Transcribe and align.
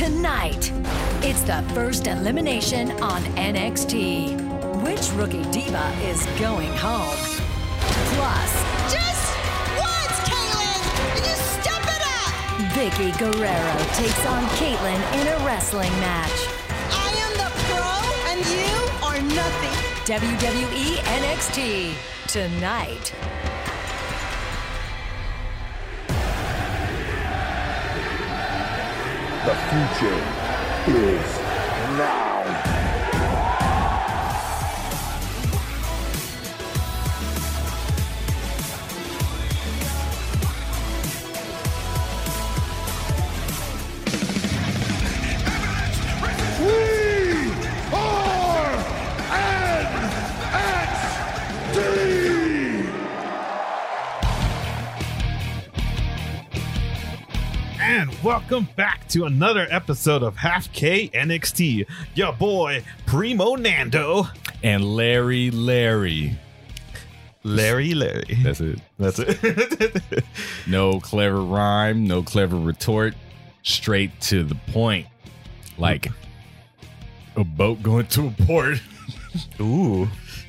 Tonight, 0.00 0.72
it's 1.22 1.42
the 1.42 1.62
first 1.74 2.06
elimination 2.06 2.90
on 3.02 3.22
NXT. 3.36 4.32
Which 4.82 5.10
rookie 5.12 5.44
diva 5.50 5.94
is 6.00 6.24
going 6.40 6.72
home? 6.78 7.18
Plus, 8.16 8.52
Just 8.90 9.36
once, 9.76 10.16
Kaitlyn! 10.24 10.80
You 11.20 11.36
step 11.52 11.84
it 11.84 12.02
up! 12.16 12.32
Vickie 12.72 13.12
Guerrero 13.18 13.76
takes 13.92 14.24
on 14.24 14.42
Kaitlyn 14.56 15.20
in 15.20 15.26
a 15.28 15.44
wrestling 15.44 15.92
match. 16.00 16.48
I 16.88 17.12
am 17.20 17.32
the 17.36 17.50
pro, 17.68 17.84
and 18.30 18.40
you 18.56 18.72
are 19.04 19.20
nothing. 19.36 19.76
WWE 20.06 20.96
NXT 21.20 21.92
tonight. 22.26 23.12
The 29.42 29.54
future 29.54 30.20
is 30.86 31.38
now. 31.96 32.29
Welcome 58.22 58.68
back 58.76 59.06
to 59.08 59.24
another 59.24 59.66
episode 59.70 60.22
of 60.22 60.36
Half 60.36 60.72
K 60.72 61.08
NXT. 61.08 61.86
Your 62.14 62.32
boy 62.32 62.82
Primo 63.06 63.54
Nando, 63.54 64.24
and 64.62 64.84
Larry 64.84 65.50
Larry. 65.50 66.38
Larry 67.42 67.94
Larry. 67.94 68.38
That's 68.42 68.60
it. 68.60 68.80
That's 68.98 69.18
it. 69.18 70.02
No 70.66 71.00
clever 71.00 71.40
rhyme, 71.40 72.06
no 72.06 72.22
clever 72.22 72.56
retort, 72.56 73.14
straight 73.62 74.20
to 74.22 74.44
the 74.44 74.54
point. 74.72 75.06
Like 75.78 76.08
a 77.36 77.42
boat 77.44 77.82
going 77.82 78.06
to 78.08 78.26
a 78.28 78.44
port. 78.46 78.78
Ooh, 79.60 80.06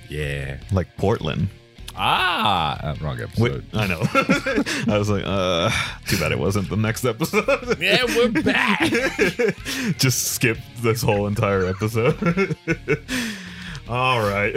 Yeah. 0.10 0.58
like 0.72 0.96
Portland. 0.98 1.48
Ah, 1.96 2.80
uh, 2.82 2.96
wrong 3.02 3.18
Wait, 3.38 3.52
episode. 3.52 3.66
I 3.74 3.88
know. 3.88 4.02
I 4.94 4.98
was 4.98 5.10
like, 5.10 5.24
uh, 5.26 5.70
too 6.08 6.18
bad 6.18 6.32
it 6.32 6.40
wasn't 6.40 6.70
the 6.70 6.78
next 6.78 7.06
episode. 7.06 7.78
yeah, 7.82 8.04
we're 8.06 8.30
back. 8.30 8.90
Just 9.98 10.34
skip 10.34 10.58
this 10.82 11.02
whole 11.02 11.28
entire 11.28 11.66
episode. 11.66 12.56
All 13.90 14.22
right. 14.22 14.56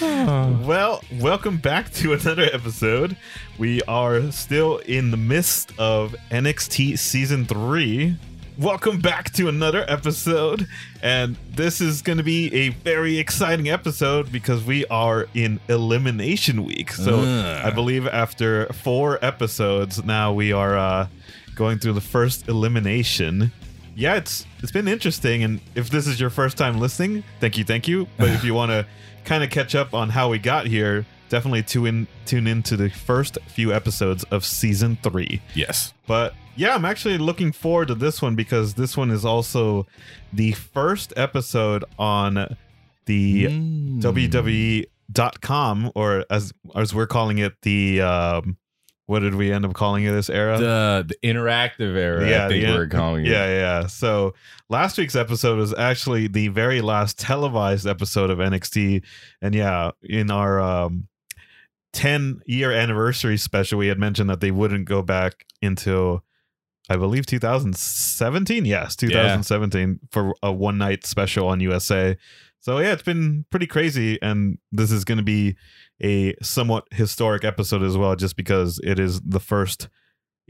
well, 0.00 1.02
welcome 1.20 1.56
back 1.58 1.92
to 1.94 2.14
another 2.14 2.48
episode. 2.52 3.16
We 3.58 3.80
are 3.82 4.32
still 4.32 4.78
in 4.78 5.12
the 5.12 5.16
midst 5.16 5.72
of 5.78 6.16
NXT 6.30 6.98
season 6.98 7.44
3. 7.46 8.16
Welcome 8.58 9.00
back 9.00 9.32
to 9.32 9.48
another 9.48 9.84
episode. 9.88 10.68
And 11.02 11.36
this 11.50 11.80
is 11.80 12.02
going 12.02 12.18
to 12.18 12.24
be 12.24 12.54
a 12.54 12.68
very 12.68 13.18
exciting 13.18 13.68
episode 13.68 14.30
because 14.30 14.64
we 14.64 14.86
are 14.86 15.26
in 15.34 15.58
elimination 15.68 16.64
week. 16.64 16.92
So 16.92 17.20
Ugh. 17.20 17.66
I 17.66 17.70
believe 17.70 18.06
after 18.06 18.66
four 18.72 19.24
episodes, 19.24 20.04
now 20.04 20.32
we 20.32 20.52
are 20.52 20.78
uh, 20.78 21.08
going 21.56 21.78
through 21.78 21.94
the 21.94 22.00
first 22.00 22.48
elimination 22.48 23.50
yeah, 23.96 24.16
it's 24.16 24.46
it's 24.60 24.72
been 24.72 24.88
interesting. 24.88 25.44
And 25.44 25.60
if 25.74 25.90
this 25.90 26.06
is 26.06 26.20
your 26.20 26.30
first 26.30 26.56
time 26.56 26.80
listening, 26.80 27.24
thank 27.40 27.56
you, 27.56 27.64
thank 27.64 27.88
you. 27.88 28.08
But 28.16 28.30
if 28.30 28.44
you 28.44 28.54
want 28.54 28.70
to 28.70 28.86
kind 29.24 29.44
of 29.44 29.50
catch 29.50 29.74
up 29.74 29.94
on 29.94 30.10
how 30.10 30.28
we 30.30 30.38
got 30.38 30.66
here, 30.66 31.06
definitely 31.28 31.62
tune 31.62 31.86
in 31.86 32.06
tune 32.26 32.46
into 32.46 32.76
the 32.76 32.90
first 32.90 33.38
few 33.46 33.72
episodes 33.72 34.24
of 34.24 34.44
season 34.44 34.98
three. 35.02 35.42
yes. 35.54 35.92
But 36.06 36.34
yeah, 36.56 36.74
I'm 36.74 36.84
actually 36.84 37.18
looking 37.18 37.52
forward 37.52 37.88
to 37.88 37.94
this 37.94 38.20
one 38.22 38.34
because 38.36 38.74
this 38.74 38.96
one 38.96 39.10
is 39.10 39.24
also 39.24 39.86
the 40.32 40.52
first 40.52 41.12
episode 41.16 41.84
on 41.98 42.56
the 43.06 43.44
Mm. 43.44 44.00
WWE.com 44.00 45.92
or 45.94 46.24
as 46.30 46.52
as 46.74 46.94
we're 46.94 47.06
calling 47.06 47.38
it 47.38 47.54
the 47.62 48.00
um 48.00 48.56
what 49.06 49.18
did 49.20 49.34
we 49.34 49.52
end 49.52 49.66
up 49.66 49.74
calling 49.74 50.04
it 50.04 50.12
this 50.12 50.30
era? 50.30 50.56
The 50.58 51.04
the 51.08 51.28
interactive 51.28 51.94
era, 51.94 52.24
I 52.46 52.48
think 52.48 52.64
the- 52.66 52.72
we're 52.72 52.86
calling 52.88 53.26
it. 53.26 53.30
Yeah, 53.32 53.46
yeah. 53.48 53.86
So 53.86 54.32
last 54.70 54.96
week's 54.96 55.14
episode 55.14 55.58
was 55.58 55.74
actually 55.74 56.26
the 56.28 56.48
very 56.48 56.80
last 56.80 57.18
televised 57.18 57.86
episode 57.86 58.30
of 58.30 58.38
NXT, 58.38 59.02
and 59.42 59.54
yeah, 59.54 59.90
in 60.02 60.30
our 60.30 60.58
um, 60.58 61.08
ten 61.92 62.40
year 62.46 62.72
anniversary 62.72 63.36
special, 63.36 63.78
we 63.78 63.88
had 63.88 63.98
mentioned 63.98 64.30
that 64.30 64.40
they 64.40 64.50
wouldn't 64.50 64.86
go 64.86 65.02
back 65.02 65.44
until 65.60 66.24
I 66.88 66.96
believe 66.96 67.26
2017. 67.26 68.64
Yes, 68.64 68.96
2017 68.96 70.00
for 70.10 70.34
a 70.42 70.52
one 70.52 70.78
night 70.78 71.06
special 71.06 71.48
on 71.48 71.60
USA. 71.60 72.16
So 72.60 72.78
yeah, 72.78 72.92
it's 72.92 73.02
been 73.02 73.44
pretty 73.50 73.66
crazy, 73.66 74.20
and 74.22 74.58
this 74.72 74.90
is 74.90 75.04
going 75.04 75.18
to 75.18 75.24
be 75.24 75.56
a 76.02 76.34
somewhat 76.42 76.86
historic 76.92 77.44
episode 77.44 77.82
as 77.82 77.96
well, 77.96 78.16
just 78.16 78.36
because 78.36 78.80
it 78.82 78.98
is 78.98 79.20
the 79.20 79.40
first 79.40 79.88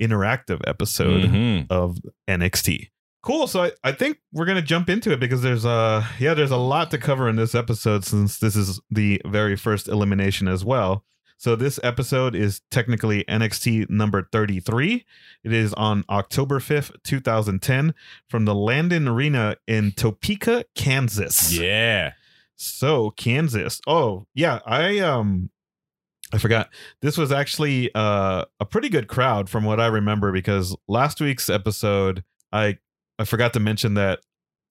interactive 0.01 0.61
episode 0.67 1.23
Mhm. 1.31 1.67
of 1.71 1.99
NXT. 2.29 2.91
Cool. 3.23 3.47
So 3.47 3.63
I, 3.65 3.73
I 3.83 3.93
think 3.93 4.19
we're 4.33 4.45
gonna 4.45 4.61
jump 4.61 4.91
into 4.91 5.11
it 5.13 5.19
because 5.21 5.41
there's 5.41 5.65
uh 5.65 6.05
yeah, 6.19 6.35
there's 6.35 6.51
a 6.51 6.57
lot 6.59 6.91
to 6.91 6.99
cover 6.99 7.29
in 7.29 7.37
this 7.37 7.55
episode 7.55 8.05
since 8.05 8.39
this 8.39 8.55
is 8.55 8.81
the 8.91 9.23
very 9.25 9.57
first 9.57 9.89
elimination 9.89 10.47
as 10.47 10.63
well. 10.65 11.05
So 11.45 11.57
this 11.57 11.79
episode 11.83 12.35
is 12.35 12.63
technically 12.71 13.23
NXT 13.25 13.91
number 13.91 14.27
33. 14.33 15.05
It 15.45 15.53
is 15.53 15.75
on 15.75 16.03
October 16.09 16.59
5th, 16.59 16.93
2010, 17.03 17.93
from 18.31 18.47
the 18.47 18.55
Landon 18.55 19.07
Arena 19.07 19.57
in 19.67 19.93
Topeka, 19.93 20.65
Kansas. 20.75 21.53
Yeah. 21.53 22.13
So 22.57 23.11
Kansas. 23.11 23.83
Oh 23.87 24.27
yeah, 24.35 24.61
I 24.65 25.01
um 25.01 25.51
I 26.33 26.39
forgot. 26.39 26.71
This 27.03 27.19
was 27.19 27.31
actually 27.31 27.91
uh 27.95 28.47
a 28.59 28.65
pretty 28.65 28.89
good 28.89 29.07
crowd 29.07 29.51
from 29.51 29.65
what 29.65 29.81
I 29.81 29.89
remember 29.89 30.33
because 30.33 30.75
last 30.89 31.21
week's 31.21 31.51
episode 31.51 32.25
I 32.55 32.79
I 33.19 33.25
forgot 33.25 33.53
to 33.53 33.61
mention 33.61 33.93
that 33.95 34.21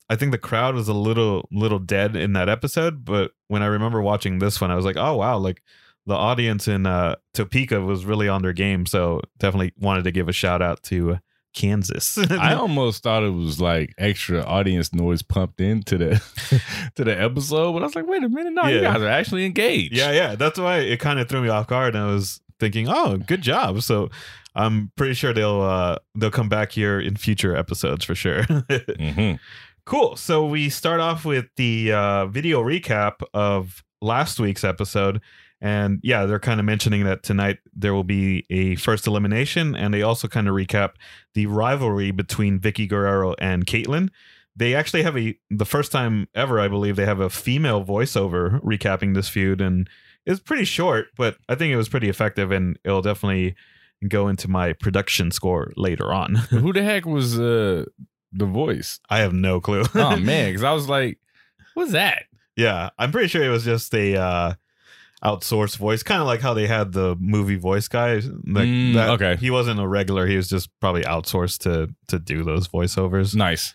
I 0.10 0.16
think 0.16 0.32
the 0.32 0.40
crowd 0.40 0.74
was 0.74 0.88
a 0.88 0.94
little 0.96 1.48
little 1.52 1.78
dead 1.78 2.16
in 2.16 2.34
that 2.34 2.50
episode, 2.50 3.06
but 3.06 3.34
when 3.48 3.62
I 3.62 3.68
remember 3.68 4.02
watching 4.02 4.40
this 4.40 4.60
one 4.60 4.72
I 4.72 4.76
was 4.76 4.86
like, 4.86 4.98
"Oh 4.98 5.18
wow, 5.18 5.38
like 5.38 5.62
the 6.06 6.16
audience 6.16 6.68
in 6.68 6.86
uh 6.86 7.16
Topeka 7.34 7.82
was 7.82 8.06
really 8.06 8.28
on 8.28 8.42
their 8.42 8.54
game." 8.54 8.86
So 8.86 9.22
definitely 9.40 9.74
wanted 9.80 10.04
to 10.06 10.12
give 10.12 10.30
a 10.30 10.34
shout 10.34 10.62
out 10.62 10.84
to 10.84 11.20
Kansas. 11.54 12.18
I 12.32 12.54
almost 12.56 13.04
thought 13.04 13.24
it 13.24 13.30
was 13.34 13.62
like 13.62 13.94
extra 13.98 14.42
audience 14.44 14.92
noise 14.94 15.22
pumped 15.22 15.62
into 15.62 15.98
the 15.98 16.62
to 16.96 17.04
the 17.04 17.20
episode, 17.20 17.74
but 17.74 17.84
I 17.84 17.86
was 17.86 17.96
like, 17.96 18.08
wait 18.08 18.24
a 18.24 18.30
minute, 18.30 18.54
no, 18.54 18.68
you 18.68 18.82
guys 18.82 19.02
are 19.02 19.08
actually 19.08 19.46
engaged. 19.46 19.96
Yeah, 19.96 20.12
yeah. 20.12 20.36
That's 20.36 20.58
why 20.60 20.80
it 20.80 21.00
kind 21.00 21.20
of 21.20 21.30
threw 21.30 21.42
me 21.42 21.50
off 21.50 21.68
guard. 21.68 21.96
And 21.96 22.04
I 22.04 22.08
was 22.14 22.42
thinking, 22.60 22.88
oh, 22.90 23.18
good 23.18 23.42
job. 23.42 23.82
So 23.84 24.10
I'm 24.56 24.92
pretty 24.96 25.14
sure 25.14 25.32
they'll 25.32 25.62
uh 25.62 25.98
they'll 26.16 26.32
come 26.32 26.50
back 26.50 26.72
here 26.72 27.00
in 27.00 27.16
future 27.18 27.56
episodes 27.56 28.04
for 28.04 28.16
sure. 28.16 28.44
Mhm. 28.44 29.40
cool. 29.86 30.16
So 30.16 30.46
we 30.48 30.70
start 30.70 31.00
off 31.00 31.24
with 31.24 31.46
the 31.56 31.92
uh 31.92 32.26
video 32.28 32.64
recap 32.64 33.22
of 33.34 33.84
last 34.02 34.40
week's 34.40 34.64
episode. 34.64 35.22
And 35.64 36.02
yeah, 36.04 36.26
they're 36.26 36.40
kind 36.40 36.60
of 36.60 36.66
mentioning 36.66 37.06
that 37.06 37.24
tonight 37.24 37.60
there 37.74 37.94
will 37.94 38.04
be 38.04 38.46
a 38.50 38.76
first 38.76 39.08
elimination, 39.08 39.78
and 39.78 39.94
they 39.94 40.02
also 40.02 40.28
kind 40.28 40.50
of 40.50 40.56
recap 40.56 40.96
the 41.36 41.46
rivalry 41.46 42.12
between 42.12 42.60
Vickie 42.60 42.88
Guerrero 42.88 43.34
and 43.40 43.66
Kaitlyn. 43.66 44.10
They 44.58 44.76
actually 44.76 45.04
have 45.04 45.18
a 45.18 45.36
the 45.50 45.66
first 45.66 45.94
time 45.94 46.28
ever, 46.36 46.60
I 46.60 46.68
believe, 46.68 46.98
they 46.98 47.06
have 47.06 47.22
a 47.22 47.30
female 47.30 47.84
voiceover 47.84 48.62
recapping 48.62 49.16
this 49.16 49.30
feud, 49.30 49.62
and 49.62 49.90
it's 50.26 50.42
pretty 50.42 50.66
short, 50.66 51.08
but 51.16 51.38
I 51.48 51.56
think 51.56 51.72
it 51.72 51.78
was 51.78 51.88
pretty 51.88 52.10
effective, 52.10 52.52
and 52.52 52.78
it'll 52.84 53.02
definitely 53.02 53.56
go 54.10 54.28
into 54.28 54.50
my 54.50 54.74
production 54.74 55.32
score 55.32 55.72
later 55.78 56.12
on. 56.12 56.36
Who 56.50 56.74
the 56.74 56.84
heck 56.84 57.06
was 57.06 57.40
uh 57.40 57.86
the 58.34 58.46
voice? 58.46 59.00
I 59.10 59.20
have 59.20 59.34
no 59.34 59.62
clue. 59.62 59.86
Oh 59.96 60.18
man, 60.18 60.50
because 60.50 60.64
I 60.66 60.74
was 60.74 60.90
like, 60.90 61.20
what's 61.74 61.94
that? 61.94 62.26
Yeah, 62.58 62.90
I'm 63.00 63.14
pretty 63.14 63.30
sure 63.30 63.44
it 63.46 63.50
was 63.50 63.64
just 63.64 63.96
a 63.96 64.18
uh 64.18 64.54
outsourced 65.24 65.78
voice, 65.78 66.04
kind 66.04 66.20
of 66.22 66.28
like 66.28 66.42
how 66.42 66.54
they 66.54 66.68
had 66.68 66.92
the 66.92 67.16
movie 67.20 67.56
voice 67.56 67.88
guy. 67.88 68.16
Like 68.16 68.68
Mm, 68.68 68.94
that, 68.96 69.10
okay. 69.12 69.36
he 69.38 69.50
wasn't 69.52 69.80
a 69.80 69.88
regular; 69.88 70.28
he 70.28 70.36
was 70.36 70.50
just 70.50 70.70
probably 70.80 71.04
outsourced 71.04 71.60
to 71.60 71.94
to 72.08 72.20
do 72.20 72.44
those 72.44 72.68
voiceovers. 72.68 73.36
Nice. 73.36 73.74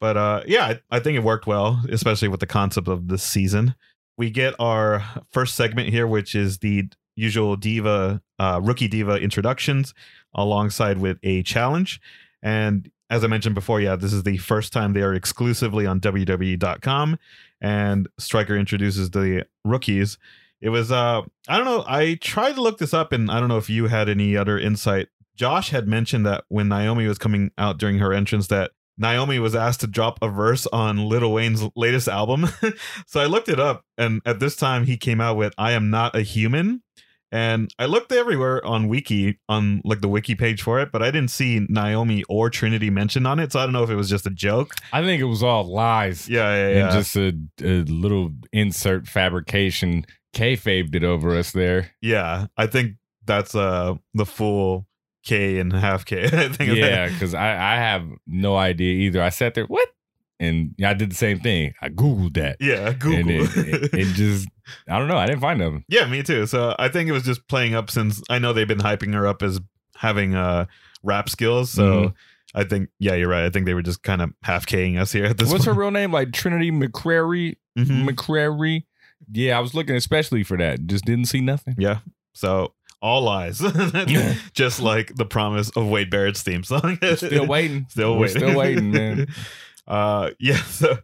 But 0.00 0.16
uh, 0.16 0.42
yeah, 0.46 0.66
I, 0.90 0.96
I 0.96 1.00
think 1.00 1.16
it 1.16 1.22
worked 1.22 1.46
well, 1.46 1.82
especially 1.88 2.28
with 2.28 2.40
the 2.40 2.46
concept 2.46 2.88
of 2.88 3.08
this 3.08 3.22
season. 3.22 3.74
We 4.16 4.30
get 4.30 4.54
our 4.58 5.02
first 5.32 5.54
segment 5.56 5.88
here, 5.88 6.06
which 6.06 6.34
is 6.34 6.58
the 6.58 6.84
usual 7.16 7.56
diva, 7.56 8.20
uh, 8.38 8.60
rookie 8.62 8.88
diva 8.88 9.16
introductions, 9.16 9.94
alongside 10.34 10.98
with 10.98 11.18
a 11.22 11.42
challenge. 11.42 12.00
And 12.42 12.90
as 13.10 13.24
I 13.24 13.28
mentioned 13.28 13.54
before, 13.54 13.80
yeah, 13.80 13.96
this 13.96 14.12
is 14.12 14.22
the 14.24 14.36
first 14.36 14.72
time 14.72 14.92
they 14.92 15.02
are 15.02 15.14
exclusively 15.14 15.86
on 15.86 16.00
WWE.com, 16.00 17.18
and 17.60 18.08
Striker 18.18 18.56
introduces 18.56 19.10
the 19.10 19.46
rookies. 19.64 20.18
It 20.64 20.70
was 20.70 20.90
uh 20.90 21.20
I 21.46 21.58
don't 21.58 21.66
know, 21.66 21.84
I 21.86 22.14
tried 22.14 22.54
to 22.54 22.62
look 22.62 22.78
this 22.78 22.94
up 22.94 23.12
and 23.12 23.30
I 23.30 23.38
don't 23.38 23.50
know 23.50 23.58
if 23.58 23.68
you 23.68 23.86
had 23.86 24.08
any 24.08 24.34
other 24.34 24.58
insight. 24.58 25.08
Josh 25.36 25.68
had 25.68 25.86
mentioned 25.86 26.24
that 26.24 26.44
when 26.48 26.68
Naomi 26.68 27.06
was 27.06 27.18
coming 27.18 27.50
out 27.58 27.78
during 27.78 27.98
her 27.98 28.14
entrance 28.14 28.46
that 28.46 28.70
Naomi 28.96 29.38
was 29.38 29.54
asked 29.54 29.80
to 29.80 29.86
drop 29.86 30.18
a 30.22 30.28
verse 30.28 30.66
on 30.68 31.06
Lil 31.06 31.30
Wayne's 31.30 31.62
latest 31.76 32.08
album. 32.08 32.48
so 33.06 33.20
I 33.20 33.26
looked 33.26 33.50
it 33.50 33.60
up 33.60 33.84
and 33.98 34.22
at 34.24 34.40
this 34.40 34.56
time 34.56 34.86
he 34.86 34.96
came 34.96 35.20
out 35.20 35.36
with 35.36 35.52
I 35.58 35.72
am 35.72 35.90
not 35.90 36.16
a 36.16 36.22
human. 36.22 36.82
And 37.30 37.68
I 37.80 37.86
looked 37.86 38.12
everywhere 38.12 38.64
on 38.64 38.86
Wiki, 38.86 39.40
on 39.48 39.82
like 39.84 40.00
the 40.00 40.08
Wiki 40.08 40.36
page 40.36 40.62
for 40.62 40.78
it, 40.78 40.92
but 40.92 41.02
I 41.02 41.10
didn't 41.10 41.32
see 41.32 41.66
Naomi 41.68 42.22
or 42.28 42.48
Trinity 42.48 42.90
mentioned 42.90 43.26
on 43.26 43.40
it. 43.40 43.50
So 43.52 43.58
I 43.58 43.64
don't 43.64 43.72
know 43.72 43.82
if 43.82 43.90
it 43.90 43.96
was 43.96 44.08
just 44.08 44.24
a 44.24 44.30
joke. 44.30 44.72
I 44.92 45.02
think 45.02 45.20
it 45.20 45.24
was 45.24 45.42
all 45.42 45.64
lies. 45.64 46.28
Yeah, 46.28 46.54
yeah, 46.54 46.68
yeah. 46.68 46.84
And 46.84 46.92
just 46.92 47.16
a, 47.16 47.34
a 47.60 47.82
little 47.92 48.30
insert 48.52 49.08
fabrication 49.08 50.06
kayfabed 50.34 50.94
it 50.94 51.04
over 51.04 51.36
us 51.36 51.52
there. 51.52 51.90
yeah, 52.02 52.46
I 52.56 52.66
think 52.66 52.96
that's 53.24 53.54
uh 53.54 53.94
the 54.14 54.26
full 54.26 54.86
K 55.24 55.58
and 55.58 55.72
half 55.72 56.04
K. 56.04 56.24
I 56.32 56.48
think 56.48 56.74
Yeah, 56.76 57.08
because 57.08 57.32
I, 57.34 57.48
I 57.52 57.76
have 57.76 58.06
no 58.26 58.56
idea 58.56 58.92
either. 59.06 59.22
I 59.22 59.30
sat 59.30 59.54
there, 59.54 59.64
what? 59.64 59.88
And 60.40 60.74
I 60.84 60.92
did 60.94 61.10
the 61.10 61.14
same 61.16 61.40
thing. 61.40 61.72
I 61.80 61.88
Googled 61.88 62.34
that. 62.34 62.56
yeah, 62.60 62.92
Google. 62.92 63.18
And 63.20 63.30
it, 63.30 63.56
it, 63.56 63.94
it 63.94 64.04
just, 64.14 64.48
I 64.88 64.98
don't 64.98 65.08
know. 65.08 65.16
I 65.16 65.26
didn't 65.26 65.40
find 65.40 65.60
them. 65.60 65.84
Yeah, 65.88 66.06
me 66.06 66.22
too. 66.22 66.44
So 66.46 66.74
I 66.78 66.88
think 66.88 67.08
it 67.08 67.12
was 67.12 67.22
just 67.22 67.46
playing 67.48 67.74
up 67.74 67.88
since 67.90 68.20
I 68.28 68.38
know 68.40 68.52
they've 68.52 68.68
been 68.68 68.78
hyping 68.78 69.14
her 69.14 69.26
up 69.26 69.42
as 69.42 69.60
having 69.96 70.34
uh 70.34 70.66
rap 71.02 71.28
skills. 71.30 71.70
So 71.70 71.82
Mhm. 71.82 72.14
I 72.56 72.64
think 72.64 72.88
yeah, 72.98 73.14
you're 73.14 73.28
right. 73.28 73.44
I 73.44 73.50
think 73.50 73.64
they 73.64 73.74
were 73.74 73.82
just 73.82 74.02
kind 74.02 74.20
of 74.20 74.30
half 74.42 74.66
King 74.66 74.98
us 74.98 75.12
here 75.12 75.24
at 75.24 75.38
this 75.38 75.50
What's 75.50 75.64
her 75.64 75.72
real 75.72 75.90
name? 75.92 76.12
Like 76.12 76.32
Trinity 76.32 76.70
McCrary? 76.70 77.54
Mhm. 77.78 78.06
McCrary? 78.08 78.84
Yeah, 79.32 79.56
I 79.56 79.60
was 79.60 79.74
looking 79.74 79.96
especially 79.96 80.42
for 80.42 80.56
that. 80.58 80.86
Just 80.86 81.04
didn't 81.04 81.26
see 81.26 81.40
nothing. 81.40 81.74
Yeah. 81.78 81.98
So 82.34 82.72
all 83.00 83.22
lies. 83.22 83.58
just 84.54 84.80
like 84.80 85.14
the 85.14 85.26
promise 85.26 85.70
of 85.70 85.88
Wade 85.88 86.10
Barrett's 86.10 86.42
theme 86.42 86.64
song. 86.64 86.98
Still 87.16 87.46
waiting. 87.46 87.86
Still 87.90 88.14
We're 88.14 88.20
waiting. 88.20 88.36
Still 88.36 88.56
waiting, 88.56 88.90
man. 88.90 89.26
Uh 89.86 90.30
yeah, 90.40 90.62
so 90.62 90.98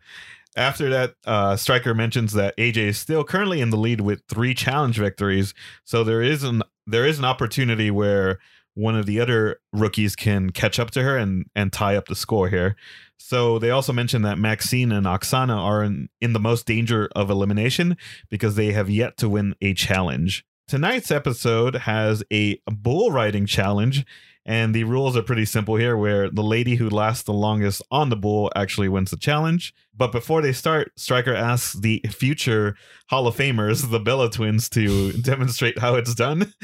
after 0.57 0.89
that, 0.91 1.15
uh 1.27 1.57
Striker 1.57 1.95
mentions 1.95 2.33
that 2.33 2.57
AJ 2.57 2.77
is 2.79 2.99
still 2.99 3.25
currently 3.25 3.61
in 3.61 3.69
the 3.71 3.77
lead 3.77 4.01
with 4.01 4.23
three 4.29 4.55
challenge 4.55 4.97
victories. 4.97 5.53
So 5.85 6.03
there 6.03 6.23
is 6.23 6.43
an 6.43 6.63
there 6.87 7.07
is 7.07 7.19
an 7.19 7.27
opportunity 7.27 7.91
where 7.91 8.39
one 8.75 8.97
of 8.97 9.05
the 9.05 9.21
other 9.21 9.61
rookies 9.73 10.17
can 10.17 10.51
catch 10.51 10.79
up 10.79 10.91
to 10.93 11.03
her 11.03 11.19
and 11.19 11.45
and 11.55 11.73
tie 11.73 11.97
up 11.97 12.07
the 12.07 12.17
score 12.17 12.49
here. 12.49 12.77
So 13.23 13.59
they 13.59 13.69
also 13.69 13.93
mentioned 13.93 14.25
that 14.25 14.39
Maxine 14.39 14.91
and 14.91 15.05
Aksana 15.05 15.57
are 15.57 15.85
in, 15.85 16.09
in 16.23 16.33
the 16.33 16.41
most 16.41 16.65
danger 16.65 17.11
of 17.15 17.29
elimination 17.29 17.99
because 18.31 18.55
they 18.55 18.73
have 18.73 18.89
yet 18.89 19.19
to 19.19 19.29
win 19.29 19.55
a 19.61 19.75
challenge. 19.75 20.45
Tonight's 20.67 21.11
episode 21.11 21.75
has 21.75 22.25
a 22.33 22.59
bull 22.67 23.11
riding 23.11 23.45
challenge, 23.45 24.07
and 24.47 24.75
the 24.75 24.85
rules 24.85 25.19
are 25.19 25.23
pretty 25.23 25.45
simple 25.45 25.77
here 25.77 25.99
where 25.99 26.31
the 26.31 26.43
lady 26.43 26.77
who 26.77 26.89
lasts 26.89 27.25
the 27.25 27.33
longest 27.33 27.83
on 27.91 28.09
the 28.09 28.17
bull 28.17 28.51
actually 28.57 28.89
wins 28.89 29.11
the 29.11 29.19
challenge. 29.19 29.75
But 29.95 30.13
before 30.13 30.41
they 30.41 30.55
start, 30.55 30.91
Striker 30.97 31.35
asks 31.35 31.75
the 31.75 32.03
future 32.09 32.75
Hall 33.11 33.27
of 33.27 33.37
Famers, 33.37 33.91
the 33.91 34.01
Bella 34.01 34.31
twins, 34.31 34.71
to 34.71 35.13
demonstrate 35.21 35.79
how 35.79 35.95
it's 35.97 36.15
done. 36.15 36.55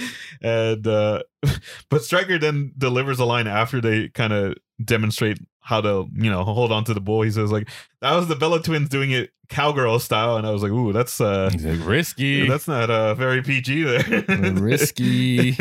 And 0.40 0.86
uh 0.86 1.22
but 1.90 2.02
Striker 2.02 2.38
then 2.38 2.72
delivers 2.78 3.18
a 3.18 3.26
line 3.26 3.46
after 3.46 3.80
they 3.80 4.08
kind 4.08 4.32
of 4.32 4.54
demonstrate 4.84 5.38
how 5.60 5.80
to, 5.80 6.06
you 6.14 6.30
know, 6.30 6.44
hold 6.44 6.70
on 6.70 6.84
to 6.84 6.94
the 6.94 7.00
bull. 7.00 7.22
He 7.22 7.30
says 7.30 7.50
like 7.50 7.68
that 8.00 8.14
was 8.14 8.28
the 8.28 8.36
Bella 8.36 8.62
twins 8.62 8.88
doing 8.88 9.10
it 9.10 9.30
cowgirl 9.48 9.98
style 10.00 10.36
and 10.36 10.46
I 10.46 10.50
was 10.50 10.62
like, 10.62 10.72
"Ooh, 10.72 10.92
that's 10.92 11.20
uh 11.20 11.50
like, 11.62 11.86
risky. 11.86 12.48
that's 12.48 12.68
not 12.68 12.90
uh 12.90 13.14
very 13.14 13.42
PG 13.42 13.82
there. 13.82 14.52
Risky. 14.54 15.56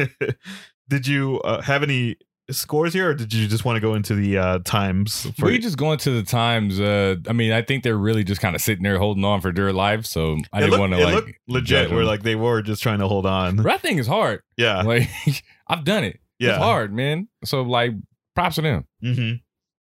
did 0.89 1.07
you 1.07 1.39
uh, 1.41 1.61
have 1.61 1.83
any 1.83 2.17
scores 2.51 2.93
here, 2.93 3.09
or 3.09 3.13
did 3.13 3.33
you 3.33 3.47
just 3.47 3.65
want 3.65 3.75
to 3.77 3.79
go 3.79 3.95
into 3.95 4.13
the 4.13 4.37
uh, 4.37 4.59
times? 4.59 5.27
For 5.37 5.45
we 5.45 5.57
just 5.57 5.77
going 5.77 5.97
to 5.99 6.11
the 6.11 6.23
times. 6.23 6.79
Uh, 6.79 7.15
I 7.27 7.33
mean, 7.33 7.51
I 7.51 7.61
think 7.61 7.83
they're 7.83 7.97
really 7.97 8.23
just 8.23 8.41
kind 8.41 8.55
of 8.55 8.61
sitting 8.61 8.83
there 8.83 8.99
holding 8.99 9.25
on 9.25 9.41
for 9.41 9.51
dear 9.51 9.73
life. 9.73 10.05
So 10.05 10.37
I 10.53 10.59
it 10.59 10.65
didn't 10.65 10.79
want 10.79 10.93
to 10.93 11.03
like 11.03 11.41
legit. 11.47 11.91
Where 11.91 12.03
like 12.03 12.23
they 12.23 12.35
were 12.35 12.61
just 12.61 12.83
trying 12.83 12.99
to 12.99 13.07
hold 13.07 13.25
on. 13.25 13.57
That 13.57 13.81
thing 13.81 13.97
is 13.97 14.07
hard. 14.07 14.41
Yeah, 14.57 14.81
Like 14.83 15.09
I've 15.67 15.83
done 15.83 16.03
it. 16.03 16.19
yeah. 16.39 16.49
It's 16.49 16.57
hard, 16.59 16.93
man. 16.93 17.27
So 17.43 17.63
like, 17.63 17.93
props 18.35 18.55
to 18.55 18.61
them. 18.61 18.85
hmm 19.01 19.31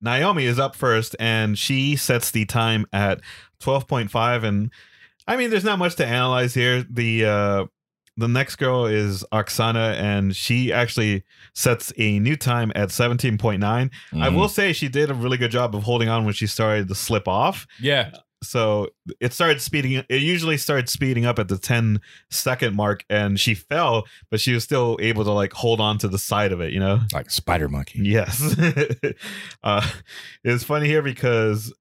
Naomi 0.01 0.45
is 0.45 0.57
up 0.59 0.75
first, 0.77 1.13
and 1.19 1.57
she 1.59 1.95
sets 1.97 2.31
the 2.31 2.45
time 2.45 2.85
at 2.93 3.19
twelve 3.59 3.85
point 3.87 4.09
five. 4.11 4.43
And 4.45 4.71
I 5.27 5.35
mean, 5.35 5.49
there's 5.49 5.65
not 5.65 5.77
much 5.77 5.95
to 5.97 6.05
analyze 6.05 6.53
here. 6.53 6.85
The 6.89 7.25
uh, 7.25 7.65
the 8.15 8.27
next 8.29 8.55
girl 8.55 8.85
is 8.85 9.25
Aksana, 9.33 9.95
and 9.95 10.33
she 10.35 10.71
actually 10.71 11.23
sets 11.53 11.91
a 11.97 12.17
new 12.19 12.37
time 12.37 12.71
at 12.75 12.91
seventeen 12.91 13.37
point 13.37 13.59
nine. 13.59 13.91
I 14.13 14.29
Mhm. 14.29 14.35
will 14.37 14.47
say 14.49 14.71
she 14.71 14.87
did 14.87 15.11
a 15.11 15.13
really 15.13 15.37
good 15.37 15.51
job 15.51 15.75
of 15.75 15.83
holding 15.83 16.07
on 16.07 16.23
when 16.23 16.33
she 16.33 16.47
started 16.47 16.87
to 16.87 16.95
slip 16.95 17.27
off. 17.27 17.67
Yeah. 17.81 18.11
So 18.41 18.87
it 19.19 19.33
started 19.33 19.61
speeding 19.61 20.03
it 20.07 20.21
usually 20.21 20.57
started 20.57 20.87
speeding 20.89 21.25
up 21.25 21.39
at 21.39 21.47
the 21.49 21.57
10 21.57 21.99
second 22.31 22.75
mark 22.75 23.03
and 23.09 23.39
she 23.39 23.53
fell 23.53 24.05
but 24.31 24.39
she 24.39 24.53
was 24.53 24.63
still 24.63 24.97
able 25.01 25.23
to 25.25 25.31
like 25.31 25.51
hold 25.53 25.81
on 25.81 25.97
to 25.99 26.07
the 26.07 26.17
side 26.17 26.51
of 26.51 26.61
it 26.61 26.71
you 26.71 26.79
know 26.79 26.99
Like 27.13 27.29
spider 27.31 27.67
monkey. 27.67 27.99
yes 28.03 28.55
uh 29.63 29.85
it's 30.43 30.63
funny 30.63 30.87
here 30.87 31.01
because 31.01 31.73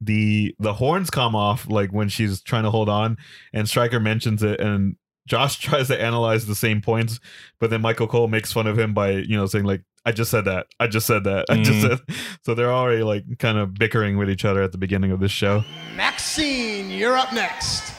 the 0.00 0.54
the 0.58 0.74
horns 0.74 1.10
come 1.10 1.34
off 1.34 1.68
like 1.68 1.90
when 1.90 2.08
she's 2.08 2.42
trying 2.42 2.64
to 2.64 2.70
hold 2.70 2.88
on 2.88 3.16
and 3.52 3.68
Striker 3.68 3.98
mentions 4.00 4.42
it 4.42 4.60
and 4.60 4.96
Josh 5.26 5.58
tries 5.60 5.88
to 5.88 6.00
analyze 6.00 6.46
the 6.46 6.54
same 6.54 6.80
points 6.80 7.20
but 7.60 7.70
then 7.70 7.80
Michael 7.80 8.06
Cole 8.06 8.28
makes 8.28 8.52
fun 8.52 8.66
of 8.66 8.78
him 8.78 8.92
by 8.94 9.10
you 9.10 9.36
know 9.36 9.46
saying 9.46 9.64
like 9.64 9.82
I 10.06 10.12
just 10.12 10.30
said 10.30 10.44
that 10.44 10.66
I 10.78 10.86
just 10.86 11.06
said 11.06 11.24
that 11.24 11.46
I 11.48 11.62
just 11.62 11.78
Mhm. 11.84 11.88
said 11.88 12.16
so 12.42 12.54
they're 12.54 12.72
already 12.72 13.02
like 13.02 13.24
kind 13.38 13.56
of 13.58 13.74
bickering 13.74 14.18
with 14.18 14.28
each 14.30 14.44
other 14.44 14.62
at 14.62 14.72
the 14.72 14.78
beginning 14.78 15.10
of 15.12 15.20
this 15.20 15.32
show 15.32 15.64
Maxine, 15.96 16.90
you're 16.90 17.16
up 17.16 17.32
next. 17.32 17.92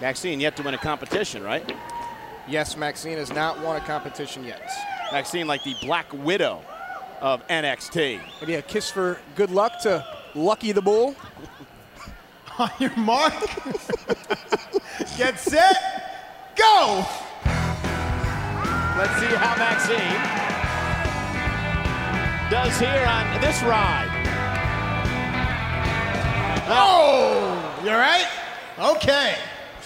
Maxine 0.00 0.40
yet 0.40 0.56
to 0.56 0.62
win 0.62 0.74
a 0.74 0.78
competition, 0.78 1.42
right? 1.42 1.74
Yes, 2.48 2.76
Maxine 2.76 3.18
has 3.18 3.30
not 3.32 3.60
won 3.62 3.76
a 3.76 3.80
competition 3.84 4.42
yet. 4.44 4.68
Maxine 5.12 5.46
like 5.46 5.62
the 5.62 5.76
Black 5.80 6.12
Widow 6.12 6.62
of 7.20 7.46
NXT. 7.46 8.20
Maybe 8.40 8.54
a 8.56 8.62
kiss 8.62 8.90
for 8.90 9.20
good 9.36 9.50
luck 9.50 9.80
to 9.82 10.04
Lucky 10.34 10.72
the 10.72 10.82
Bull. 10.82 11.14
On 12.58 12.70
your 12.78 12.94
mark, 12.96 13.32
get 15.16 15.38
set, 15.38 16.52
go! 16.54 17.06
Let's 18.98 19.18
see 19.18 19.34
how 19.34 19.56
Maxine 19.56 20.52
does 22.50 22.78
here 22.78 23.06
on 23.06 23.40
this 23.40 23.62
ride. 23.62 24.10
Oh, 26.68 27.80
you 27.82 27.90
all 27.90 27.96
right? 27.96 28.26
Okay. 28.78 29.36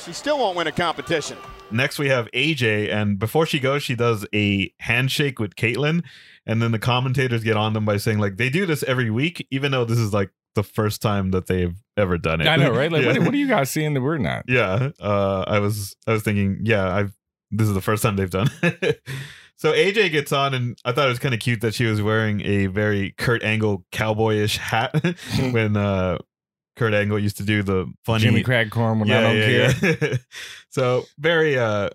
She 0.04 0.12
still 0.12 0.38
won't 0.38 0.56
win 0.56 0.66
a 0.66 0.73
competition. 0.73 1.38
next 1.70 1.99
we 2.00 2.08
have 2.08 2.28
AJ, 2.32 2.92
and 2.92 3.18
before 3.18 3.46
she 3.46 3.61
goes, 3.61 3.85
she 3.85 3.94
does 3.94 4.26
a 4.35 4.73
handshake 4.80 5.38
with 5.38 5.54
Kaitlyn, 5.54 6.02
and 6.44 6.61
then 6.61 6.73
the 6.73 6.78
commentators 6.80 7.44
get 7.44 7.56
on 7.56 7.75
them 7.75 7.85
by 7.85 7.96
saying 7.96 8.18
like 8.18 8.37
they 8.37 8.50
do 8.50 8.66
this 8.66 8.82
every 8.82 9.11
week, 9.11 9.46
even 9.52 9.70
though 9.70 9.85
this 9.85 9.99
is 9.99 10.12
like 10.12 10.30
the 10.56 10.64
first 10.64 11.00
time 11.00 11.30
that 11.30 11.46
they've 11.46 11.76
ever 11.96 12.18
done 12.18 12.40
it. 12.40 12.48
I 12.48 12.56
know, 12.56 12.70
right? 12.76 12.90
Like, 12.90 13.02
yeah. 13.02 13.12
what, 13.12 13.22
what 13.22 13.34
are 13.34 13.36
you 13.36 13.46
guys 13.46 13.70
seeing 13.70 13.94
that 13.94 14.00
we're 14.00 14.18
not? 14.18 14.44
yeah, 14.48 14.90
uh, 15.00 15.44
I 15.46 15.60
was 15.60 15.94
I 16.08 16.12
was 16.12 16.22
thinking, 16.25 16.58
yeah, 16.62 16.92
I've 16.92 17.14
this 17.52 17.68
is 17.68 17.75
the 17.75 17.80
first 17.80 18.02
time 18.02 18.16
they've 18.16 18.28
done. 18.28 18.50
it. 18.62 19.00
so 19.56 19.72
AJ 19.72 20.10
gets 20.10 20.32
on, 20.32 20.54
and 20.54 20.76
I 20.84 20.90
thought 20.90 21.06
it 21.06 21.10
was 21.10 21.20
kind 21.20 21.34
of 21.34 21.40
cute 21.40 21.60
that 21.60 21.75
she 21.75 21.84
was 21.84 22.02
wearing 22.02 22.40
a 22.40 22.66
very 22.66 23.14
Kurt 23.16 23.44
Angle 23.44 23.84
cowboyish 23.92 24.56
hat 24.56 24.94
when 25.52 25.76
uh, 25.76 26.18
Kurt 26.75 26.94
Angle 26.94 27.20
used 27.20 27.36
to 27.36 27.44
do 27.44 27.62
the 27.62 27.92
funny 28.04 28.25
Jimmy 28.25 28.42
Crack 28.42 28.70
Corn 28.70 28.98
when 28.98 29.12
I 29.12 29.20
don't 29.20 29.80
care. 29.80 29.98
yeah. 30.10 30.16
so 30.70 31.04
very 31.18 31.56
uh 31.56 31.90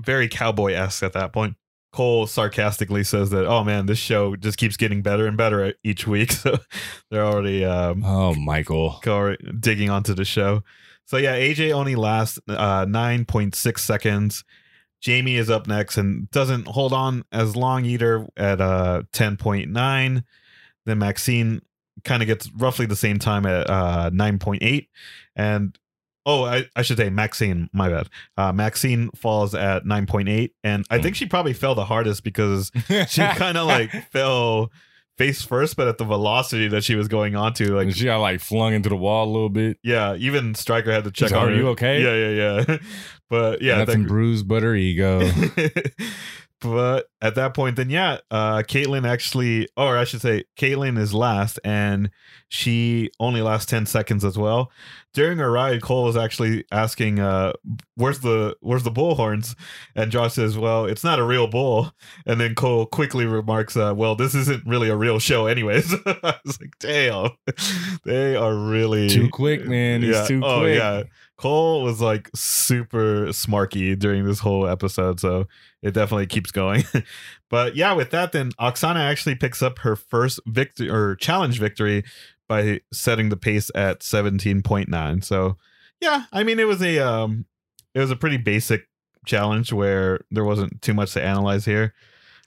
very 0.00 0.28
cowboy 0.28 0.72
esque 0.72 1.02
at 1.02 1.12
that 1.12 1.32
point. 1.32 1.56
Cole 1.94 2.26
sarcastically 2.26 3.04
says 3.04 3.30
that, 3.30 3.46
oh 3.46 3.62
man, 3.62 3.86
this 3.86 3.98
show 3.98 4.34
just 4.34 4.58
keeps 4.58 4.76
getting 4.76 5.00
better 5.00 5.26
and 5.28 5.36
better 5.36 5.74
each 5.84 6.06
week. 6.08 6.32
So 6.42 6.58
they're 7.10 7.24
already 7.24 7.64
um 7.64 8.02
Oh, 8.04 8.34
Michael. 8.34 8.98
digging 9.60 9.90
onto 9.90 10.12
the 10.12 10.24
show. 10.24 10.62
So 11.06 11.16
yeah, 11.18 11.36
AJ 11.36 11.72
only 11.72 11.94
lasts 11.94 12.38
uh 12.48 12.84
9.6 12.86 13.78
seconds. 13.78 14.42
Jamie 15.00 15.36
is 15.36 15.50
up 15.50 15.66
next 15.68 15.96
and 15.96 16.28
doesn't 16.30 16.66
hold 16.66 16.92
on 16.92 17.24
as 17.30 17.54
long 17.54 17.84
either 17.84 18.26
at 18.36 18.60
uh 18.60 19.02
10.9. 19.12 20.24
Then 20.86 20.98
Maxine 20.98 21.62
kind 22.04 22.22
of 22.22 22.26
gets 22.26 22.50
roughly 22.56 22.86
the 22.86 22.96
same 22.96 23.18
time 23.20 23.46
at 23.46 23.70
uh 23.70 24.10
9.8 24.10 24.88
and 25.36 25.78
oh 26.26 26.44
I, 26.44 26.64
I 26.74 26.82
should 26.82 26.96
say 26.98 27.10
maxine 27.10 27.68
my 27.72 27.88
bad 27.88 28.08
uh 28.36 28.52
maxine 28.52 29.10
falls 29.14 29.54
at 29.54 29.84
9.8 29.84 30.50
and 30.62 30.84
i 30.90 30.98
think 31.00 31.16
she 31.16 31.26
probably 31.26 31.52
fell 31.52 31.74
the 31.74 31.84
hardest 31.84 32.24
because 32.24 32.70
she 33.08 33.20
kind 33.36 33.56
of 33.58 33.66
like 33.66 33.90
fell 34.10 34.70
face 35.16 35.42
first, 35.42 35.76
but 35.76 35.86
at 35.86 35.96
the 35.96 36.04
velocity 36.04 36.66
that 36.66 36.82
she 36.82 36.96
was 36.96 37.06
going 37.06 37.36
onto, 37.36 37.76
like 37.76 37.86
And 37.86 37.96
she 37.96 38.06
got 38.06 38.18
like 38.18 38.40
flung 38.40 38.74
into 38.74 38.88
the 38.88 38.96
wall 38.96 39.26
a 39.26 39.30
little 39.32 39.48
bit. 39.48 39.78
yeah, 39.84 40.16
even 40.16 40.56
Striker 40.56 40.90
had 40.90 41.04
to 41.04 41.12
check 41.12 41.30
on 41.30 41.38
"Are 41.38 41.50
her. 41.50 41.54
you 41.56 41.68
okay?" 41.68 42.02
Yeah, 42.02 42.16
yeah, 42.30 42.64
yeah. 42.66 42.78
but 43.30 43.62
yeah, 43.62 43.78
Nothing 43.78 44.02
that- 44.02 44.08
bruised 44.08 44.48
but 44.48 44.64
her 44.64 44.74
ego. 44.74 45.20
but 46.60 47.06
at 47.24 47.36
that 47.36 47.54
point, 47.54 47.76
then 47.76 47.88
yeah, 47.88 48.18
uh, 48.30 48.58
Kaitlyn 48.58 49.08
actually, 49.08 49.66
or 49.78 49.96
I 49.96 50.04
should 50.04 50.20
say, 50.20 50.44
Kaitlyn 50.58 50.98
is 50.98 51.14
last, 51.14 51.58
and 51.64 52.10
she 52.50 53.10
only 53.18 53.40
lasts 53.40 53.64
ten 53.64 53.86
seconds 53.86 54.26
as 54.26 54.36
well. 54.36 54.70
During 55.14 55.38
her 55.38 55.50
ride, 55.50 55.80
Cole 55.80 56.04
was 56.04 56.18
actually 56.18 56.66
asking, 56.70 57.20
uh, 57.20 57.54
"Where's 57.94 58.20
the 58.20 58.56
Where's 58.60 58.82
the 58.82 58.90
bullhorns?" 58.90 59.56
And 59.96 60.12
Josh 60.12 60.34
says, 60.34 60.58
"Well, 60.58 60.84
it's 60.84 61.02
not 61.02 61.18
a 61.18 61.24
real 61.24 61.46
bull." 61.46 61.92
And 62.26 62.38
then 62.38 62.54
Cole 62.54 62.84
quickly 62.84 63.24
remarks, 63.24 63.74
uh, 63.74 63.94
"Well, 63.96 64.16
this 64.16 64.34
isn't 64.34 64.66
really 64.66 64.90
a 64.90 64.96
real 64.96 65.18
show, 65.18 65.46
anyways." 65.46 65.94
I 66.06 66.34
was 66.44 66.60
like, 66.60 66.78
"Damn, 66.78 67.30
they 68.04 68.36
are 68.36 68.54
really 68.54 69.08
Too 69.08 69.30
quick, 69.30 69.66
man. 69.66 70.02
He's 70.02 70.28
too 70.28 70.42
oh, 70.44 70.60
quick. 70.60 70.76
yeah. 70.76 71.04
Cole 71.36 71.82
was 71.82 72.00
like 72.00 72.30
super 72.34 73.26
smarky 73.28 73.98
during 73.98 74.24
this 74.24 74.38
whole 74.38 74.66
episode, 74.68 75.18
so 75.18 75.46
it 75.82 75.92
definitely 75.92 76.26
keeps 76.26 76.50
going. 76.50 76.84
but 77.50 77.76
yeah, 77.76 77.92
with 77.92 78.10
that, 78.10 78.32
then 78.32 78.52
Aksana 78.52 79.00
actually 79.00 79.34
picks 79.34 79.62
up 79.62 79.80
her 79.80 79.96
first 79.96 80.40
victory 80.46 80.90
or 80.90 81.16
challenge 81.16 81.58
victory 81.58 82.04
by 82.48 82.80
setting 82.92 83.28
the 83.28 83.36
pace 83.36 83.70
at 83.74 84.00
17.9. 84.00 85.24
So 85.24 85.56
yeah, 86.00 86.24
I 86.32 86.44
mean 86.44 86.58
it 86.58 86.66
was 86.66 86.82
a 86.82 86.98
um 86.98 87.46
it 87.94 88.00
was 88.00 88.10
a 88.10 88.16
pretty 88.16 88.36
basic 88.36 88.88
challenge 89.24 89.72
where 89.72 90.24
there 90.30 90.44
wasn't 90.44 90.82
too 90.82 90.94
much 90.94 91.12
to 91.14 91.22
analyze 91.22 91.64
here. 91.64 91.94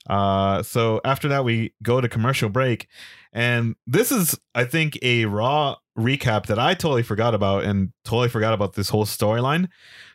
Uh 0.07 0.63
so 0.63 1.01
after 1.03 1.27
that 1.27 1.43
we 1.43 1.73
go 1.83 2.01
to 2.01 2.07
commercial 2.07 2.49
break 2.49 2.87
and 3.33 3.75
this 3.85 4.11
is 4.11 4.39
I 4.55 4.65
think 4.65 4.97
a 5.01 5.25
raw 5.25 5.75
recap 5.97 6.45
that 6.45 6.59
I 6.59 6.73
totally 6.73 7.03
forgot 7.03 7.33
about 7.33 7.63
and 7.63 7.91
totally 8.05 8.29
forgot 8.29 8.53
about 8.53 8.73
this 8.73 8.89
whole 8.89 9.05
storyline. 9.05 9.67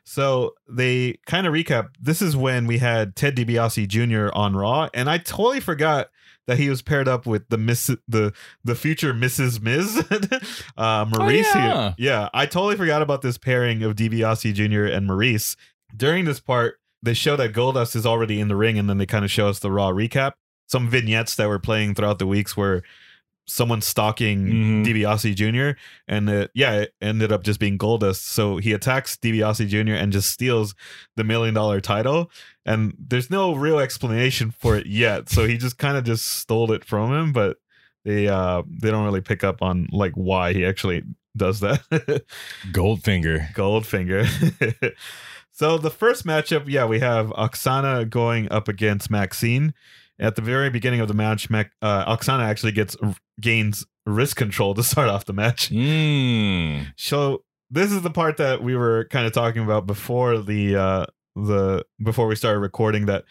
So 0.04 0.54
they 0.68 1.18
kind 1.26 1.46
of 1.46 1.52
recap. 1.52 1.88
This 2.00 2.22
is 2.22 2.36
when 2.36 2.66
we 2.66 2.78
had 2.78 3.14
Ted 3.14 3.36
DiBiase 3.36 3.86
Jr. 3.88 4.34
on 4.36 4.56
Raw, 4.56 4.88
and 4.94 5.08
I 5.08 5.18
totally 5.18 5.60
forgot 5.60 6.08
that 6.46 6.58
he 6.58 6.68
was 6.68 6.82
paired 6.82 7.06
up 7.06 7.26
with 7.26 7.48
the 7.48 7.58
Miss 7.58 7.90
the 8.08 8.32
the 8.64 8.74
future 8.74 9.14
Mrs. 9.14 9.60
Miz, 9.60 9.98
uh, 10.76 11.04
Maryse. 11.04 11.44
Oh, 11.54 11.58
yeah. 11.58 11.82
here. 11.82 11.94
yeah, 11.98 12.28
I 12.34 12.46
totally 12.46 12.76
forgot 12.76 13.02
about 13.02 13.22
this 13.22 13.38
pairing 13.38 13.82
of 13.82 13.94
DiBiase 13.94 14.54
Jr. 14.54 14.84
and 14.84 15.08
Maryse. 15.08 15.56
During 15.94 16.24
this 16.24 16.40
part, 16.40 16.80
they 17.02 17.14
show 17.14 17.36
that 17.36 17.52
Goldust 17.52 17.96
is 17.96 18.06
already 18.06 18.40
in 18.40 18.48
the 18.48 18.56
ring, 18.56 18.78
and 18.78 18.88
then 18.88 18.98
they 18.98 19.06
kind 19.06 19.24
of 19.24 19.30
show 19.30 19.48
us 19.48 19.58
the 19.58 19.70
Raw 19.70 19.90
recap. 19.90 20.32
Some 20.68 20.88
vignettes 20.88 21.34
that 21.36 21.48
were 21.48 21.58
playing 21.58 21.94
throughout 21.94 22.18
the 22.18 22.26
weeks 22.26 22.56
where 22.56 22.82
someone 23.44 23.80
stalking 23.80 24.46
Mhm. 24.46 24.84
DiBiase 24.86 25.34
Jr. 25.34 25.76
and 26.06 26.30
uh, 26.30 26.46
yeah, 26.54 26.74
it 26.82 26.94
ended 27.02 27.32
up 27.32 27.42
just 27.42 27.58
being 27.58 27.76
Goldust. 27.76 28.20
So 28.20 28.58
he 28.58 28.72
attacks 28.72 29.16
DiBiase 29.16 29.66
Jr. 29.68 29.94
and 29.94 30.12
just 30.12 30.30
steals 30.30 30.76
the 31.16 31.24
million 31.24 31.52
dollar 31.52 31.80
title. 31.80 32.30
And 32.64 32.94
there's 32.98 33.30
no 33.30 33.52
real 33.54 33.80
explanation 33.80 34.52
for 34.52 34.76
it 34.76 34.86
yet. 34.86 35.28
So 35.28 35.44
he 35.44 35.58
just 35.58 35.76
kind 35.76 35.96
of 35.96 36.04
just 36.04 36.24
stole 36.24 36.70
it 36.70 36.84
from 36.84 37.12
him, 37.12 37.32
but 37.32 37.56
they 38.04 38.28
uh 38.28 38.62
they 38.80 38.92
don't 38.92 39.04
really 39.04 39.20
pick 39.20 39.42
up 39.42 39.60
on 39.60 39.88
like 39.90 40.12
why 40.14 40.52
he 40.52 40.64
actually 40.64 41.02
does 41.36 41.58
that. 41.60 41.82
Goldfinger. 42.72 43.52
Goldfinger. 43.54 44.24
so 45.62 45.78
the 45.78 45.90
first 45.90 46.26
matchup, 46.26 46.64
yeah, 46.66 46.84
we 46.86 46.98
have 46.98 47.28
Aksana 47.28 48.10
going 48.10 48.50
up 48.50 48.66
against 48.66 49.12
Maxine. 49.12 49.74
At 50.18 50.34
the 50.34 50.42
very 50.42 50.70
beginning 50.70 50.98
of 50.98 51.06
the 51.06 51.14
match, 51.14 51.50
Mac, 51.50 51.70
uh, 51.80 52.16
Aksana 52.16 52.42
actually 52.42 52.72
gets 52.72 52.96
gains 53.40 53.86
wrist 54.04 54.34
control 54.34 54.74
to 54.74 54.82
start 54.82 55.08
off 55.08 55.24
the 55.24 55.32
match. 55.32 55.70
Mm. 55.70 56.92
So 56.96 57.44
this 57.70 57.92
is 57.92 58.02
the 58.02 58.10
part 58.10 58.38
that 58.38 58.64
we 58.64 58.74
were 58.74 59.04
kind 59.10 59.24
of 59.24 59.32
talking 59.32 59.62
about 59.62 59.86
before 59.86 60.38
the 60.38 60.74
uh 60.74 61.06
the 61.36 61.86
before 62.02 62.26
we 62.26 62.34
started 62.34 62.58
recording 62.58 63.06
that 63.06 63.24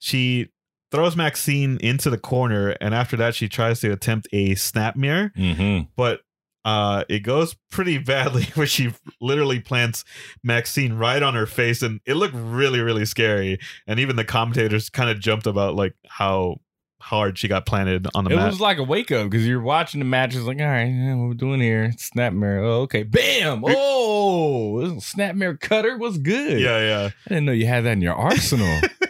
she 0.00 0.48
throws 0.90 1.14
Maxine 1.14 1.78
into 1.80 2.10
the 2.10 2.18
corner 2.18 2.70
and 2.80 2.94
after 2.96 3.16
that 3.16 3.36
she 3.36 3.48
tries 3.48 3.78
to 3.80 3.92
attempt 3.92 4.26
a 4.32 4.50
snapmare 4.56 5.30
hmm 5.36 5.88
but 5.96 6.20
uh 6.66 7.04
it 7.08 7.20
goes 7.20 7.54
pretty 7.70 7.96
badly 7.96 8.42
where 8.54 8.66
she 8.66 8.92
literally 9.20 9.60
plants 9.60 10.04
Maxine 10.42 10.92
right 10.94 11.22
on 11.22 11.32
her 11.34 11.46
face 11.46 11.80
and 11.80 12.00
it 12.04 12.14
looked 12.14 12.34
really 12.34 12.80
really 12.80 13.04
scary 13.06 13.58
and 13.86 13.98
even 14.00 14.16
the 14.16 14.24
commentators 14.24 14.90
kind 14.90 15.08
of 15.08 15.18
jumped 15.20 15.46
about 15.46 15.74
like 15.74 15.94
how 16.08 16.56
hard 17.00 17.38
she 17.38 17.46
got 17.46 17.66
planted 17.66 18.08
on 18.16 18.24
the 18.24 18.30
It 18.32 18.36
mat. 18.36 18.48
was 18.50 18.60
like 18.60 18.78
a 18.78 18.82
wake 18.82 19.12
up 19.12 19.30
because 19.30 19.46
you're 19.46 19.60
watching 19.60 20.00
the 20.00 20.04
match. 20.04 20.34
It's 20.34 20.44
like, 20.44 20.58
all 20.58 20.66
right, 20.66 20.86
yeah, 20.86 21.14
what 21.14 21.28
we're 21.28 21.34
doing 21.34 21.60
here? 21.60 21.92
Snapmare. 21.98 22.64
Oh, 22.64 22.80
okay. 22.80 23.04
Bam. 23.04 23.62
Oh, 23.64 24.96
snapmare 24.98 25.60
cutter 25.60 25.96
was 25.98 26.18
good. 26.18 26.58
yeah, 26.60 26.78
yeah. 26.80 27.10
I 27.26 27.28
didn't 27.28 27.44
know 27.44 27.52
you 27.52 27.66
had 27.66 27.84
that 27.84 27.92
in 27.92 28.00
your 28.02 28.14
arsenal. 28.16 28.80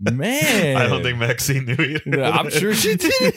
Man. 0.00 0.76
I 0.78 0.88
don't 0.88 1.02
think 1.02 1.18
Maxine 1.18 1.64
knew 1.66 1.74
either. 1.74 2.22
I'm 2.24 2.50
sure 2.50 2.74
she 2.74 2.96
did. 2.96 3.34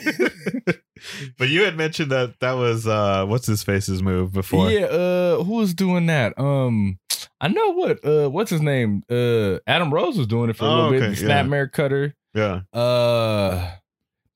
but 1.38 1.50
you 1.50 1.64
had 1.64 1.78
mentioned 1.78 2.12
that 2.12 2.40
that 2.40 2.54
was 2.54 2.86
uh 2.88 3.26
what's 3.26 3.48
his 3.48 3.64
face's 3.64 4.02
move 4.04 4.32
before. 4.34 4.70
Yeah, 4.72 4.86
uh 4.88 5.44
who 5.44 5.56
was 5.56 5.74
doing 5.74 6.06
that? 6.08 6.38
Um 6.38 7.00
I 7.42 7.48
know 7.48 7.72
what 7.72 8.04
uh 8.06 8.30
what's 8.30 8.52
his 8.52 8.62
name? 8.62 9.04
Uh 9.10 9.60
Adam 9.68 9.94
Rose 9.94 10.18
was 10.18 10.28
doing 10.28 10.50
it 10.50 10.56
for 10.58 10.66
a 10.66 10.68
Oh, 10.68 10.76
little 10.76 10.92
bit. 10.92 11.02
okay, 11.04 11.10
The 11.12 11.16
snap 11.16 11.48
yeah. 11.50 11.66
cutter. 11.72 12.16
Yeah. 12.34 12.62
Uh 12.74 13.72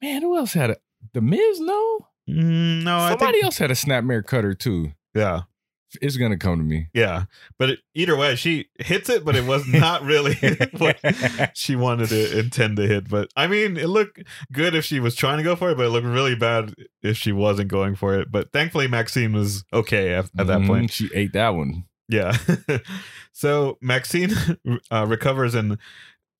man, 0.01 0.21
who 0.21 0.37
else 0.37 0.53
had 0.53 0.69
it? 0.71 0.81
The 1.13 1.21
Miz, 1.21 1.59
no? 1.59 2.07
Mm, 2.29 2.83
no, 2.83 2.97
I 2.97 3.09
Somebody 3.09 3.33
think 3.33 3.43
else 3.43 3.57
had 3.57 3.71
a 3.71 3.75
snapmare 3.75 4.25
cutter 4.25 4.53
too. 4.53 4.93
yeah. 5.13 5.41
It's 6.01 6.17
gonna 6.17 6.37
come 6.37 6.57
to 6.57 6.63
me. 6.63 6.87
Yeah. 6.93 7.25
But 7.57 7.69
it, 7.71 7.79
either 7.93 8.15
way, 8.15 8.35
she 8.35 8.69
hits 8.79 9.09
it, 9.09 9.23
but 9.25 9.35
it 9.35 9.45
was 9.45 9.67
not 9.73 10.03
really 10.03 10.35
what 10.77 10.99
she 11.53 11.75
wanted 11.75 12.09
to 12.09 12.39
intend 12.39 12.77
to 12.77 12.87
hit. 12.87 13.09
But 13.09 13.29
I 13.35 13.47
mean, 13.47 13.77
it 13.77 13.87
looked 13.89 14.21
good 14.51 14.75
if 14.75 14.85
she 14.85 14.99
was 14.99 15.15
trying 15.15 15.37
to 15.37 15.43
go 15.43 15.55
for 15.55 15.71
it, 15.71 15.77
but 15.77 15.85
it 15.85 15.89
looked 15.89 16.07
really 16.07 16.35
bad 16.35 16.73
if 17.01 17.17
she 17.17 17.31
wasn't 17.31 17.67
going 17.69 17.95
for 17.95 18.15
it. 18.19 18.31
But 18.31 18.51
thankfully, 18.51 18.87
Maxine 18.87 19.33
was 19.33 19.63
okay 19.73 20.13
at, 20.13 20.25
at 20.37 20.47
that 20.47 20.61
Mhm, 20.61 20.67
point. 20.67 20.91
She 20.91 21.09
ate 21.13 21.33
that 21.33 21.49
one. 21.49 21.85
Yeah. 22.09 22.35
so 23.31 23.77
Maxine 23.81 24.31
uh, 24.91 25.05
recovers 25.07 25.55
and 25.55 25.77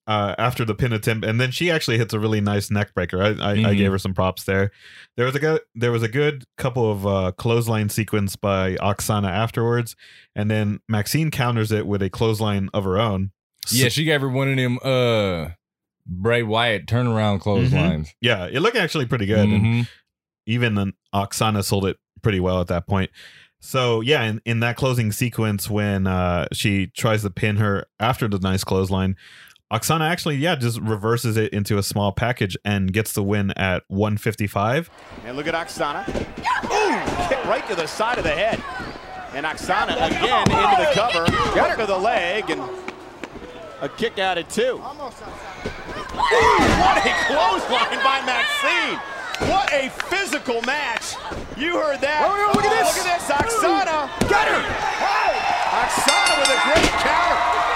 uh, 0.07 0.35
after 0.37 0.65
the 0.65 0.75
pin 0.75 0.91
attempt, 0.93 1.25
and 1.25 1.39
then 1.39 1.49
she 1.51 1.71
actually 1.71 1.97
hits 1.97 2.13
a 2.13 2.19
really 2.19 2.41
nice 2.41 2.69
neck 2.69 2.93
breaker. 2.93 3.21
I, 3.21 3.27
I, 3.29 3.51
I 3.51 3.55
Mhm. 3.55 3.77
gave 3.77 3.91
her 3.91 3.97
some 3.97 4.13
props 4.13 4.43
there. 4.43 4.71
There 5.15 5.25
was 5.25 5.35
a 5.35 5.39
good, 5.39 5.61
there 5.75 5.91
was 5.91 6.03
a 6.03 6.07
good 6.09 6.43
couple 6.57 6.91
of 6.91 7.07
uh, 7.07 7.31
clothesline 7.37 7.89
sequence 7.89 8.35
by 8.35 8.75
Aksana 8.75 9.29
afterwards, 9.29 9.95
and 10.35 10.51
then 10.51 10.79
Maxine 10.89 11.31
counters 11.31 11.71
it 11.71 11.87
with 11.87 12.01
a 12.01 12.09
clothesline 12.09 12.69
of 12.73 12.83
her 12.83 12.99
own. 12.99 13.31
So- 13.65 13.77
Yeah, 13.83 13.89
she 13.89 14.03
gave 14.03 14.19
her 14.21 14.29
one 14.29 14.49
of 14.49 14.57
them 14.57 14.77
uh 14.83 15.51
Bray 16.05 16.43
Wyatt 16.43 16.85
turnaround 16.85 17.39
clotheslines. 17.39 18.13
yeah, 18.19 18.45
it 18.51 18.59
looked 18.59 18.75
actually 18.75 19.05
pretty 19.05 19.25
good. 19.25 19.47
And 19.47 19.63
Mhm. 19.85 19.87
even 20.45 20.75
then 20.75 20.93
Aksana 21.15 21.63
sold 21.63 21.85
it 21.85 21.95
pretty 22.21 22.41
well 22.41 22.59
at 22.59 22.67
that 22.67 22.87
point. 22.87 23.09
So 23.61 24.01
yeah, 24.01 24.23
in, 24.25 24.41
in 24.43 24.59
that 24.59 24.75
closing 24.75 25.13
sequence 25.13 25.69
when 25.69 26.05
uh, 26.07 26.47
she 26.51 26.87
tries 26.87 27.21
to 27.21 27.29
pin 27.29 27.55
her 27.55 27.85
after 28.01 28.27
the 28.27 28.37
nice 28.39 28.65
clothesline, 28.65 29.15
Aksana 29.73 30.07
actually 30.07 30.35
yeah 30.35 30.55
just 30.55 30.79
reverses 30.79 31.35
it 31.35 31.51
into 31.51 31.79
a 31.79 31.83
small 31.83 32.11
package 32.11 32.55
and 32.63 32.93
gets 32.93 33.13
the 33.13 33.23
win 33.23 33.49
at 33.57 33.83
155. 33.87 34.89
And 35.25 35.35
look 35.35 35.47
at 35.47 35.55
Aksana. 35.55 36.07
Ooh, 36.07 37.27
kick 37.27 37.43
right 37.45 37.67
to 37.67 37.75
the 37.75 37.87
side 37.87 38.19
of 38.19 38.23
the 38.23 38.29
head. 38.29 38.61
And 39.33 39.47
Aksana 39.47 39.95
again 39.95 40.51
into 40.51 40.75
the 40.77 40.91
cover, 40.93 41.25
got 41.55 41.71
her 41.71 41.77
to 41.77 41.87
the 41.87 41.97
leg, 41.97 42.51
and 42.51 42.61
a 43.81 43.89
kick 43.89 44.19
out 44.19 44.37
at 44.37 44.47
two. 44.47 44.77
What 44.77 45.01
a 47.01 47.13
clothesline 47.25 48.03
by 48.03 48.21
Maxine. 48.27 48.99
What 49.49 49.73
a 49.73 49.89
physical 49.89 50.61
match. 50.61 51.15
You 51.57 51.79
heard 51.79 51.99
that. 52.01 52.21
Oh, 52.29 52.51
look 52.53 52.63
at 52.63 52.69
this. 52.77 52.95
Look 52.95 53.07
at 53.07 53.19
this. 53.19 53.27
Aksana. 53.31 54.07
Get 54.29 54.47
her! 54.47 54.61
Aksana 55.81 56.37
with 56.39 56.49
a 56.53 56.59
great 56.61 56.91
counter. 57.01 57.72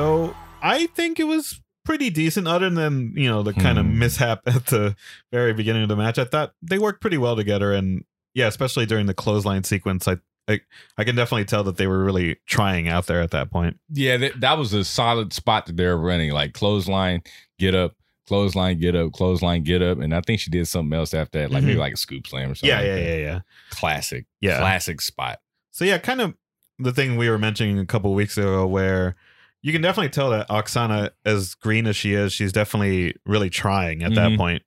So 0.00 0.34
I 0.62 0.86
think 0.86 1.20
it 1.20 1.24
was 1.24 1.60
pretty 1.84 2.08
decent, 2.08 2.48
other 2.48 2.70
than 2.70 3.12
you 3.16 3.28
know 3.28 3.42
the 3.42 3.52
kind 3.52 3.78
of 3.78 3.84
Hmm. 3.84 3.98
mishap 3.98 4.40
at 4.46 4.64
the 4.66 4.96
very 5.30 5.52
beginning 5.52 5.82
of 5.82 5.90
the 5.90 5.96
match. 5.96 6.18
I 6.18 6.24
thought 6.24 6.54
they 6.62 6.78
worked 6.78 7.02
pretty 7.02 7.18
well 7.18 7.36
together, 7.36 7.74
and 7.74 8.04
yeah, 8.32 8.46
especially 8.46 8.86
during 8.86 9.04
the 9.04 9.12
clothesline 9.14 9.64
sequence, 9.64 10.08
I. 10.08 10.16
I, 10.48 10.58
I 10.98 11.04
can 11.04 11.14
definitely 11.14 11.44
tell 11.44 11.62
that 11.64 11.76
they 11.76 11.86
were 11.86 12.02
really 12.02 12.38
trying 12.46 12.88
out 12.88 13.06
there 13.06 13.20
at 13.20 13.30
that 13.30 13.52
point. 13.52 13.78
Yeah, 13.92 14.16
that, 14.16 14.40
that 14.40 14.58
was 14.58 14.72
a 14.72 14.82
solid 14.84 15.32
spot 15.32 15.66
that 15.66 15.76
they 15.76 15.86
were 15.86 15.96
running. 16.00 16.32
Like 16.32 16.54
clothesline, 16.54 17.22
get 17.60 17.76
up, 17.76 17.94
clothesline, 18.26 18.80
get 18.80 18.96
up, 18.96 19.12
clothesline, 19.12 19.62
get 19.62 19.80
up. 19.80 20.00
And 20.00 20.12
I 20.12 20.22
think 20.22 20.40
she 20.40 20.50
did 20.50 20.66
something 20.66 20.98
else 20.98 21.14
after 21.14 21.40
that, 21.42 21.52
like 21.52 21.62
Mhm. 21.62 21.66
maybe 21.66 21.78
like 21.78 21.92
a 21.92 21.96
scoop 21.96 22.26
slam 22.26 22.50
or 22.50 22.54
something. 22.56 22.68
Yeah, 22.70 22.78
like 22.78 22.86
yeah, 22.86 22.94
that. 22.96 23.00
yeah, 23.02 23.16
yeah. 23.16 23.40
Classic. 23.68 24.26
Yeah. 24.40 24.58
Classic 24.58 25.00
spot. 25.02 25.38
So 25.70 25.84
yeah, 25.84 25.98
kind 25.98 26.20
of 26.20 26.34
the 26.80 26.90
thing 26.92 27.16
we 27.16 27.28
were 27.30 27.38
mentioning 27.38 27.78
a 27.78 27.86
couple 27.86 28.12
weeks 28.14 28.36
ago, 28.36 28.66
where 28.66 29.14
you 29.62 29.72
can 29.72 29.82
definitely 29.82 30.10
tell 30.10 30.30
that 30.30 30.48
Aksana, 30.48 31.10
as 31.24 31.54
green 31.54 31.86
as 31.86 31.96
she 31.96 32.14
is, 32.14 32.32
she's 32.32 32.52
definitely 32.52 33.14
really 33.26 33.50
trying 33.50 34.02
at 34.02 34.14
that 34.14 34.30
Mhm. 34.32 34.36
point. 34.36 34.62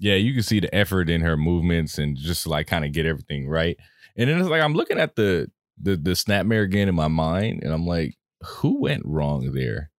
Yeah, 0.00 0.14
you 0.14 0.32
can 0.32 0.42
see 0.42 0.60
the 0.60 0.72
effort 0.74 1.10
in 1.10 1.20
her 1.22 1.36
movements 1.36 1.98
and 1.98 2.16
just 2.16 2.46
like 2.46 2.66
kind 2.66 2.84
of 2.84 2.92
get 2.92 3.04
everything 3.06 3.48
right. 3.48 3.76
And 4.16 4.28
then 4.30 4.38
it's 4.38 4.48
like 4.48 4.62
I'm 4.62 4.74
looking 4.74 4.98
at 4.98 5.16
the 5.16 5.50
the 5.80 5.96
the 5.96 6.10
snapmare 6.12 6.64
again 6.64 6.88
in 6.88 6.94
my 6.94 7.08
mind, 7.08 7.62
and 7.62 7.72
I'm 7.72 7.86
like, 7.86 8.16
who 8.42 8.80
went 8.80 9.02
wrong 9.04 9.52
there? 9.52 9.90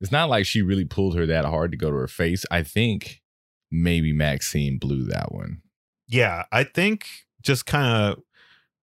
It's 0.00 0.12
not 0.12 0.28
like 0.30 0.46
she 0.46 0.62
really 0.62 0.84
pulled 0.84 1.16
her 1.16 1.26
that 1.26 1.44
hard 1.44 1.70
to 1.72 1.76
go 1.76 1.90
to 1.90 1.96
her 1.96 2.06
face. 2.08 2.44
I 2.50 2.62
think 2.62 3.20
maybe 3.70 4.12
Maxine 4.12 4.78
blew 4.78 5.04
that 5.06 5.32
one. 5.32 5.60
Yeah, 6.06 6.44
I 6.52 6.64
think 6.64 7.06
just 7.42 7.66
kind 7.66 7.86
of 8.12 8.22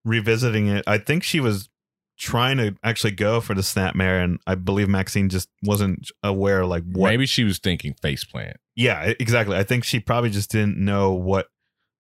revisiting 0.04 0.68
it, 0.68 0.84
I 0.88 0.98
think 0.98 1.24
she 1.24 1.40
was 1.40 1.70
trying 2.18 2.58
to 2.58 2.76
actually 2.84 3.12
go 3.12 3.42
for 3.42 3.54
the 3.54 3.62
snapmare, 3.62 4.24
and 4.24 4.40
I 4.48 4.56
believe 4.56 4.88
Maxine 4.88 5.30
just 5.30 5.50
wasn't 5.64 6.10
aware 6.24 6.66
like 6.66 6.84
what. 6.84 7.10
Maybe 7.10 7.26
she 7.26 7.44
was 7.44 7.60
thinking 7.60 7.94
faceplant. 8.04 8.54
Yeah, 8.76 9.14
exactly. 9.20 9.58
I 9.58 9.64
think 9.64 9.84
she 9.84 10.00
probably 10.00 10.30
just 10.30 10.52
didn't 10.52 10.78
know 10.78 11.12
what 11.14 11.48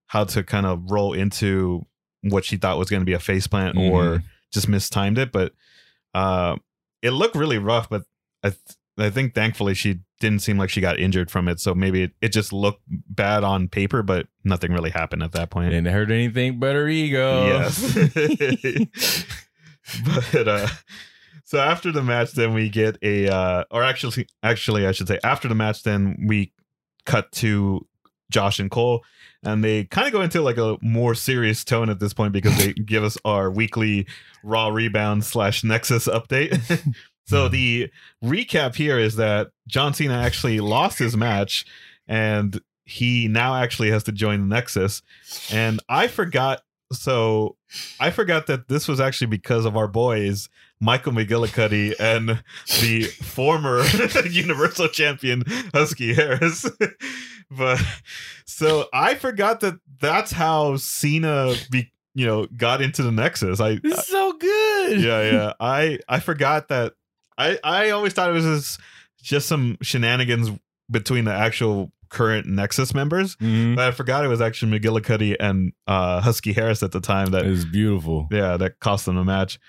how 0.07 0.23
to 0.23 0.43
kind 0.43 0.65
of 0.65 0.91
roll 0.91 1.13
into 1.13 1.85
what 2.21 2.45
she 2.45 2.57
thought 2.57 2.77
was 2.77 2.89
going 2.89 3.01
to 3.01 3.05
be 3.05 3.13
a 3.13 3.17
faceplant 3.19 3.75
or 3.75 4.03
Mhm. 4.19 4.23
just 4.53 4.67
mistimed 4.67 5.17
it. 5.17 5.31
But 5.31 5.53
uh, 6.13 6.55
it 7.01 7.11
looked 7.11 7.35
really 7.35 7.57
rough. 7.57 7.89
But 7.89 8.03
I 8.43 8.49
th- 8.49 8.59
I 8.97 9.09
think 9.09 9.33
thankfully 9.33 9.73
she 9.73 9.99
didn't 10.21 10.39
seem 10.39 10.57
like 10.57 10.69
she 10.69 10.79
got 10.79 10.97
injured 10.99 11.29
from 11.29 11.47
it. 11.49 11.59
So 11.59 11.75
maybe 11.75 12.03
it, 12.03 12.11
it 12.21 12.29
just 12.31 12.53
looked 12.53 12.81
bad 12.87 13.43
on 13.43 13.67
paper, 13.67 14.01
but 14.01 14.27
nothing 14.45 14.71
really 14.71 14.91
happened 14.91 15.21
at 15.23 15.33
that 15.33 15.49
point. 15.49 15.71
Didn't 15.71 15.91
hurt 15.93 16.09
anything 16.11 16.59
but 16.59 16.73
her 16.75 16.87
ego. 16.87 17.45
Yes. 17.47 18.85
but 20.33 20.47
uh 20.47 20.67
so 21.43 21.59
after 21.59 21.91
the 21.91 22.03
match 22.03 22.33
then 22.33 22.53
we 22.53 22.69
get 22.69 22.97
a 23.01 23.27
uh 23.27 23.63
or 23.71 23.83
actually 23.83 24.27
actually 24.43 24.85
I 24.87 24.91
should 24.91 25.07
say 25.07 25.19
after 25.23 25.47
the 25.47 25.55
match 25.55 25.83
then 25.83 26.25
we 26.27 26.53
cut 27.05 27.31
to 27.33 27.85
Josh 28.31 28.59
and 28.59 28.71
Cole 28.71 29.03
and 29.43 29.63
they 29.63 29.83
kind 29.85 30.07
of 30.07 30.13
go 30.13 30.21
into 30.21 30.41
like 30.41 30.57
a 30.57 30.77
more 30.81 31.13
serious 31.13 31.63
tone 31.63 31.89
at 31.89 31.99
this 31.99 32.13
point 32.13 32.33
because 32.33 32.57
they 32.57 32.73
give 32.85 33.03
us 33.03 33.17
our 33.23 33.51
weekly 33.51 34.07
raw 34.43 34.69
rebound 34.69 35.23
slash 35.23 35.63
nexus 35.63 36.07
update. 36.07 36.59
So 37.27 37.47
the 37.47 37.89
recap 38.23 38.75
here 38.75 38.99
is 38.99 39.15
that 39.15 39.47
john 39.67 39.93
cena 39.95 40.13
actually 40.13 40.59
lost 40.59 40.99
his 40.99 41.17
match 41.17 41.65
and 42.07 42.61
he 42.83 43.27
now 43.27 43.55
actually 43.55 43.89
has 43.89 44.03
to 44.03 44.11
join 44.11 44.41
the 44.41 44.55
nexus. 44.55 45.01
And 45.51 45.81
i 45.89 46.07
forgot 46.07 46.61
so 46.95 47.55
i 47.99 48.09
forgot 48.09 48.47
that 48.47 48.67
this 48.67 48.87
was 48.87 48.99
actually 48.99 49.27
because 49.27 49.65
of 49.65 49.75
our 49.77 49.87
boys 49.87 50.49
michael 50.79 51.11
McGillicutty 51.13 51.93
and 51.99 52.43
the 52.81 53.03
former 53.03 53.83
universal 54.29 54.87
champion 54.87 55.43
husky 55.73 56.13
harris. 56.13 56.69
But 57.51 57.79
so 58.45 58.87
i 58.91 59.13
forgot 59.13 59.59
that 59.59 59.75
that's 59.99 60.31
how 60.31 60.77
cena 60.77 61.53
be 61.69 61.91
you 62.15 62.25
know 62.25 62.47
got 62.47 62.81
into 62.81 63.03
the 63.03 63.11
nexus. 63.11 63.59
I 63.59 63.75
This 63.75 63.99
is 63.99 64.07
so 64.07 64.33
good. 64.33 65.01
yeah 65.01 65.31
yeah. 65.31 65.53
I 65.59 65.99
i 66.09 66.19
forgot 66.19 66.69
that 66.69 66.93
i 67.37 67.59
i 67.63 67.91
always 67.91 68.13
thought 68.13 68.31
it 68.31 68.33
was 68.33 68.45
just, 68.45 68.79
just 69.21 69.47
some 69.47 69.77
shenanigans 69.81 70.49
between 70.89 71.25
the 71.25 71.33
actual 71.33 71.91
current 72.09 72.47
nexus 72.47 72.93
members 72.93 73.35
Mhm. 73.37 73.75
but 73.75 73.87
i 73.87 73.91
forgot 73.91 74.23
it 74.25 74.27
was 74.27 74.41
actually 74.41 74.79
McGillicutty 74.79 75.35
and 75.39 75.73
uh 75.87 76.21
husky 76.21 76.53
harris 76.53 76.81
at 76.83 76.91
the 76.91 77.01
time 77.01 77.27
That 77.31 77.45
is 77.45 77.65
beautiful. 77.65 78.27
yeah, 78.31 78.57
that 78.57 78.79
cost 78.79 79.05
them 79.05 79.17
a 79.17 79.25
match. 79.25 79.59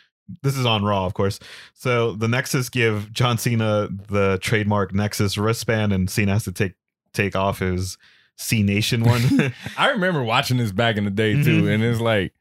This 0.43 0.57
is 0.57 0.67
on 0.67 0.83
Raw, 0.85 1.07
of 1.07 1.15
course. 1.15 1.39
So 1.75 2.13
the 2.15 2.27
Nexus 2.27 2.69
give 2.69 3.13
John 3.13 3.39
Cena 3.39 3.89
the 4.09 4.39
trademark 4.43 4.93
Nexus 4.93 5.39
wristband, 5.39 5.93
and 5.93 6.11
Cena 6.11 6.33
has 6.33 6.43
to 6.45 6.53
take 6.53 6.75
take 7.13 7.37
off 7.37 7.61
his 7.61 7.97
Cenation 8.37 9.05
one. 9.05 9.23
I 9.79 9.91
remember 9.91 10.25
watching 10.25 10.57
this 10.57 10.73
back 10.73 10.97
in 10.97 11.05
the 11.05 11.13
day 11.13 11.35
too, 11.41 11.63
Mhm. 11.63 11.75
and 11.75 11.83
it's 11.85 12.01
like, 12.01 12.33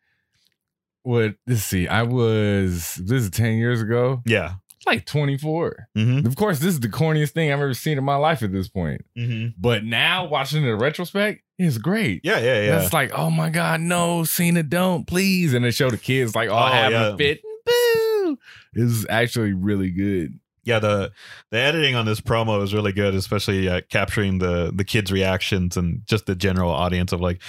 what? 1.03 1.35
Let's 1.45 1.61
see. 1.63 1.87
I 1.87 2.01
was 2.03 2.95
this 2.95 3.23
is 3.23 3.29
ten 3.29 3.57
years 3.57 3.81
ago. 3.81 4.23
yeah. 4.25 4.55
Like 4.85 5.05
twenty 5.05 5.37
four. 5.37 5.87
Mm-hmm. 5.97 6.27
Of 6.27 6.35
course, 6.35 6.59
this 6.59 6.73
is 6.75 6.79
the 6.79 6.89
corniest 6.89 7.31
thing 7.31 7.51
I've 7.51 7.59
ever 7.59 7.73
seen 7.73 7.97
in 7.97 8.03
my 8.03 8.15
life 8.17 8.43
at 8.43 8.51
this 8.51 8.67
point. 8.67 9.03
Mm-hmm. 9.17 9.49
But 9.59 9.83
now 9.83 10.25
watching 10.27 10.63
it 10.63 10.69
in 10.69 10.77
retrospect, 10.77 11.41
it's 11.57 11.77
great. 11.77 12.21
Yeah, 12.23 12.39
yeah, 12.39 12.61
yeah. 12.61 12.81
It's 12.83 12.93
like, 12.93 13.11
oh 13.17 13.29
my 13.31 13.49
God, 13.49 13.81
no, 13.81 14.23
Cena, 14.25 14.61
don't, 14.63 15.07
please. 15.07 15.53
And 15.53 15.65
they 15.65 15.71
show 15.71 15.89
the 15.89 15.97
kids 15.97 16.35
like 16.35 16.49
all 16.49 16.67
Oh, 16.67 16.71
having 16.71 16.99
yeah. 16.99 17.13
a 17.13 17.17
fit. 17.17 17.41
Boo. 17.65 18.37
This 18.73 18.91
is 18.91 19.05
actually 19.09 19.53
really 19.53 19.89
good. 19.89 20.39
yeah, 20.65 20.79
the 20.79 21.11
the 21.51 21.57
editing 21.57 21.95
on 21.95 22.05
this 22.05 22.21
promo 22.21 22.61
is 22.63 22.73
really 22.73 22.91
good, 22.91 23.15
especially 23.15 23.67
uh, 23.67 23.81
capturing 23.89 24.37
the 24.39 24.71
the 24.75 24.83
kids' 24.83 25.11
reactions 25.11 25.77
and 25.77 26.01
just 26.05 26.25
the 26.27 26.35
general 26.35 26.69
audience 26.71 27.11
of 27.11 27.21
like 27.21 27.41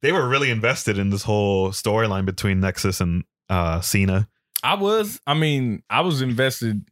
they 0.00 0.12
were 0.12 0.26
really 0.28 0.50
invested 0.50 0.96
in 0.96 1.10
this 1.10 1.24
whole 1.24 1.70
storyline 1.70 2.24
between 2.24 2.60
Nexus 2.60 3.00
and 3.00 3.24
uh 3.50 3.80
Cena. 3.80 4.28
I 4.62 4.74
was, 4.74 5.20
I 5.26 5.34
mean, 5.34 5.82
I 5.88 6.00
was 6.00 6.20
invested 6.22 6.84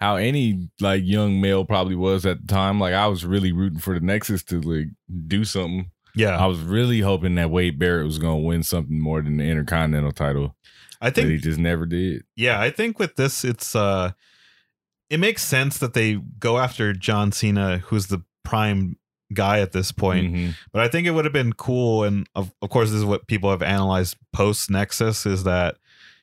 how 0.00 0.16
any 0.16 0.68
like 0.80 1.02
young 1.04 1.40
male 1.40 1.64
probably 1.64 1.94
was 1.94 2.26
at 2.26 2.40
the 2.40 2.46
time. 2.46 2.80
Like 2.80 2.94
I 2.94 3.06
was 3.06 3.24
really 3.24 3.52
rooting 3.52 3.78
for 3.78 3.94
the 3.94 4.04
Nexus 4.04 4.42
to 4.44 4.60
like 4.60 4.88
do 5.26 5.44
something. 5.44 5.90
Yeah, 6.16 6.36
I 6.38 6.46
was 6.46 6.60
really 6.60 7.00
hoping 7.00 7.34
that 7.36 7.50
Wade 7.50 7.78
Barrett 7.78 8.06
was 8.06 8.18
gonna 8.18 8.38
win 8.38 8.62
something 8.62 8.98
more 8.98 9.20
than 9.22 9.38
the 9.38 9.44
Intercontinental 9.44 10.12
title. 10.12 10.56
I 11.00 11.10
think 11.10 11.28
he 11.30 11.38
just 11.38 11.58
never 11.58 11.86
did. 11.86 12.24
Yeah, 12.36 12.60
I 12.60 12.70
think 12.70 12.98
with 12.98 13.16
this, 13.16 13.44
it's 13.44 13.74
uh, 13.74 14.12
it 15.10 15.20
makes 15.20 15.42
sense 15.42 15.78
that 15.78 15.94
they 15.94 16.20
go 16.38 16.58
after 16.58 16.92
John 16.92 17.32
Cena, 17.32 17.78
who's 17.78 18.06
the 18.06 18.22
prime 18.44 18.96
guy 19.32 19.60
at 19.60 19.72
this 19.72 19.90
point. 19.90 20.32
Mhm. 20.32 20.54
But 20.72 20.82
I 20.82 20.88
think 20.88 21.06
it 21.06 21.10
would 21.10 21.24
have 21.24 21.32
been 21.34 21.52
cool, 21.52 22.04
and 22.04 22.26
of, 22.34 22.52
of 22.62 22.70
course, 22.70 22.90
this 22.90 22.98
is 22.98 23.04
what 23.04 23.26
people 23.26 23.50
have 23.50 23.62
analyzed 23.62 24.16
post 24.32 24.70
Nexus 24.70 25.26
is 25.26 25.44
that 25.44 25.76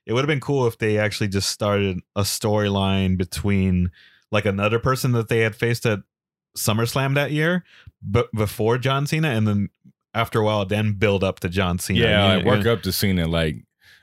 it 0.06 0.14
would 0.14 0.22
have 0.22 0.28
been 0.28 0.40
cool 0.40 0.68
if 0.68 0.78
they 0.78 0.98
actually 0.98 1.28
just 1.28 1.50
started 1.50 2.00
a 2.16 2.22
storyline 2.22 3.18
between 3.18 3.92
like 4.32 4.46
another 4.46 4.80
person 4.80 5.12
that 5.12 5.28
they 5.28 5.40
had 5.40 5.56
faced 5.56 5.86
at 5.86 6.00
SummerSlam 6.58 7.16
that 7.16 7.32
year, 7.32 7.64
but 8.02 8.32
before 8.34 8.78
John 8.78 9.08
Cena, 9.08 9.30
and 9.30 9.48
then 9.48 9.70
after 10.14 10.40
a 10.40 10.44
while, 10.44 10.66
then 10.66 10.94
build 10.94 11.24
up 11.24 11.40
to 11.42 11.50
John 11.50 11.80
Cena. 11.80 12.00
Yeah, 12.00 12.26
I 12.26 12.36
like 12.38 12.46
work 12.46 12.66
up 12.66 12.84
to 12.84 12.92
Cena. 12.92 13.28
Like, 13.28 13.58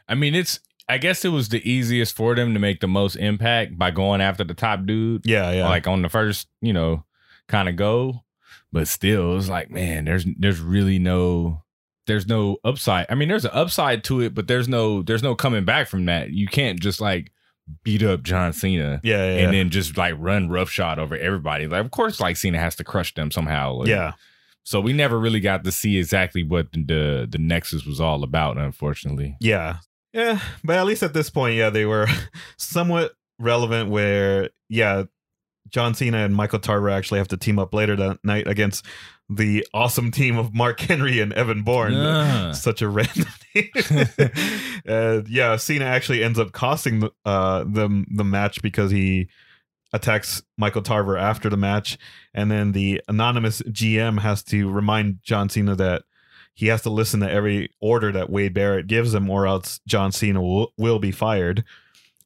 I 0.09 0.15
mean, 0.15 0.35
it's. 0.35 0.61
I 0.91 0.97
guess 0.97 1.23
it 1.23 1.29
was 1.29 1.51
the 1.51 1.71
easiest 1.71 2.17
for 2.17 2.35
them 2.35 2.55
to 2.55 2.61
make 2.61 2.81
the 2.81 2.89
most 2.89 3.17
impact 3.17 3.77
by 3.77 3.91
going 3.91 4.23
after 4.23 4.43
the 4.43 4.55
top 4.55 4.87
dude. 4.87 5.27
Yeah, 5.27 5.51
yeah, 5.51 5.69
Like 5.69 5.87
on 5.87 6.01
the 6.01 6.09
first, 6.09 6.49
you 6.63 6.73
know, 6.73 7.05
kind 7.47 7.69
of 7.69 7.77
go. 7.77 8.25
But 8.73 8.89
still, 8.89 9.37
it's 9.37 9.51
like, 9.51 9.71
man, 9.71 10.07
there's 10.07 10.25
there's 10.39 10.61
really 10.61 10.99
no 10.99 11.63
there's 12.09 12.27
no 12.27 12.57
upside. 12.65 13.07
I 13.09 13.15
mean, 13.15 13.29
there's 13.29 13.45
an 13.45 13.53
upside 13.55 14.03
to 14.05 14.21
it, 14.21 14.35
but 14.35 14.49
there's 14.49 14.67
no 14.67 15.03
there's 15.03 15.23
no 15.23 15.37
coming 15.37 15.65
back 15.65 15.87
from 15.87 16.07
that. 16.07 16.31
You 16.31 16.49
can't 16.49 16.81
just 16.81 17.01
like 17.01 17.31
beat 17.85 18.03
up 18.03 18.23
John 18.23 18.53
Cena 18.53 19.01
yeah, 19.05 19.17
yeah, 19.17 19.45
and 19.45 19.55
then 19.55 19.71
just 19.71 19.97
like 19.97 20.15
run 20.19 20.49
roughshod 20.49 20.99
over 20.99 21.17
everybody. 21.17 21.69
Like, 21.69 21.85
of 21.85 21.93
course, 21.93 22.19
like 22.19 22.37
Cena 22.37 22.59
has 22.59 22.75
to 22.77 22.85
crush 22.85 23.15
them 23.15 23.31
somehow. 23.31 23.75
Like, 23.75 23.89
yeah. 23.89 24.13
So 24.65 24.81
we 24.81 24.93
never 24.93 25.19
really 25.19 25.41
got 25.41 25.65
to 25.65 25.73
see 25.73 25.99
exactly 25.99 26.43
what 26.43 26.73
the 26.73 27.29
the 27.31 27.39
Nexus 27.39 27.87
was 27.87 28.01
all 28.01 28.25
about, 28.25 28.59
unfortunately. 28.59 29.37
Yeah. 29.41 29.79
Yeah. 30.13 30.41
But 30.65 30.77
at 30.77 30.87
least 30.87 31.03
at 31.03 31.15
this 31.15 31.31
point, 31.31 31.57
yeah, 31.57 31.71
they 31.71 31.85
were 31.85 32.09
somewhat 32.59 33.13
relevant 33.39 33.91
where, 33.91 34.51
yeah, 34.69 35.05
John 35.69 35.95
Cena 35.95 36.19
and 36.19 36.35
Michael 36.35 36.59
Tarver 36.59 36.91
actually 36.91 37.19
have 37.19 37.29
to 37.29 37.37
team 37.37 37.59
up 37.59 37.75
later 37.75 37.95
that 37.97 38.19
night 38.25 38.49
against 38.49 38.87
the 39.29 39.67
awesome 39.75 40.11
team 40.11 40.39
of 40.39 40.55
Mark 40.55 40.81
Henry 40.81 41.21
and 41.21 41.33
Evan 41.33 41.63
Bourne. 41.63 41.95
Ah. 41.95 42.53
Such 42.55 42.81
a 42.83 42.89
random 42.89 43.27
name. 43.55 43.71
and 44.87 45.29
yeah, 45.29 45.57
Cena 45.57 45.85
actually 45.85 46.23
ends 46.25 46.39
up 46.39 46.53
costing 46.53 47.01
the- 47.01 47.13
uh, 47.25 47.65
them 47.65 48.07
the 48.11 48.25
match 48.25 48.63
because 48.63 48.91
he 48.91 49.29
attacks 49.93 50.43
Michael 50.57 50.83
Tarver 50.83 51.17
after 51.17 51.49
the 51.49 51.57
match. 51.57 51.99
And 52.35 52.51
then 52.51 52.73
the 52.73 53.03
anonymous 53.09 53.63
GM 53.63 54.21
has 54.21 54.43
to 54.45 54.71
remind 54.71 55.21
John 55.23 55.49
Cena 55.49 55.75
that 55.77 56.03
he 56.55 56.67
has 56.67 56.83
to 56.83 56.91
listen 56.91 57.21
to 57.21 57.31
every 57.31 57.71
order 57.81 58.11
that 58.13 58.31
Wade 58.31 58.53
Barrett 58.55 58.87
gives 58.89 59.15
him, 59.15 59.31
or 59.31 59.47
else 59.47 59.81
John 59.87 60.11
Cena 60.11 60.43
will, 60.43 60.73
will 60.77 60.99
be 60.99 61.13
fired. 61.13 61.65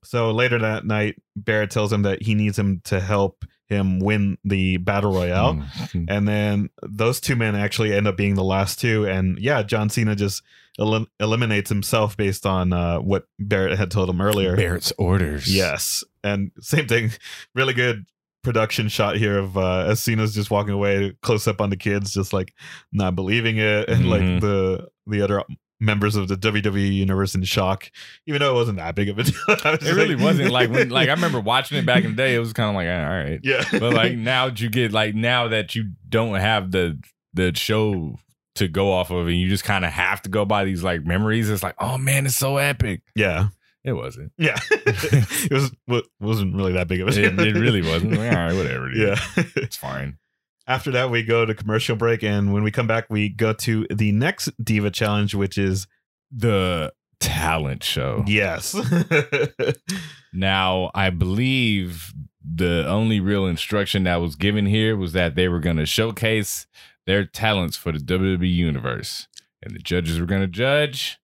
So 0.05 0.31
later 0.33 0.59
that 0.59 0.85
night, 0.87 1.21
Barrett 1.37 1.71
tells 1.71 1.93
him 1.93 2.03
that 2.03 2.23
he 2.23 2.35
needs 2.35 2.59
him 2.59 2.81
to 2.85 2.99
help 3.01 3.45
him 3.73 3.99
win 3.99 4.39
the 4.45 4.77
battle 4.77 5.13
royale. 5.13 5.55
Mm. 5.55 6.07
And 6.09 6.29
then 6.29 6.71
those 6.83 7.21
two 7.21 7.35
men 7.37 7.55
actually 7.57 7.93
end 7.95 8.07
up 8.07 8.17
being 8.17 8.35
the 8.35 8.45
last 8.45 8.79
two. 8.81 9.07
And 9.07 9.39
yeah, 9.39 9.63
John 9.63 9.89
Cena 9.89 10.15
just 10.15 10.43
elim- 10.79 11.09
eliminates 11.19 11.69
himself 11.69 12.17
based 12.17 12.47
on 12.47 12.73
uh, 12.73 12.99
what 13.01 13.27
Barrett 13.39 13.79
had 13.79 13.91
told 13.91 14.09
him 14.11 14.21
earlier. 14.21 14.55
Barrett's 14.57 14.93
orders. 14.99 15.53
Yes. 15.53 16.05
And 16.23 16.53
same 16.61 16.87
thing, 16.87 17.11
really 17.55 17.75
good 17.75 18.07
production 18.45 18.89
shot 18.89 19.17
here 19.17 19.39
of 19.39 19.57
uh, 19.57 19.85
as 19.87 20.03
Cena's 20.03 20.35
just 20.35 20.51
walking 20.51 20.75
away, 20.75 21.15
close 21.23 21.47
up 21.49 21.61
on 21.61 21.71
the 21.71 21.77
kids, 21.77 22.13
just 22.13 22.33
like 22.33 22.53
not 22.93 23.15
believing 23.15 23.57
it. 23.59 23.89
And 23.89 24.05
Mhm. 24.05 24.09
like 24.09 24.41
the 24.41 24.89
the 25.07 25.23
other 25.23 25.43
members 25.83 26.15
of 26.17 26.29
the 26.29 26.37
WWE 26.37 26.95
universe 26.95 27.35
in 27.35 27.43
shock, 27.43 27.91
even 28.27 28.41
though 28.41 28.53
it 28.53 28.55
wasn't 28.55 28.77
that 28.79 28.95
big 28.95 29.09
of 29.09 29.19
a 29.19 29.23
deal. 29.25 29.35
It 29.49 29.83
really 29.95 30.15
like- 30.15 30.25
wasn't 30.25 30.51
like 30.53 30.71
when 30.71 30.89
like 30.91 31.09
I 31.09 31.13
remember 31.15 31.41
watching 31.41 31.77
it 31.79 31.85
back 31.85 32.05
in 32.05 32.13
the 32.13 32.17
day. 32.17 32.35
It 32.35 32.39
was 32.39 32.53
kind 32.53 32.71
of 32.71 32.75
like 32.77 32.89
all 32.89 33.09
right, 33.17 33.41
Yeah. 33.43 33.65
but 33.73 33.93
like 33.93 34.15
now 34.17 34.47
that 34.49 34.61
you 34.61 34.71
get 34.71 34.93
like 34.93 35.15
now 35.15 35.49
that 35.49 35.75
you 35.75 35.91
don't 36.09 36.35
have 36.37 36.71
the 36.71 36.99
the 37.35 37.53
show 37.55 38.17
to 38.55 38.69
go 38.69 38.93
off 38.93 39.11
of, 39.11 39.27
and 39.27 39.37
you 39.37 39.49
just 39.49 39.65
kind 39.65 39.85
of 39.85 39.91
have 39.91 40.23
to 40.23 40.29
go 40.31 40.45
by 40.45 40.65
these 40.65 40.83
like 40.85 41.05
memories. 41.05 41.51
It's 41.51 41.63
like, 41.63 41.75
oh 41.79 41.99
man, 41.99 42.27
it's 42.27 42.37
so 42.37 42.59
epic. 42.59 43.01
Yeah. 43.17 43.49
It 43.85 43.95
wasn't. 43.95 44.31
Yeah. 44.39 44.57
it 44.71 45.53
was 45.53 45.73
wa- 45.89 46.03
wasn't 46.21 46.55
really 46.55 46.75
that 46.75 46.87
big 46.87 47.01
of 47.01 47.09
a 47.09 47.11
It, 47.11 47.37
it 47.41 47.55
really 47.59 47.83
wasn't. 47.83 48.13
Like, 48.13 48.31
all 48.31 48.37
right, 48.47 48.55
whatever. 48.55 48.89
Dude. 48.91 48.97
Yeah. 49.09 49.17
it's 49.57 49.75
fine. 49.77 50.19
After 50.67 50.91
that, 50.93 51.11
we 51.11 51.23
go 51.25 51.45
to 51.45 51.55
commercial 51.55 51.97
break, 51.97 52.23
and 52.23 52.53
when 52.53 52.63
we 52.63 52.71
come 52.71 52.87
back, 52.87 53.07
we 53.11 53.29
go 53.29 53.53
to 53.53 53.87
the 53.91 54.13
next 54.13 54.51
Diva 54.63 54.91
Challenge, 54.91 55.35
which 55.35 55.59
is 55.59 55.87
The 56.31 56.93
talent 57.21 57.83
show. 57.85 58.25
yes, 58.27 58.75
Now, 60.33 60.91
I 60.95 61.11
believe 61.11 62.13
the 62.45 62.87
only 62.89 63.21
real 63.21 63.47
instruction 63.47 64.05
that 64.05 64.17
was 64.17 64.35
given 64.37 64.67
here 64.67 64.97
was 64.97 65.13
that 65.13 65.35
they 65.35 65.49
were 65.49 65.61
going 65.61 65.77
to 65.77 65.87
showcase 65.87 66.67
their 67.07 67.25
talents 67.25 67.77
for 67.77 67.93
the 67.93 67.99
WWE 67.99 68.53
universe, 68.53 69.29
and 69.63 69.75
the 69.75 69.79
judges 69.81 70.19
were 70.21 70.27
going 70.27 70.41
to 70.41 70.47
judge. 70.47 71.19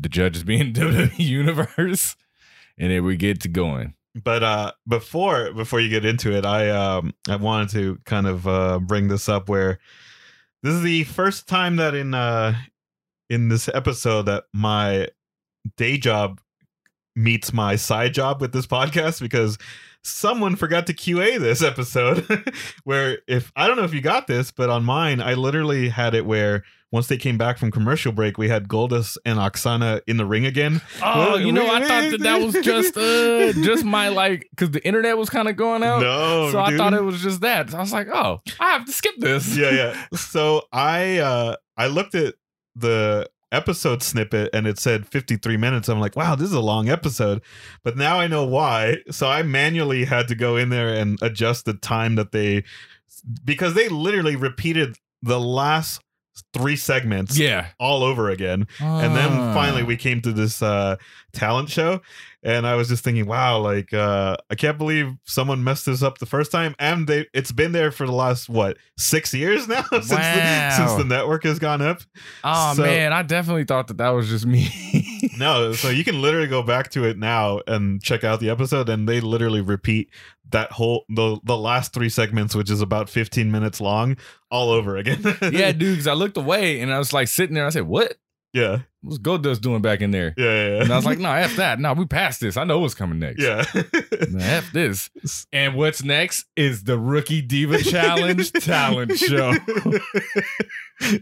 The 0.00 0.08
judges 0.08 0.44
being 0.44 0.72
WWE 0.74 1.18
universe, 1.18 2.16
and 2.78 2.90
then 2.92 3.04
we 3.04 3.16
get 3.16 3.40
to 3.42 3.48
going. 3.48 3.94
But 4.22 4.42
uh, 4.42 4.72
before 4.86 5.52
before 5.52 5.80
you 5.80 5.88
get 5.88 6.04
into 6.04 6.32
it, 6.36 6.44
I 6.44 6.70
um 6.70 7.14
I 7.28 7.36
wanted 7.36 7.70
to 7.70 7.98
kind 8.04 8.26
of 8.26 8.46
uh, 8.46 8.78
bring 8.78 9.08
this 9.08 9.28
up 9.28 9.48
where 9.48 9.78
this 10.62 10.74
is 10.74 10.82
the 10.82 11.04
first 11.04 11.48
time 11.48 11.76
that 11.76 11.94
in 11.94 12.14
uh 12.14 12.54
in 13.30 13.48
this 13.48 13.68
episode 13.68 14.22
that 14.22 14.44
my 14.52 15.08
day 15.76 15.98
job 15.98 16.40
meets 17.14 17.52
my 17.52 17.76
side 17.76 18.14
job 18.14 18.40
with 18.40 18.52
this 18.52 18.66
podcast 18.66 19.20
because 19.20 19.58
someone 20.02 20.56
forgot 20.56 20.86
to 20.86 20.94
QA 20.94 21.38
this 21.38 21.62
episode 21.62 22.26
where 22.84 23.18
if 23.26 23.52
I 23.56 23.66
don't 23.66 23.76
know 23.76 23.84
if 23.84 23.92
you 23.92 24.00
got 24.00 24.28
this 24.28 24.50
but 24.52 24.70
on 24.70 24.84
mine 24.84 25.20
I 25.20 25.34
literally 25.34 25.88
had 25.88 26.14
it 26.14 26.24
where 26.24 26.62
once 26.90 27.06
they 27.08 27.16
came 27.18 27.36
back 27.36 27.58
from 27.58 27.70
commercial 27.70 28.12
break 28.12 28.38
we 28.38 28.48
had 28.48 28.68
Goldust 28.68 29.16
and 29.24 29.38
Aksana 29.38 30.00
in 30.06 30.16
the 30.16 30.24
ring 30.24 30.46
again. 30.46 30.80
Oh, 31.02 31.34
Wait, 31.34 31.46
you 31.46 31.52
know, 31.52 31.66
I 31.70 31.80
thought 31.80 32.10
that 32.10 32.20
that 32.22 32.40
was 32.40 32.54
just 32.54 32.96
uh 32.96 33.52
just 33.64 33.84
my 33.84 34.08
like 34.08 34.46
because 34.50 34.70
the 34.70 34.84
internet 34.86 35.16
was 35.18 35.28
kind 35.30 35.48
of 35.48 35.56
going 35.56 35.82
out. 35.82 36.00
no 36.00 36.50
so 36.50 36.60
I 36.60 36.76
thought 36.76 36.94
it 36.94 37.02
was 37.02 37.20
just 37.20 37.40
that. 37.42 37.70
So 37.70 37.76
I 37.76 37.80
was 37.80 37.92
like, 37.92 38.08
oh, 38.12 38.40
I 38.60 38.70
have 38.70 38.86
to 38.86 38.92
skip 38.92 39.14
this. 39.18 39.56
yeah 39.56 39.70
yeah. 39.70 40.06
So 40.16 40.62
i 40.72 41.18
uh 41.18 41.56
i 41.76 41.86
looked 41.86 42.14
at 42.14 42.34
the 42.76 43.28
episode 43.50 44.02
snippet 44.02 44.50
and 44.52 44.66
it 44.66 44.78
said 44.78 45.06
53 45.08 45.56
minutes. 45.56 45.88
I'm 45.88 46.00
like 46.00 46.16
wow 46.16 46.34
this 46.34 46.48
is 46.48 46.54
a 46.54 46.60
long 46.60 46.88
episode. 46.88 47.42
But 47.84 47.96
now 47.96 48.18
i 48.18 48.26
know 48.26 48.44
why. 48.46 48.96
So 49.10 49.28
i 49.28 49.42
manually 49.42 50.04
had 50.04 50.28
to 50.28 50.34
go 50.34 50.56
in 50.56 50.70
there 50.70 50.88
and 50.88 51.18
adjust 51.22 51.64
the 51.66 51.74
time 51.74 52.14
that 52.14 52.32
they 52.32 52.64
because 53.44 53.74
they 53.74 53.88
literally 53.88 54.36
repeated 54.36 54.96
the 55.22 55.40
last 55.40 56.00
three 56.52 56.76
segments 56.76 57.38
Yeah. 57.38 57.66
all 57.78 58.02
over 58.02 58.30
again 58.30 58.66
and 58.80 59.14
then 59.16 59.30
Ah. 59.30 59.54
finally 59.54 59.82
we 59.82 59.96
came 59.96 60.20
to 60.22 60.32
this 60.32 60.62
uh 60.62 60.96
talent 61.32 61.68
show 61.70 62.00
and 62.42 62.66
i 62.66 62.74
was 62.74 62.88
just 62.88 63.02
thinking 63.02 63.26
wow 63.26 63.58
like 63.58 63.92
uh 63.92 64.36
i 64.50 64.54
can't 64.54 64.78
believe 64.78 65.12
someone 65.24 65.62
messed 65.64 65.86
this 65.86 66.02
up 66.02 66.18
the 66.18 66.26
first 66.26 66.52
time 66.52 66.74
and 66.78 67.06
they 67.06 67.26
it's 67.34 67.50
been 67.52 67.72
there 67.72 67.90
for 67.90 68.06
the 68.06 68.12
last 68.12 68.48
what 68.48 68.76
six 68.96 69.34
years 69.34 69.66
now 69.66 69.82
since, 69.90 70.08
the, 70.08 70.70
since 70.76 70.94
the 70.94 71.04
network 71.04 71.42
has 71.44 71.58
gone 71.58 71.82
up 71.82 72.00
Oh 72.44 72.74
So- 72.74 72.82
man, 72.82 73.12
I 73.12 73.22
definitely 73.22 73.64
thought 73.64 73.88
that 73.88 73.98
that 73.98 74.10
was 74.10 74.28
just 74.28 74.46
me. 74.46 74.68
no 75.38 75.72
so 75.72 75.88
you 75.88 76.04
can 76.04 76.22
literally 76.22 76.46
go 76.48 76.62
back 76.62 76.90
to 76.92 77.04
it 77.04 77.18
now 77.18 77.60
and 77.66 78.02
check 78.02 78.22
out 78.24 78.40
the 78.40 78.50
episode 78.50 78.88
and 78.88 79.08
they 79.08 79.20
literally 79.20 79.60
repeat 79.60 80.10
that 80.50 80.72
whole 80.72 81.04
the 81.08 81.38
the 81.44 81.56
last 81.56 81.92
three 81.92 82.08
segments 82.08 82.54
which 82.54 82.70
is 82.70 82.80
about 82.80 83.10
15 83.10 83.50
minutes 83.50 83.80
long 83.80 84.16
all 84.50 84.70
over 84.70 84.96
again 84.96 85.20
yeah, 85.52 85.72
dude. 85.72 85.78
Because 85.94 86.06
I 86.06 86.14
looked 86.14 86.36
away 86.38 86.80
and 86.80 86.92
I 86.92 86.98
was 86.98 87.12
like 87.12 87.28
sitting 87.28 87.54
there. 87.54 87.66
I 87.66 87.68
said, 87.70 87.82
"What? 87.86 88.14
Yeah 88.52 88.78
What's 89.00 89.18
Goldust 89.18 89.60
doing 89.60 89.80
back 89.80 90.00
in 90.00 90.10
there?" 90.10 90.34
yeah 90.36 90.44
yeah, 90.44 90.68
yeah. 90.76 90.82
And 90.82 90.92
I 90.92 90.96
was 90.96 91.04
like, 91.04 91.20
"No, 91.20 91.32
f 91.32 91.54
that. 91.56 91.78
No, 91.78 91.92
we 91.92 92.04
passed 92.04 92.40
this. 92.40 92.56
I 92.56 92.64
know 92.64 92.80
what's 92.80 92.94
coming 92.94 93.20
next. 93.20 93.40
yeah 93.40 93.62
Nah, 94.30 94.44
f 94.44 94.72
this." 94.72 95.08
And 95.52 95.74
what's 95.76 96.02
next 96.02 96.46
is 96.56 96.82
the 96.82 96.98
Rookie 96.98 97.40
Diva 97.40 97.78
Challenge 97.80 98.50
talent 98.60 99.16
show. 99.16 99.52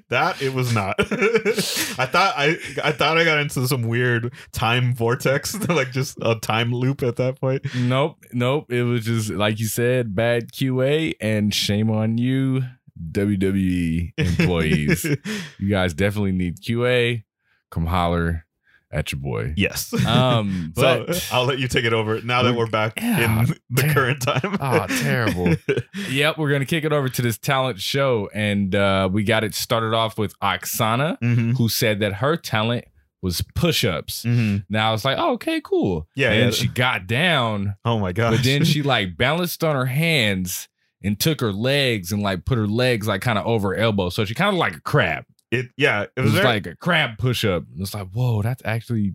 that 0.08 0.40
it 0.40 0.54
was 0.54 0.72
not. 0.74 0.94
I 0.98 2.06
thought 2.06 2.34
I 2.36 2.56
I 2.82 2.92
thought 2.92 3.18
I 3.18 3.24
got 3.24 3.38
into 3.40 3.66
some 3.68 3.82
weird 3.82 4.32
time 4.52 4.94
vortex, 4.94 5.54
like 5.68 5.90
just 5.92 6.16
a 6.22 6.36
time 6.36 6.72
loop 6.72 7.02
at 7.02 7.16
that 7.16 7.38
point. 7.40 7.66
Nope, 7.76 8.16
nope. 8.32 8.72
It 8.72 8.84
was 8.84 9.04
just 9.04 9.30
like 9.30 9.60
you 9.60 9.66
said, 9.66 10.14
bad 10.14 10.50
QA, 10.52 11.12
and 11.20 11.52
shame 11.52 11.90
on 11.90 12.16
you, 12.18 12.62
WWE 13.12 14.12
employees. 14.18 15.04
you 15.58 15.68
guys 15.70 15.94
definitely 15.94 16.32
need 16.32 16.60
QA. 16.60 17.24
Come 17.70 17.86
holler 17.86 18.44
at 18.92 19.10
your 19.12 19.20
boy. 19.20 19.52
yes. 19.56 19.92
Um, 20.06 20.72
but 20.76 21.14
so 21.16 21.36
I'll 21.36 21.44
let 21.44 21.58
you 21.58 21.66
take 21.68 21.84
it 21.84 21.92
over 21.92 22.20
now 22.22 22.42
that 22.44 22.54
we're 22.54 22.68
back 22.68 23.00
Yeah, 23.00 23.40
in 23.42 23.54
the 23.68 23.82
ter- 23.82 23.92
current 23.92 24.22
time. 24.22 24.56
Ah, 24.60 24.86
terrible. 24.86 25.54
yep, 26.08 26.38
we're 26.38 26.50
gonna 26.50 26.64
kick 26.64 26.84
it 26.84 26.92
over 26.92 27.08
to 27.08 27.22
this 27.22 27.36
talent 27.36 27.80
show, 27.80 28.30
and 28.32 28.74
uh, 28.74 29.08
we 29.12 29.24
got 29.24 29.42
it 29.44 29.54
started 29.54 29.92
off 29.92 30.16
with 30.18 30.38
Aksana, 30.40 31.18
hmm 31.20 31.52
who 31.52 31.68
said 31.68 31.98
that 32.00 32.14
her 32.14 32.36
talent 32.36 32.84
was 33.22 33.42
push-ups. 33.56 34.22
hmm 34.22 34.58
Now 34.70 34.94
it's 34.94 35.04
like, 35.04 35.18
oh, 35.18 35.32
okay, 35.32 35.60
cool. 35.60 36.06
Yeah, 36.14 36.30
and 36.30 36.44
yeah. 36.44 36.50
she 36.52 36.68
got 36.68 37.06
down, 37.08 37.74
Oh 37.84 37.98
my 37.98 38.12
gosh. 38.12 38.36
but 38.36 38.44
then 38.44 38.64
she 38.64 38.82
like 38.82 39.16
balanced 39.16 39.64
on 39.64 39.74
her 39.74 39.86
hands 39.86 40.68
and 41.02 41.18
took 41.20 41.40
her 41.40 41.52
legs 41.52 42.12
and 42.12 42.22
like 42.22 42.44
put 42.44 42.58
her 42.58 42.66
legs 42.66 43.06
like 43.06 43.20
kind 43.20 43.38
of 43.38 43.46
over 43.46 43.68
her 43.70 43.76
elbow, 43.76 44.08
so 44.08 44.24
she 44.24 44.34
kind 44.34 44.50
of 44.50 44.58
like 44.58 44.74
a 44.76 44.80
crab. 44.80 45.24
it 45.50 45.66
yeah 45.76 46.02
it 46.02 46.10
It 46.16 46.20
was, 46.22 46.32
was 46.32 46.40
very, 46.40 46.54
like 46.54 46.66
a 46.66 46.76
crab 46.76 47.18
push-up. 47.18 47.64
It's 47.78 47.94
like, 47.94 48.08
whoa, 48.12 48.42
that's 48.42 48.62
actually 48.64 49.14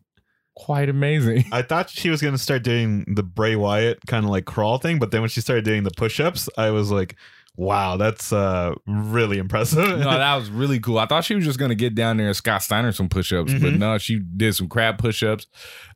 quite 0.56 0.90
amazing. 0.90 1.46
I 1.52 1.62
thought 1.62 1.90
she 1.90 2.10
was 2.10 2.22
gonna 2.22 2.38
start 2.38 2.64
doing 2.64 3.06
the 3.16 3.24
Bray 3.24 3.56
Wyatt 3.56 4.00
kind 4.08 4.26
of 4.26 4.32
like 4.32 4.46
crawl 4.46 4.78
thing, 4.78 5.00
but 5.00 5.12
then 5.12 5.22
when 5.22 5.30
she 5.30 5.42
started 5.42 5.66
doing 5.66 5.84
the 5.84 5.92
push-ups, 5.92 6.50
I 6.58 6.70
was 6.72 6.92
like, 6.92 7.16
wow, 7.58 7.98
that's 7.98 8.32
uh 8.32 8.74
really 8.88 9.38
impressive. 9.38 9.80
no, 9.88 9.98
that 10.18 10.36
was 10.36 10.50
really 10.50 10.80
cool. 10.80 11.00
I 11.00 11.06
thought 11.08 11.26
she 11.26 11.36
was 11.36 11.46
just 11.46 11.58
gonna 11.60 11.76
get 11.76 11.96
down 11.96 12.18
there 12.18 12.28
and 12.28 12.36
Scott 12.36 12.64
Steiner 12.64 12.92
some 12.92 13.10
push-ups, 13.10 13.54
but 13.54 13.74
Mhm. 13.74 13.80
no, 13.80 13.98
she 13.98 14.20
did 14.20 14.54
some 14.56 14.68
crab 14.70 14.98
push-ups. 14.98 15.48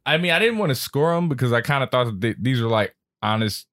I 0.05 0.17
mean, 0.17 0.31
I 0.31 0.39
didn't 0.39 0.57
want 0.57 0.69
to 0.71 0.75
score 0.75 1.13
them 1.15 1.29
because 1.29 1.53
I 1.53 1.61
kind 1.61 1.83
of 1.83 1.91
thought 1.91 2.05
that 2.05 2.21
they, 2.21 2.35
these 2.39 2.59
are 2.61 2.67
like 2.67 2.95
honest, 3.21 3.67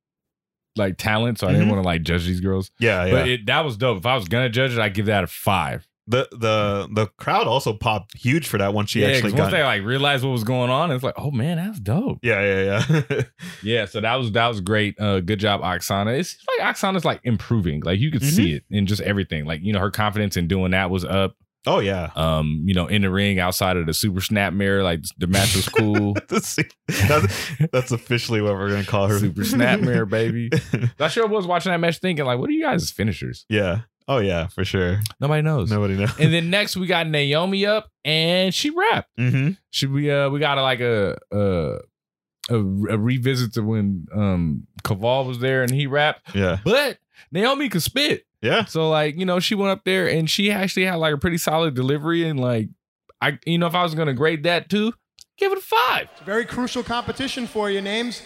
like 0.76 0.96
talent, 0.98 1.38
so 1.38 1.46
I 1.48 1.52
didn't 1.52 1.66
Mhm. 1.66 1.70
want 1.72 1.82
to 1.82 1.86
like 1.88 2.02
judge 2.02 2.26
these 2.26 2.40
girls. 2.40 2.70
yeah, 2.78 3.04
yeah. 3.04 3.10
But 3.12 3.28
it, 3.28 3.46
that 3.46 3.64
was 3.64 3.76
dope. 3.76 3.98
If 3.98 4.06
I 4.06 4.14
was 4.16 4.26
gonna 4.26 4.48
judge 4.48 4.72
it, 4.72 4.78
I'd 4.78 4.94
give 4.94 5.06
that 5.06 5.24
a 5.24 5.26
five. 5.26 5.86
the 6.08 6.28
the 6.32 6.88
the 6.92 7.06
crowd 7.16 7.46
also 7.46 7.72
popped 7.72 8.18
huge 8.18 8.48
for 8.48 8.58
that 8.58 8.74
once 8.74 8.90
she 8.90 9.02
yeah, 9.02 9.06
actually 9.08 9.30
got. 9.30 9.38
once 9.38 9.52
they 9.52 9.62
like 9.62 9.82
realized 9.84 10.24
what 10.24 10.30
was 10.32 10.42
going 10.42 10.68
on, 10.68 10.90
it's 10.90 11.04
like, 11.04 11.14
oh 11.16 11.30
man, 11.30 11.58
that's 11.58 11.78
dope. 11.78 12.18
yeah, 12.22 12.42
yeah, 12.42 12.84
yeah. 12.98 13.22
Yeah, 13.62 13.84
so 13.84 14.00
that 14.00 14.16
was 14.16 14.32
that 14.32 14.48
was 14.48 14.60
great. 14.60 14.98
Uh, 15.00 15.20
good 15.20 15.38
job, 15.38 15.60
Aksana. 15.62 16.18
It's 16.18 16.36
like 16.58 16.74
Aksana's 16.74 17.04
like 17.04 17.20
improving. 17.22 17.82
Like 17.82 18.00
you 18.00 18.10
could 18.10 18.22
Mm-hmm. 18.22 18.30
see 18.34 18.52
it 18.54 18.64
in 18.70 18.86
just 18.86 19.00
everything. 19.02 19.44
Like 19.44 19.60
you 19.62 19.72
know, 19.72 19.78
her 19.78 19.90
confidence 19.92 20.36
in 20.36 20.48
doing 20.48 20.72
that 20.72 20.90
was 20.90 21.04
up. 21.04 21.36
Oh 21.66 21.78
yeah. 21.78 22.10
Um, 22.16 22.62
you 22.66 22.74
know, 22.74 22.86
in 22.86 23.02
the 23.02 23.10
ring 23.10 23.38
outside 23.38 23.76
of 23.76 23.86
the 23.86 23.94
super 23.94 24.20
snapmare, 24.20 24.82
like 24.82 25.02
the 25.18 25.26
match 25.26 25.54
was 25.54 25.68
cool. 25.68 26.14
that's, 26.28 26.58
that's, 27.72 27.92
officially 27.92 28.40
what 28.40 28.54
we're 28.54 28.70
gonna 28.70 28.84
call 28.84 29.06
her. 29.08 29.18
super 29.18 29.42
snapmare, 29.42 30.08
baby. 30.08 30.50
I 31.00 31.08
sure 31.08 31.26
was 31.28 31.46
watching 31.46 31.70
that 31.70 31.78
match 31.78 31.98
thinking, 31.98 32.24
like, 32.24 32.38
what 32.38 32.50
are 32.50 32.52
you 32.52 32.62
guys' 32.62 32.90
finishers? 32.90 33.46
yeah. 33.48 33.82
Oh 34.08 34.18
yeah, 34.18 34.48
for 34.48 34.64
sure. 34.64 35.00
Nobody 35.20 35.42
knows. 35.42 35.70
Nobody 35.70 35.94
knows. 35.96 36.18
And 36.18 36.34
then 36.34 36.50
next 36.50 36.76
we 36.76 36.88
got 36.88 37.06
Naomi 37.06 37.64
up 37.66 37.88
and 38.04 38.52
she 38.52 38.70
rapped. 38.70 39.08
hmm 39.16 39.50
Should 39.70 39.92
we 39.92 40.10
uh 40.10 40.28
we 40.28 40.40
got 40.40 40.58
a, 40.58 40.62
like 40.62 40.80
a 40.80 41.16
a 41.30 41.76
a, 42.50 42.56
a 42.56 42.98
revisit 42.98 43.54
to 43.54 43.62
when 43.62 44.06
um 44.12 44.66
Kaval 44.82 45.26
was 45.26 45.38
there 45.38 45.62
and 45.62 45.70
he 45.70 45.86
rapped. 45.86 46.34
Yeah. 46.34 46.58
But 46.64 46.98
Naomi 47.30 47.68
could 47.68 47.82
spit. 47.82 48.26
Yeah. 48.42 48.64
So 48.64 48.90
like, 48.90 49.16
you 49.16 49.24
know, 49.24 49.38
she 49.40 49.54
went 49.54 49.70
up 49.70 49.84
there 49.84 50.08
and 50.08 50.28
she 50.28 50.50
actually 50.50 50.84
had 50.84 50.96
like 50.96 51.14
a 51.14 51.18
pretty 51.18 51.38
solid 51.38 51.74
delivery 51.74 52.24
and 52.28 52.38
like 52.40 52.68
I 53.20 53.38
you 53.46 53.56
know 53.56 53.68
if 53.68 53.74
I 53.74 53.82
was 53.84 53.94
gonna 53.94 54.14
grade 54.14 54.42
that 54.42 54.68
too, 54.68 54.92
give 55.38 55.52
it 55.52 55.58
a 55.58 55.62
five. 55.62 56.08
Very 56.26 56.44
crucial 56.44 56.82
competition 56.82 57.46
for 57.46 57.70
you. 57.70 57.80
Names. 57.80 58.20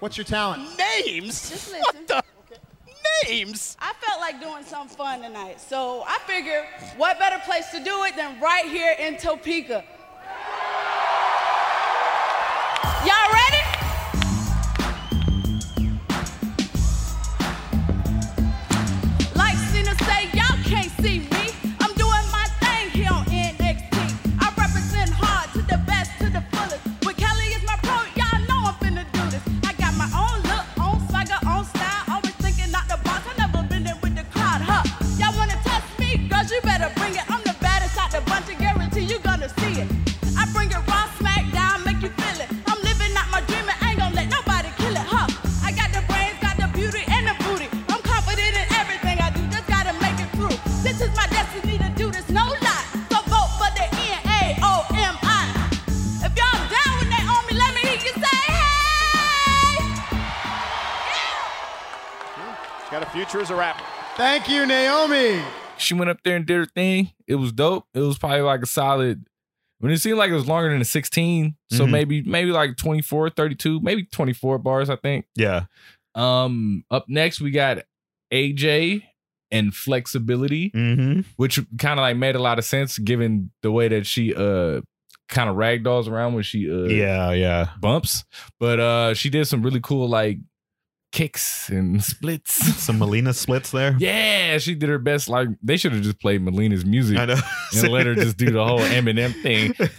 What's 0.00 0.16
your 0.16 0.24
talent? 0.24 0.62
Names? 0.78 1.50
Just 1.50 1.72
What 1.72 2.08
the? 2.08 2.22
Names? 3.28 3.76
I 3.80 3.92
felt 4.00 4.18
like 4.20 4.40
doing 4.40 4.64
something 4.64 4.96
fun 4.96 5.20
tonight, 5.20 5.60
so 5.60 6.04
I 6.06 6.18
figured 6.26 6.64
what 6.96 7.18
better 7.18 7.38
place 7.44 7.68
to 7.70 7.84
do 7.84 8.04
it 8.04 8.16
than 8.16 8.40
right 8.40 8.64
here 8.64 8.96
in 8.98 9.18
Topeka. 9.18 9.84
Thank 64.42 64.52
you, 64.52 64.64
Naomi. 64.64 65.42
She 65.76 65.92
went 65.92 66.08
up 66.08 66.20
there 66.24 66.34
and 66.34 66.46
did 66.46 66.56
her 66.56 66.64
thing. 66.64 67.10
It 67.26 67.34
was 67.34 67.52
dope. 67.52 67.84
It 67.92 68.00
was 68.00 68.16
probably 68.16 68.40
like 68.40 68.62
a 68.62 68.66
solid. 68.66 69.26
I 69.82 69.84
mean, 69.86 69.92
it 69.92 69.98
seemed 69.98 70.16
like 70.16 70.30
it 70.30 70.34
was 70.34 70.48
longer 70.48 70.70
than 70.70 70.80
a 70.80 70.84
16. 70.86 71.56
So 71.70 71.84
Mhm. 71.84 71.90
maybe, 71.90 72.22
maybe 72.22 72.50
like 72.50 72.78
24, 72.78 73.28
32, 73.28 73.80
maybe 73.80 74.04
24 74.04 74.56
bars, 74.58 74.88
I 74.88 74.96
think. 74.96 75.26
Yeah. 75.36 75.64
Um, 76.14 76.84
up 76.90 77.04
next 77.06 77.42
we 77.42 77.50
got 77.50 77.80
AJ 78.32 79.02
and 79.50 79.74
flexibility, 79.74 80.70
Mm-hmm. 80.70 81.20
which 81.36 81.60
kind 81.76 82.00
of 82.00 82.04
like 82.04 82.16
made 82.16 82.34
a 82.34 82.40
lot 82.40 82.58
of 82.58 82.64
sense 82.64 82.96
given 82.98 83.50
the 83.62 83.70
way 83.70 83.88
that 83.88 84.06
she 84.06 84.34
uh 84.34 84.80
kind 85.28 85.50
of 85.50 85.56
ragdolls 85.56 86.08
around 86.08 86.32
when 86.32 86.42
she 86.44 86.70
uh 86.70 86.84
Yeah, 86.88 87.32
yeah. 87.32 87.68
bumps. 87.78 88.24
But 88.58 88.80
uh 88.80 89.12
she 89.12 89.28
did 89.28 89.44
some 89.46 89.62
really 89.62 89.80
cool 89.80 90.08
like 90.08 90.38
kicks 91.12 91.68
and 91.68 92.02
splits. 92.02 92.54
Some 92.82 92.98
Melina 92.98 93.32
splits 93.34 93.70
there. 93.70 93.96
yeah, 93.98 94.58
she 94.58 94.74
did 94.74 94.88
her 94.88 94.98
best. 94.98 95.28
Like 95.28 95.48
they 95.62 95.76
should 95.76 95.92
have 95.92 96.02
just 96.02 96.20
played 96.20 96.42
Melina's 96.42 96.84
music 96.84 97.18
I 97.18 97.26
know. 97.26 97.36
and 97.76 97.88
let 97.88 98.06
her 98.06 98.14
just 98.14 98.36
do 98.36 98.50
the 98.50 98.64
whole 98.64 98.80
Eminem 98.80 99.32
thing. 99.42 99.74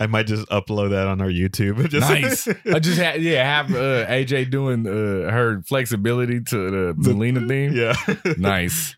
I 0.00 0.06
might 0.08 0.26
just 0.26 0.48
upload 0.48 0.90
that 0.90 1.06
on 1.06 1.20
our 1.20 1.28
YouTube. 1.28 1.88
Just 1.90 2.08
nice. 2.10 2.48
I 2.66 2.78
just 2.78 2.98
had 2.98 3.22
yeah 3.22 3.44
have 3.44 3.70
uh, 3.74 4.06
AJ 4.06 4.50
doing 4.50 4.86
uh, 4.86 5.30
her 5.30 5.62
flexibility 5.66 6.40
to 6.40 6.70
the 6.70 6.94
Melina 6.96 7.46
theme. 7.46 7.72
yeah. 7.72 7.94
Nice. 8.38 8.96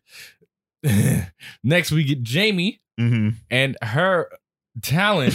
Next, 1.62 1.90
we 1.90 2.04
get 2.04 2.22
Jamie 2.22 2.80
hmm 2.98 3.30
and 3.50 3.76
her 3.82 4.30
talent. 4.82 5.34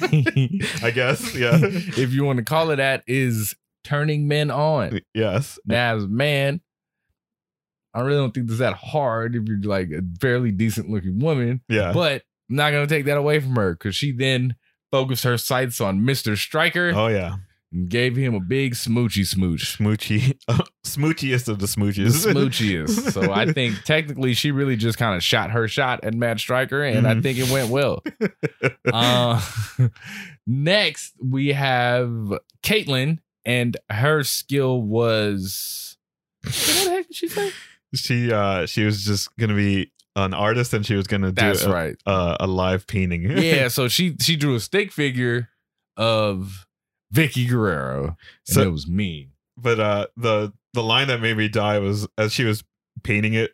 I 0.82 0.90
guess. 0.94 1.34
Yeah. 1.34 1.58
if 1.62 2.12
you 2.12 2.24
want 2.24 2.38
to 2.38 2.44
call 2.44 2.70
it 2.70 2.76
that, 2.76 3.02
is 3.06 3.54
turning 3.84 4.28
men 4.28 4.50
on. 4.50 5.00
yes. 5.14 5.58
Now, 5.64 5.96
as 5.96 6.04
a 6.04 6.08
man, 6.08 6.60
I 7.94 8.00
really 8.00 8.18
don't 8.18 8.32
think 8.32 8.48
that's 8.48 8.60
that 8.60 8.74
hard 8.74 9.34
if 9.34 9.44
you're 9.46 9.60
like 9.60 9.90
a 9.90 10.02
fairly 10.20 10.52
decent 10.52 10.90
looking 10.90 11.18
woman. 11.18 11.62
Yeah. 11.68 11.92
But 11.92 12.22
I'm 12.50 12.56
not 12.56 12.70
gonna 12.70 12.86
take 12.86 13.06
that 13.06 13.16
away 13.16 13.40
from 13.40 13.56
her 13.56 13.74
because 13.74 13.96
she 13.96 14.12
then 14.12 14.56
focused 14.90 15.24
her 15.24 15.36
sights 15.36 15.80
on 15.80 16.00
Mr. 16.00 16.36
Striker 16.36 16.92
oh 16.94 17.08
yeah. 17.08 17.36
And 17.70 17.88
gave 17.90 18.16
him 18.16 18.34
a 18.34 18.40
big 18.40 18.72
smoochy 18.74 19.26
smooch. 19.26 19.76
Smoochy. 19.76 20.38
smoochiest 20.86 21.48
of 21.48 21.58
the 21.58 21.66
The 21.66 21.72
smooches. 21.72 22.26
smoochiest. 22.26 23.12
So 23.12 23.30
I 23.32 23.52
think 23.52 23.82
technically 23.84 24.32
she 24.32 24.52
really 24.52 24.76
just 24.76 24.96
kind 24.96 25.14
of 25.14 25.22
shot 25.22 25.50
her 25.50 25.68
shot 25.68 26.02
at 26.02 26.14
Matt 26.14 26.40
Striker, 26.40 26.82
and 26.82 27.06
I 27.06 27.14
Mhm. 27.14 27.22
think 27.22 27.38
it 27.38 27.50
went 27.50 27.68
well. 27.68 28.02
uh, 28.92 29.40
next, 30.46 31.14
we 31.22 31.48
have 31.48 32.10
Kaitlyn, 32.62 33.18
and 33.44 33.76
her 33.90 34.22
skill 34.24 34.80
was. 34.80 35.96
What 36.44 36.52
the 36.54 36.90
heck 36.90 37.06
did 37.08 37.16
she 37.16 37.28
say? 37.28 37.52
she 37.94 38.30
uh 38.32 38.66
she 38.66 38.84
was 38.84 39.02
just 39.04 39.34
gonna 39.38 39.54
be 39.54 39.90
an 40.14 40.34
artist 40.34 40.74
and 40.74 40.84
she 40.84 40.94
was 40.94 41.06
gonna 41.06 41.32
do 41.32 41.40
That's 41.40 41.62
a, 41.62 41.70
right. 41.72 41.96
a, 42.06 42.36
a 42.40 42.46
live 42.46 42.86
painting. 42.86 43.22
Yeah, 43.30 43.68
so 43.68 43.88
she 43.88 44.14
she 44.20 44.36
drew 44.36 44.54
a 44.54 44.60
stick 44.60 44.92
figure 44.92 45.48
of 45.96 46.66
Vickie 47.14 47.48
Guerrero, 47.48 48.04
and 48.06 48.16
So- 48.54 48.62
it 48.62 48.70
was 48.72 48.86
mean. 48.86 49.30
but 49.56 49.80
uh 49.80 50.06
the 50.16 50.52
the 50.74 50.82
line 50.82 51.08
that 51.08 51.20
made 51.20 51.36
me 51.36 51.48
die 51.48 51.78
was 51.78 52.06
as 52.18 52.32
she 52.32 52.44
was 52.44 52.62
painting 53.02 53.34
it 53.34 53.52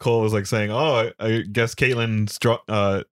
cole 0.00 0.20
was 0.22 0.32
like 0.32 0.46
saying 0.46 0.70
oh 0.70 1.10
i, 1.20 1.26
I 1.26 1.42
guess 1.42 1.74
Kaitlyn's 1.74 2.38
draw 2.38 2.58
uh 2.68 3.02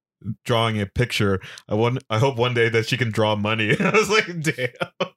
drawing 0.44 0.80
a 0.80 0.86
picture 0.86 1.40
i 1.68 1.74
want 1.74 2.02
i 2.10 2.18
hope 2.18 2.36
one 2.36 2.54
day 2.54 2.68
that 2.70 2.86
she 2.88 2.96
can 2.96 3.10
draw 3.10 3.36
money 3.36 3.74
i 3.80 3.90
was 3.90 4.08
like 4.10 4.26
damn 4.42 4.68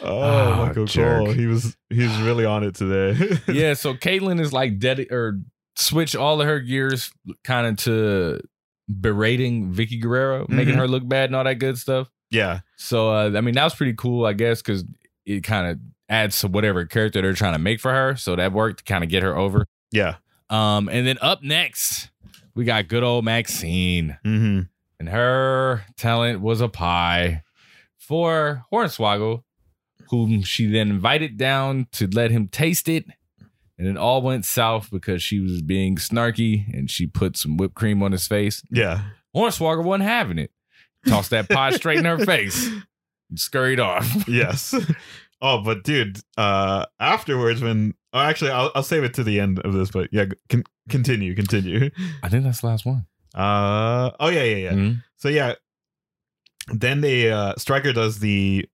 Oh, 0.02 0.56
michael 0.66 0.84
jerk. 0.86 1.24
cole 1.24 1.32
he 1.32 1.46
was 1.46 1.76
he's 1.88 2.14
really 2.20 2.44
on 2.44 2.62
it 2.64 2.74
today 2.74 3.38
yeah, 3.52 3.74
so 3.74 3.94
Kaitlyn 3.94 4.40
is 4.40 4.52
like 4.52 4.78
dead 4.78 5.06
or 5.10 5.40
switch 5.76 6.14
all 6.14 6.40
of 6.40 6.46
her 6.46 6.60
gears 6.60 7.12
kind 7.44 7.66
of 7.66 7.76
to 7.84 8.40
berating 8.88 9.72
Vickie 9.72 10.00
Guerrero, 10.00 10.46
making 10.48 10.74
Mhm. 10.74 10.78
her 10.78 10.88
look 10.88 11.08
bad 11.08 11.30
and 11.30 11.36
all 11.36 11.44
that 11.44 11.58
good 11.58 11.78
stuff. 11.78 12.08
Yeah 12.30 12.60
So 12.76 13.10
uh, 13.10 13.32
I 13.36 13.40
mean 13.40 13.54
that 13.54 13.64
was 13.64 13.74
pretty 13.74 13.94
cool, 13.94 14.26
I 14.26 14.32
guess, 14.32 14.62
because 14.62 14.84
it 15.26 15.42
kind 15.42 15.66
of 15.66 15.78
adds 16.08 16.40
to 16.40 16.48
whatever 16.48 16.84
character 16.86 17.22
they're 17.22 17.32
trying 17.34 17.52
to 17.54 17.58
make 17.58 17.80
for 17.80 17.92
her. 17.92 18.16
So 18.16 18.36
that 18.36 18.52
worked 18.52 18.78
to 18.78 18.84
kind 18.84 19.04
of 19.04 19.10
get 19.10 19.22
her 19.22 19.36
over. 19.36 19.66
yeah 19.92 20.16
Um, 20.48 20.88
and 20.88 21.06
then 21.06 21.18
up 21.20 21.42
next, 21.42 22.10
we 22.54 22.64
got 22.64 22.88
good 22.88 23.02
old 23.02 23.24
Maxine, 23.24 24.18
mm-hmm 24.24 24.60
and 25.00 25.08
her 25.08 25.82
talent 25.96 26.42
was 26.42 26.60
a 26.60 26.68
pie 26.68 27.42
for 27.96 28.66
Hornswoggle, 28.70 29.42
whom 30.10 30.42
she 30.42 30.66
then 30.70 30.90
invited 30.90 31.38
down 31.38 31.86
to 31.92 32.06
let 32.06 32.30
him 32.30 32.48
taste 32.48 32.86
it. 32.86 33.06
And 33.78 33.88
it 33.88 33.96
all 33.96 34.20
went 34.20 34.44
south 34.44 34.90
because 34.90 35.22
she 35.22 35.40
was 35.40 35.62
being 35.62 35.96
snarky 35.96 36.70
and 36.76 36.90
she 36.90 37.06
put 37.06 37.38
some 37.38 37.56
whipped 37.56 37.74
cream 37.74 38.02
on 38.02 38.12
his 38.12 38.26
face. 38.26 38.62
yeah 38.70 39.04
Hornswoggle 39.34 39.84
wasn't 39.84 40.08
having 40.08 40.38
it. 40.38 40.50
Tossed 41.06 41.30
that 41.30 41.48
pie 41.48 41.70
straight 41.72 41.98
in 41.98 42.04
her 42.04 42.18
face 42.26 42.66
and 43.30 43.38
scurried 43.38 43.80
off. 43.80 44.28
yes 44.28 44.74
oh 45.40 45.62
but 45.62 45.82
dude 45.84 46.18
uh 46.36 46.84
afterwards 46.98 47.62
when 47.62 47.94
oh, 48.12 48.18
actually 48.18 48.50
I'll, 48.50 48.70
I'll 48.74 48.82
save 48.82 49.04
it 49.04 49.14
to 49.14 49.24
the 49.24 49.40
end 49.40 49.58
of 49.60 49.72
this 49.72 49.90
but 49.90 50.08
yeah 50.12 50.26
con- 50.50 50.64
continue 50.88 51.34
continue 51.34 51.90
I 52.22 52.28
think 52.28 52.44
that's 52.44 52.60
the 52.60 52.66
last 52.66 52.84
one. 52.84 53.06
Uh 53.34 54.10
oh 54.20 54.28
yeah 54.28 54.42
yeah 54.42 54.56
yeah. 54.56 54.72
Mhm. 54.72 55.02
So 55.16 55.28
yeah, 55.28 55.54
then 56.72 57.00
they 57.00 57.30
uh 57.30 57.54
Striker 57.56 57.92
does 57.92 58.18
the 58.18 58.66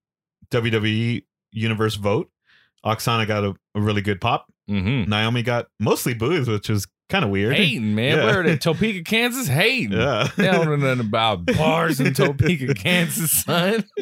WWE 0.51 1.23
Universe 1.51 1.95
vote. 1.95 2.29
Aksana 2.85 3.27
got 3.27 3.43
a, 3.43 3.53
a 3.75 3.81
really 3.81 4.01
good 4.01 4.19
pop. 4.21 4.51
Mhm. 4.69 5.07
Naomi 5.07 5.43
got 5.43 5.67
mostly 5.79 6.13
boos, 6.13 6.47
which 6.47 6.69
was 6.69 6.87
kind 7.09 7.25
of 7.25 7.31
weird. 7.31 7.55
Hating, 7.55 7.95
man. 7.95 8.17
Yeah. 8.17 8.25
Where 8.25 8.43
in 8.43 8.59
Topeka, 8.59 9.03
Kansas? 9.03 9.47
Hating. 9.47 9.93
Yeah. 9.93 10.29
They 10.35 10.45
don't 10.45 10.65
know 10.65 10.75
nothing 10.75 11.05
about 11.05 11.45
bars 11.57 11.99
in 11.99 12.13
Topeka, 12.13 12.73
Kansas, 12.73 13.31
son. 13.43 13.85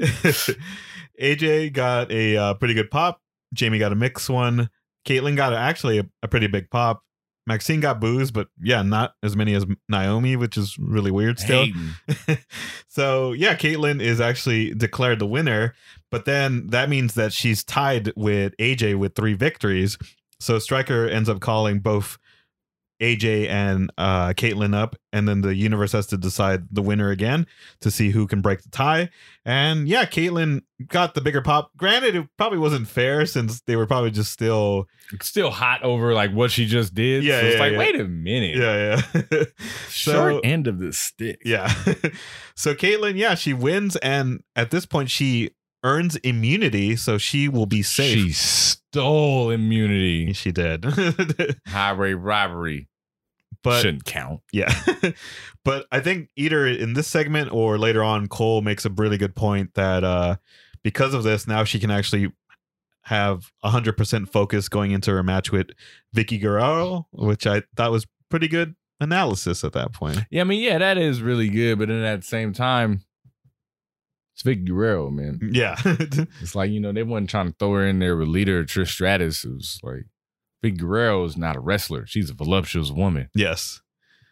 AJ 1.21 1.73
got 1.73 2.11
a 2.11 2.37
uh, 2.37 2.53
pretty 2.55 2.73
good 2.73 2.91
pop. 2.91 3.21
Jamie 3.53 3.79
got 3.79 3.91
a 3.91 3.95
mix 3.95 4.29
one. 4.29 4.69
Kaitlyn 5.07 5.35
got 5.35 5.53
a, 5.53 5.57
actually 5.57 5.99
a, 5.99 6.05
a 6.23 6.27
pretty 6.27 6.47
big 6.47 6.69
pop. 6.69 7.01
Maxine 7.47 7.79
got 7.79 7.99
boos, 7.99 8.31
but 8.31 8.47
yeah, 8.59 8.81
not 8.81 9.13
as 9.21 9.35
many 9.35 9.53
as 9.53 9.65
Naomi, 9.87 10.35
which 10.35 10.57
is 10.57 10.77
really 10.79 11.11
weird 11.11 11.39
still. 11.39 11.67
So 12.87 13.33
yeah, 13.33 13.55
Kaitlyn 13.55 14.01
is 14.01 14.21
actually 14.21 14.73
declared 14.73 15.19
the 15.19 15.27
winner, 15.27 15.75
but 16.11 16.23
then 16.23 16.67
that 16.67 16.87
means 16.87 17.13
that 17.15 17.33
she's 17.33 17.61
tied 17.61 18.13
with 18.15 18.55
AJ 18.57 18.97
with 18.97 19.15
three 19.15 19.33
victories. 19.33 19.97
So 20.39 20.59
Striker 20.59 21.05
ends 21.05 21.27
up 21.27 21.41
calling 21.41 21.79
both 21.79 22.17
AJ 23.01 23.49
and 23.49 23.91
uh, 23.97 24.29
Kaitlyn 24.29 24.73
up, 24.73 24.95
and 25.11 25.27
then 25.27 25.41
the 25.41 25.53
universe 25.55 25.91
has 25.91 26.07
to 26.07 26.17
decide 26.17 26.63
the 26.71 26.81
winner 26.81 27.09
again 27.09 27.45
to 27.81 27.91
see 27.91 28.11
who 28.11 28.25
can 28.27 28.41
break 28.41 28.61
the 28.63 28.69
tie. 28.69 29.09
And 29.43 29.87
yeah, 29.87 30.05
Kaitlyn 30.05 30.61
got 30.87 31.13
the 31.13 31.21
bigger 31.21 31.41
pop. 31.41 31.71
Granted, 31.77 32.15
it 32.15 32.27
probably 32.37 32.57
wasn't 32.59 32.87
fair 32.87 33.25
since 33.25 33.61
they 33.61 33.75
were 33.75 33.85
probably 33.85 34.11
just 34.11 34.31
still 34.31 34.87
Still 35.21 35.51
hot 35.51 35.83
over 35.83 36.13
like 36.15 36.31
what 36.31 36.49
she 36.51 36.65
just 36.65 36.95
did. 36.95 37.23
Yeah, 37.23 37.41
so 37.41 37.45
it's 37.47 37.59
like, 37.59 37.73
yeah. 37.73 37.77
wait 37.77 37.99
a 37.99 38.05
minute. 38.05 38.55
yeah 38.57 39.01
yeah. 39.13 39.43
Short 39.89 40.33
So- 40.35 40.39
end 40.39 40.67
of 40.67 40.79
the 40.79 40.93
stick. 40.93 41.39
Yeah. 41.45 41.71
so 42.55 42.73
Kaitlyn, 42.73 43.15
yeah, 43.17 43.35
she 43.35 43.53
wins, 43.53 43.95
and 43.97 44.41
at 44.55 44.71
this 44.71 44.85
point, 44.85 45.09
she 45.11 45.51
earns 45.85 46.15
immunity, 46.17 46.95
so 46.95 47.17
she 47.17 47.47
will 47.47 47.67
be 47.67 47.83
safe. 47.83 48.17
She 48.17 48.31
stole 48.33 49.51
immunity. 49.51 50.33
She 50.33 50.51
did. 50.51 50.83
Highway 51.67 52.13
robbery. 52.13 52.89
but 53.63 53.81
Shouldn't 53.81 54.05
count. 54.05 54.41
yeah. 54.51 54.73
but 55.63 55.85
I 55.91 55.99
think 55.99 56.29
either 56.35 56.65
in 56.67 56.93
this 56.93 57.07
segment 57.07 57.51
or 57.53 57.77
later 57.77 58.03
on, 58.03 58.27
Cole 58.27 58.61
makes 58.61 58.83
a 58.85 58.89
really 58.89 59.17
good 59.17 59.35
point 59.35 59.75
that 59.75 60.03
uh 60.03 60.37
because 60.83 61.13
of 61.13 61.23
this, 61.23 61.47
now 61.47 61.63
she 61.63 61.79
can 61.79 61.89
actually 61.91 62.31
have 63.03 63.51
100% 63.63 64.27
focus 64.29 64.67
going 64.69 64.91
into 64.91 65.11
her 65.11 65.23
match 65.23 65.51
with 65.51 65.67
Vickie 66.15 66.41
Guerrero, 66.41 67.07
which 67.11 67.45
I 67.47 67.61
thought 67.75 67.91
was 67.91 68.07
pretty 68.29 68.47
good 68.47 68.75
analysis 68.99 69.63
at 69.63 69.73
that 69.73 69.93
point. 69.93 70.23
Yeah, 70.31 70.41
I 70.41 70.43
mean, 70.45 70.61
yeah, 70.61 70.77
that 70.79 70.97
is 70.97 71.21
really 71.21 71.49
good, 71.49 71.77
but 71.79 71.87
then 71.87 72.03
at 72.03 72.21
the 72.21 72.27
same 72.27 72.53
time, 72.53 73.01
it's 74.35 74.43
Vickie 74.43 74.67
Guerrero, 74.67 75.09
man. 75.09 75.39
Yeah. 75.51 75.77
It's 76.41 76.55
like, 76.55 76.69
you 76.69 76.79
know, 76.81 76.91
they 76.91 77.03
wasn't 77.03 77.29
trying 77.29 77.47
to 77.47 77.55
throw 77.57 77.73
her 77.75 77.87
in 77.87 77.99
there 77.99 78.17
with 78.17 78.27
leader 78.27 78.63
Trish 78.65 78.89
Stratus. 78.89 79.45
It 79.45 79.53
was 79.53 79.79
like 79.81 80.05
Vickie 80.63 80.77
Guerrero 80.79 81.23
is 81.23 81.37
not 81.37 81.55
a 81.55 81.59
wrestler. 81.61 82.05
She's 82.05 82.29
a 82.29 82.33
voluptuous 82.33 82.91
woman. 82.91 83.29
yes. 83.33 83.81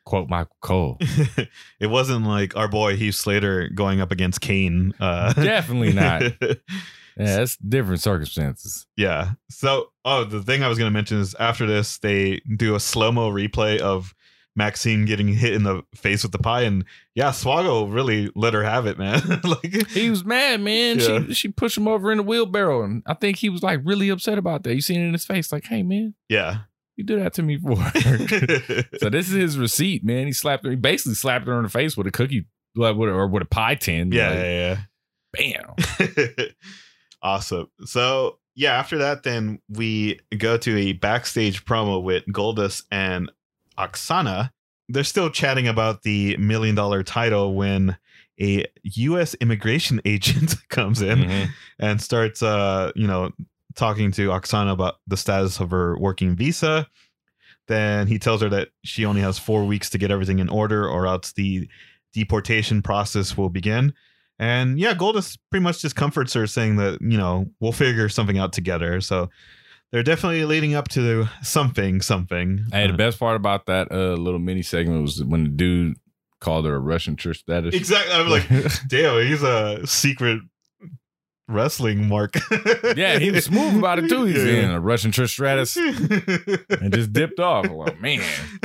quote 0.06 0.30
Michael 0.30 0.58
Cole. 0.62 0.98
it 1.80 1.88
wasn't 1.90 2.26
like 2.26 2.56
our 2.58 2.68
boy 2.68 2.98
Heath 2.98 3.16
Slater 3.16 3.70
going 3.70 4.02
up 4.02 4.12
against 4.12 4.42
Kane. 4.42 4.94
Uh, 5.00 5.32
Definitely 5.42 5.94
not. 5.94 6.22
Yeah, 7.16 7.38
that's 7.38 7.56
different 7.58 8.02
circumstances. 8.02 8.88
yeah. 8.98 9.34
So, 9.50 9.92
oh, 10.04 10.24
the 10.26 10.42
thing 10.42 10.64
I 10.64 10.68
was 10.68 10.78
going 10.80 10.90
to 10.90 10.94
mention 10.94 11.20
is 11.20 11.36
after 11.40 11.66
this, 11.68 12.00
they 12.00 12.42
do 12.58 12.74
a 12.76 12.80
slow 12.80 13.12
mo 13.12 13.30
replay 13.30 13.78
of 13.80 14.14
Maxine 14.56 15.06
getting 15.06 15.28
hit 15.30 15.54
in 15.54 15.64
the 15.64 15.82
face 15.96 16.22
with 16.24 16.32
the 16.32 16.38
pie, 16.38 16.62
and 16.62 16.86
yeah, 17.16 17.30
Swago 17.30 17.92
really 17.92 18.32
let 18.36 18.54
her 18.54 18.64
have 18.64 18.86
it, 18.86 18.98
man. 19.00 19.22
like, 19.44 19.88
He 19.90 20.10
was 20.10 20.24
mad, 20.24 20.62
man. 20.62 21.00
Yeah. 21.00 21.22
She 21.28 21.34
she 21.34 21.48
pushed 21.50 21.78
him 21.78 21.88
over 21.88 22.12
in 22.12 22.18
the 22.18 22.24
wheelbarrow, 22.24 22.84
and 22.84 23.02
I 23.08 23.16
think 23.16 23.38
he 23.38 23.50
was 23.50 23.64
like 23.64 23.80
really 23.84 24.10
upset 24.10 24.38
about 24.38 24.64
that. 24.64 24.76
You 24.76 24.82
seen 24.82 25.02
it 25.02 25.06
in 25.08 25.14
his 25.14 25.26
face, 25.26 25.52
like, 25.52 25.66
"Hey, 25.66 25.82
man, 25.82 26.14
yeah. 26.30 26.58
you 26.96 27.04
do 27.04 27.20
that 27.20 27.34
to 27.34 27.42
me 27.44 27.58
for." 27.58 27.76
so 29.00 29.10
this 29.10 29.28
is 29.30 29.34
his 29.34 29.58
receipt, 29.58 30.04
man. 30.04 30.28
He 30.28 30.34
slapped 30.34 30.64
her. 30.66 30.70
He 30.70 30.76
basically 30.76 31.16
slapped 31.16 31.48
her 31.48 31.58
in 31.58 31.64
the 31.64 31.70
face 31.70 31.98
with 31.98 32.06
a 32.06 32.12
cookie, 32.12 32.46
like, 32.76 32.96
with 32.96 33.10
a- 33.10 33.14
or 33.14 33.28
with 33.28 33.42
a 33.42 33.48
pie 33.48 33.76
tin. 33.76 34.12
yeah, 34.12 34.30
like, 34.30 34.38
yeah, 34.38 35.58
Bam. 35.98 36.48
awesome. 37.22 37.70
So 37.86 38.40
yeah, 38.56 38.74
after 38.78 39.00
that, 39.00 39.24
then 39.24 39.60
we 39.70 40.20
go 40.38 40.58
to 40.58 40.78
a 40.78 40.94
backstage 40.94 41.66
promo 41.66 42.02
with 42.04 42.24
Goldust 42.32 42.84
and 42.92 43.32
Aksana. 43.78 44.52
They're 44.90 45.04
still 45.04 45.30
chatting 45.30 45.68
about 45.68 46.04
the 46.04 46.36
million 46.38 46.76
dollar 46.76 47.04
title 47.04 47.56
when 47.56 47.98
a 48.42 48.66
U.S. 48.84 49.36
immigration 49.36 50.02
agent 50.06 50.56
comes 50.70 51.02
in 51.02 51.20
Mhm. 51.20 51.50
and 51.80 52.02
starts, 52.02 52.42
uh, 52.44 52.92
you 52.96 53.08
know, 53.08 53.32
talking 53.76 54.12
to 54.14 54.30
Aksana 54.30 54.72
about 54.72 54.96
the 55.08 55.18
status 55.18 55.60
of 55.60 55.72
her 55.72 55.98
working 55.98 56.36
visa. 56.36 56.88
Then 57.68 58.08
he 58.08 58.20
tells 58.20 58.42
her 58.42 58.50
that 58.50 58.70
she 58.84 59.06
only 59.06 59.22
has 59.22 59.40
four 59.40 59.64
weeks 59.66 59.90
to 59.92 59.98
get 59.98 60.12
everything 60.12 60.40
in 60.40 60.50
order, 60.50 60.88
or 60.88 61.08
else 61.08 61.32
the 61.32 61.68
deportation 62.14 62.82
process 62.82 63.38
will 63.38 63.50
begin. 63.50 63.94
And 64.38 64.78
yeah, 64.80 64.94
Goldust 64.94 65.38
pretty 65.50 65.64
much 65.64 65.82
just 65.82 65.96
comforts 65.96 66.34
her, 66.34 66.46
saying 66.46 66.76
that 66.76 67.00
you 67.02 67.18
know 67.18 67.46
we'll 67.62 67.72
figure 67.72 68.10
something 68.10 68.38
out 68.38 68.52
together. 68.52 69.00
So 69.00 69.30
they're 69.94 70.04
definitely 70.04 70.44
leading 70.44 70.74
up 70.74 70.90
to 70.90 71.28
something, 71.44 72.02
something. 72.02 72.66
Hey, 72.72 72.88
the 72.88 72.94
Uh, 72.94 72.98
best 72.98 73.20
part 73.20 73.36
about 73.38 73.68
that 73.68 73.92
uh, 73.92 74.16
little 74.16 74.40
mini 74.40 74.64
segment 74.64 75.04
was 75.04 75.24
when 75.24 75.44
the 75.44 75.50
dude 75.52 75.98
called 76.42 76.66
her 76.66 76.76
a 76.76 76.80
Russian 76.80 77.16
Trish 77.16 77.38
Stratus. 77.38 77.74
exactly. 77.76 78.14
I'm 78.14 78.28
like, 78.28 78.48
damn, 78.90 79.26
he's 79.26 79.44
a 79.44 79.86
secret 79.88 80.42
wrestling 81.48 82.08
mark. 82.08 82.36
yeah, 82.98 83.20
he 83.20 83.30
was 83.32 83.46
smooth 83.46 83.78
about 83.78 84.00
it 84.00 84.10
too. 84.10 84.24
He's 84.26 84.44
Yeah. 84.44 84.64
in 84.64 84.72
a 84.72 84.80
Russian 84.82 85.12
Trish 85.12 85.30
Stratus 85.30 85.78
and 86.82 86.92
just 86.94 87.14
dipped 87.14 87.40
off. 87.40 87.66
I'm 87.66 87.74
like, 87.76 88.02
man, 88.02 88.22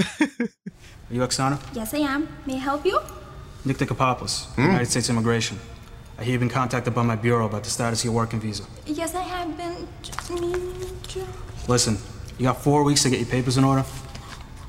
Are 0.08 1.14
you 1.14 1.20
Aksana? 1.20 1.60
Yes, 1.74 1.92
I 1.94 1.98
am. 1.98 2.26
May 2.46 2.54
I 2.54 2.58
help 2.58 2.86
you? 2.86 2.98
Nick 3.64 3.76
Nikopoulos, 3.78 4.56
United 4.56 4.86
States 4.86 5.10
Immigration. 5.10 5.58
I 6.18 6.24
hear 6.24 6.32
you've 6.32 6.40
been 6.40 6.48
contacted 6.48 6.94
by 6.94 7.02
my 7.02 7.14
bureau 7.14 7.46
about 7.46 7.62
the 7.62 7.70
status 7.70 8.00
of 8.00 8.06
your 8.06 8.14
working 8.14 8.40
visa. 8.40 8.64
Yes, 8.86 9.14
I 9.14 9.22
have 9.22 9.56
been 9.56 9.86
just 10.02 10.30
meaning 10.32 11.00
to. 11.10 11.24
Listen, 11.68 11.96
you 12.38 12.44
got 12.44 12.60
four 12.60 12.82
weeks 12.82 13.04
to 13.04 13.10
get 13.10 13.20
your 13.20 13.28
papers 13.28 13.56
in 13.56 13.62
order, 13.62 13.84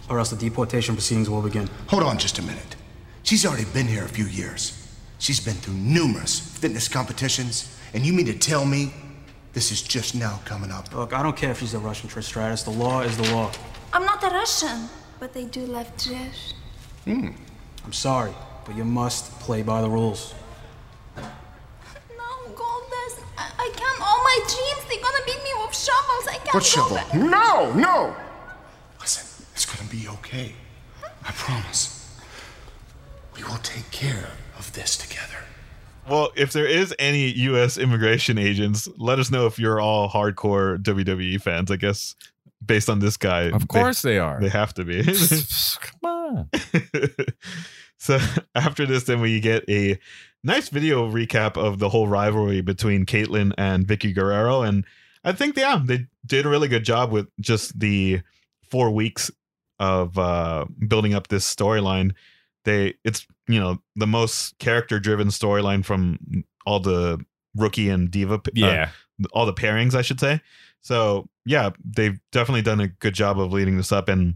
or 0.10 0.20
else 0.20 0.30
the 0.30 0.36
deportation 0.36 0.94
proceedings 0.94 1.28
will 1.28 1.42
begin. 1.42 1.68
Hold 1.88 2.04
on 2.04 2.20
just 2.20 2.38
a 2.38 2.44
minute. 2.44 2.76
She's 3.24 3.48
already 3.48 3.66
been 3.66 3.88
here 3.88 4.06
a 4.06 4.08
few 4.08 4.26
years. 4.26 4.76
She's 5.18 5.40
been 5.40 5.56
through 5.56 5.74
numerous 5.74 6.40
fitness 6.40 6.88
competitions, 6.88 7.76
and 7.96 8.06
you 8.06 8.14
mean 8.14 8.28
to 8.28 8.38
tell 8.38 8.64
me 8.64 8.94
this 9.54 9.72
is 9.72 9.82
just 9.82 10.14
now 10.14 10.40
coming 10.46 10.72
up? 10.72 10.94
Look, 10.94 11.14
I 11.14 11.24
don't 11.24 11.36
care 11.36 11.50
if 11.50 11.60
she's 11.60 11.74
a 11.74 11.80
Russian 11.80 12.10
Trish 12.10 12.26
Stratus. 12.26 12.62
The 12.62 12.70
law 12.70 13.02
is 13.02 13.18
the 13.18 13.34
law. 13.34 13.52
I'm 13.92 14.06
not 14.06 14.24
a 14.24 14.28
Russian, 14.28 14.88
but 15.20 15.34
they 15.34 15.46
do 15.46 15.62
love 15.62 15.92
trash. 15.98 16.54
Hmm. 17.06 17.30
I'm 17.84 17.94
sorry, 17.94 18.34
but 18.66 18.76
you 18.76 18.86
must 18.86 19.32
play 19.40 19.64
by 19.64 19.82
the 19.82 19.90
rules. 19.90 20.36
What 26.52 26.62
go 26.62 26.66
shovel? 26.66 26.96
back. 26.96 27.14
No, 27.14 27.72
no! 27.74 28.16
Listen, 29.00 29.46
it's 29.54 29.66
gonna 29.66 29.88
be 29.88 30.08
okay. 30.08 30.54
I 31.24 31.32
promise. 31.32 32.18
We 33.36 33.44
will 33.44 33.60
take 33.60 33.92
care 33.92 34.32
of 34.58 34.74
this 34.74 34.98
together. 34.98 35.44
well, 36.10 36.32
if 36.36 36.52
there 36.52 36.66
is 36.66 36.94
any 36.98 37.30
U.S. 37.30 37.78
immigration 37.78 38.40
agents, 38.40 38.90
let 38.98 39.20
us 39.20 39.30
know 39.30 39.46
if 39.46 39.60
you're 39.60 39.80
all 39.80 40.10
hardcore 40.10 40.82
WWE 40.82 41.40
fans. 41.40 41.70
I 41.70 41.76
guess 41.76 42.16
based 42.66 42.90
on 42.90 42.98
this 42.98 43.16
guy, 43.16 43.44
of 43.52 43.68
course 43.68 44.02
they, 44.02 44.18
are. 44.18 44.40
they 44.42 44.50
have 44.50 44.74
to 44.74 44.84
be. 44.84 45.04
Come 45.82 46.00
on. 46.04 46.50
so 48.00 48.18
after 48.56 48.88
this, 48.88 49.04
then 49.04 49.22
we 49.22 49.40
get 49.40 49.70
a 49.70 50.00
nice 50.44 50.70
video 50.70 51.08
recap 51.08 51.58
of 51.58 51.78
the 51.78 51.90
whole 51.90 52.08
rivalry 52.08 52.62
between 52.62 53.06
Kaitlyn 53.06 53.54
and 53.58 53.86
Vickie 53.86 54.16
Guerrero, 54.16 54.64
and 54.64 54.84
I 55.24 55.32
think 55.34 55.58
yeah, 55.58 55.82
they 55.84 56.08
did 56.26 56.46
a 56.46 56.50
really 56.50 56.68
good 56.68 56.84
job 56.86 57.12
with 57.12 57.28
just 57.40 57.80
the 57.80 58.22
four 58.70 58.92
weeks 58.92 59.30
of 59.80 60.18
uh, 60.18 60.66
building 60.88 61.14
up 61.14 61.28
this 61.28 61.54
storyline. 61.54 62.14
They 62.66 62.96
it's 63.04 63.26
you 63.48 63.60
know 63.60 63.80
the 63.96 64.08
most 64.08 64.58
character 64.60 65.00
driven 65.00 65.28
storyline 65.30 65.84
from 65.84 66.44
all 66.66 66.80
the 66.80 67.24
rookie 67.56 67.90
and 67.90 68.12
diva 68.12 68.36
uh, 68.36 68.40
Yeah. 68.54 68.90
all 69.34 69.46
the 69.46 69.54
pairings, 69.54 69.96
I 69.96 70.02
should 70.02 70.20
say. 70.20 70.42
So 70.82 71.28
yeah, 71.46 71.72
they've 71.84 72.20
definitely 72.32 72.62
done 72.62 72.80
a 72.80 72.88
good 72.88 73.14
job 73.14 73.40
of 73.40 73.52
leading 73.52 73.78
this 73.78 73.92
up. 73.92 74.08
And 74.08 74.36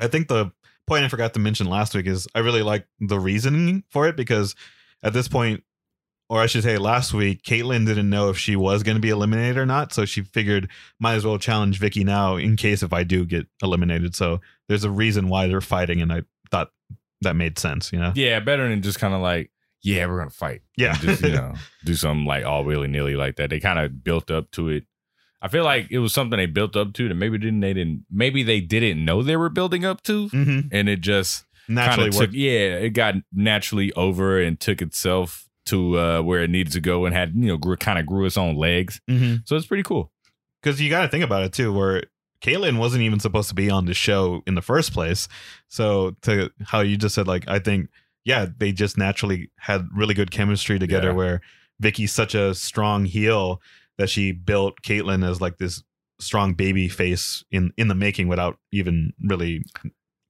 I 0.00 0.08
think 0.08 0.28
the 0.28 0.50
point 0.86 1.04
I 1.04 1.08
forgot 1.08 1.34
to 1.34 1.40
mention 1.40 1.68
last 1.68 1.94
week 1.94 2.06
is 2.06 2.26
I 2.34 2.40
really 2.40 2.62
like 2.62 2.86
the 3.00 3.18
reasoning 3.18 3.84
for 3.90 4.06
it 4.08 4.16
because 4.16 4.54
at 5.02 5.12
this 5.12 5.28
point, 5.28 5.62
or 6.28 6.40
I 6.42 6.46
should 6.46 6.62
say 6.64 6.76
last 6.78 7.14
week, 7.14 7.42
Kaitlyn 7.42 7.86
didn't 7.86 8.10
know 8.10 8.30
if 8.30 8.38
she 8.38 8.56
was 8.56 8.82
going 8.82 8.96
to 8.96 9.00
be 9.00 9.10
eliminated 9.10 9.56
or 9.56 9.66
not. 9.66 9.92
So 9.92 10.04
she 10.04 10.22
figured 10.22 10.68
might 10.98 11.14
as 11.14 11.24
well 11.24 11.38
challenge 11.38 11.78
Vickie 11.80 12.04
now 12.04 12.36
in 12.36 12.56
case 12.56 12.82
if 12.82 12.92
I 12.92 13.04
do 13.04 13.24
get 13.24 13.46
eliminated. 13.62 14.14
So 14.16 14.40
there's 14.68 14.84
a 14.84 14.90
reason 14.90 15.28
why 15.28 15.46
they're 15.46 15.60
fighting. 15.60 16.00
And 16.02 16.12
I 16.12 16.22
thought 16.50 16.70
that 17.20 17.36
made 17.36 17.58
sense, 17.58 17.92
you 17.92 17.98
know? 17.98 18.12
Yeah, 18.14 18.40
better 18.40 18.68
than 18.68 18.82
just 18.82 18.98
kind 18.98 19.14
of 19.14 19.20
like, 19.20 19.50
yeah, 19.82 20.06
we're 20.06 20.18
gonna 20.18 20.30
fight. 20.30 20.62
Yeah. 20.76 20.94
Just 20.98 21.22
you 21.22 21.28
know, 21.32 21.54
do 21.84 21.94
something 21.94 22.24
like 22.26 22.44
all 22.44 22.64
willy 22.64 22.88
nilly 22.88 23.14
like 23.14 23.36
that. 23.36 23.50
They 23.50 23.60
kind 23.60 23.78
of 23.78 24.02
built 24.02 24.30
up 24.32 24.50
to 24.52 24.68
it. 24.70 24.84
I 25.40 25.48
feel 25.48 25.62
like 25.64 25.92
it 25.92 25.98
was 26.00 26.12
something 26.12 26.36
they 26.38 26.46
built 26.46 26.74
up 26.74 26.92
to 26.94 27.08
that 27.08 27.14
maybe 27.14 27.38
didn't 27.38 27.60
they 27.60 27.72
didn't 27.74 28.04
maybe 28.10 28.42
they 28.42 28.60
didn't 28.60 29.04
know 29.04 29.22
they 29.22 29.36
were 29.36 29.50
building 29.50 29.84
up 29.84 30.02
to, 30.04 30.28
Mm-hmm. 30.30 30.68
and 30.72 30.88
it 30.88 31.02
just 31.02 31.44
Naturally 31.68 31.96
kind 31.96 32.08
of 32.08 32.14
took 32.14 32.20
worked. 32.20 32.34
yeah, 32.34 32.76
it 32.78 32.90
got 32.90 33.14
naturally 33.32 33.92
over 33.92 34.40
and 34.40 34.58
took 34.58 34.82
itself 34.82 35.45
to 35.66 35.98
uh, 35.98 36.22
where 36.22 36.42
it 36.42 36.50
needed 36.50 36.72
to 36.72 36.80
go 36.80 37.04
and 37.06 37.14
had 37.14 37.32
you 37.34 37.46
know 37.48 37.56
grew, 37.56 37.76
kind 37.76 37.98
of 37.98 38.06
grew 38.06 38.24
its 38.26 38.36
own 38.38 38.56
legs. 38.56 39.00
Mm-hmm. 39.10 39.36
So 39.44 39.56
it's 39.56 39.66
pretty 39.66 39.82
cool. 39.82 40.10
because 40.62 40.80
you 40.80 40.90
got 40.90 41.02
to 41.02 41.08
think 41.08 41.24
about 41.24 41.42
it 41.42 41.52
too 41.52 41.72
where 41.72 42.02
Kaitlyn 42.42 42.78
wasn't 42.78 43.02
even 43.02 43.18
supposed 43.20 43.48
to 43.48 43.54
be 43.54 43.70
on 43.70 43.86
the 43.86 43.94
show 43.94 44.42
in 44.46 44.54
the 44.54 44.62
first 44.62 44.92
place 44.92 45.26
so 45.68 46.14
to 46.22 46.50
how 46.66 46.80
you 46.80 46.96
just 46.96 47.14
said 47.14 47.26
like 47.26 47.48
i 47.48 47.58
think 47.58 47.88
yeah 48.24 48.46
they 48.58 48.72
just 48.72 48.98
naturally 48.98 49.50
had 49.58 49.86
really 49.94 50.12
good 50.14 50.30
chemistry 50.30 50.78
together 50.78 51.08
Yeah. 51.08 51.14
where 51.14 51.40
Vickie's 51.80 52.12
such 52.12 52.34
a 52.34 52.54
strong 52.54 53.04
heel 53.06 53.60
that 53.98 54.10
she 54.10 54.32
built 54.32 54.82
Kaitlyn 54.82 55.26
as 55.28 55.40
like 55.40 55.56
this 55.56 55.82
strong 56.20 56.52
baby 56.54 56.88
face 56.88 57.42
in 57.50 57.72
in 57.78 57.88
the 57.88 57.94
making 57.94 58.28
without 58.28 58.58
even 58.70 59.12
really 59.22 59.64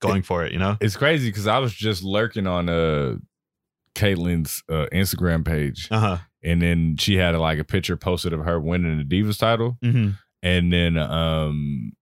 going 0.01 0.23
for 0.23 0.45
it 0.45 0.53
you 0.53 0.59
know 0.61 0.77
It's 0.81 0.97
crazy 0.97 1.29
because 1.29 1.47
I 1.49 1.59
was 1.59 1.73
just 1.75 2.03
lurking 2.05 2.47
on 2.47 2.69
uh 2.69 3.17
Kaitlyn's 3.97 4.63
uh, 4.69 4.87
Instagram 4.93 5.45
page, 5.45 5.89
uh-huh 5.91 6.19
and 6.47 6.63
then 6.63 6.97
she 6.97 7.17
had 7.17 7.35
like 7.35 7.59
a 7.59 7.65
picture 7.65 7.97
posted 7.97 8.33
of 8.33 8.45
her 8.45 8.59
winning 8.61 8.97
the 8.99 9.05
Divas 9.05 9.39
title, 9.39 9.77
mm-hmm. 9.83 10.11
and 10.43 10.73
then 10.73 10.97
um 10.97 11.93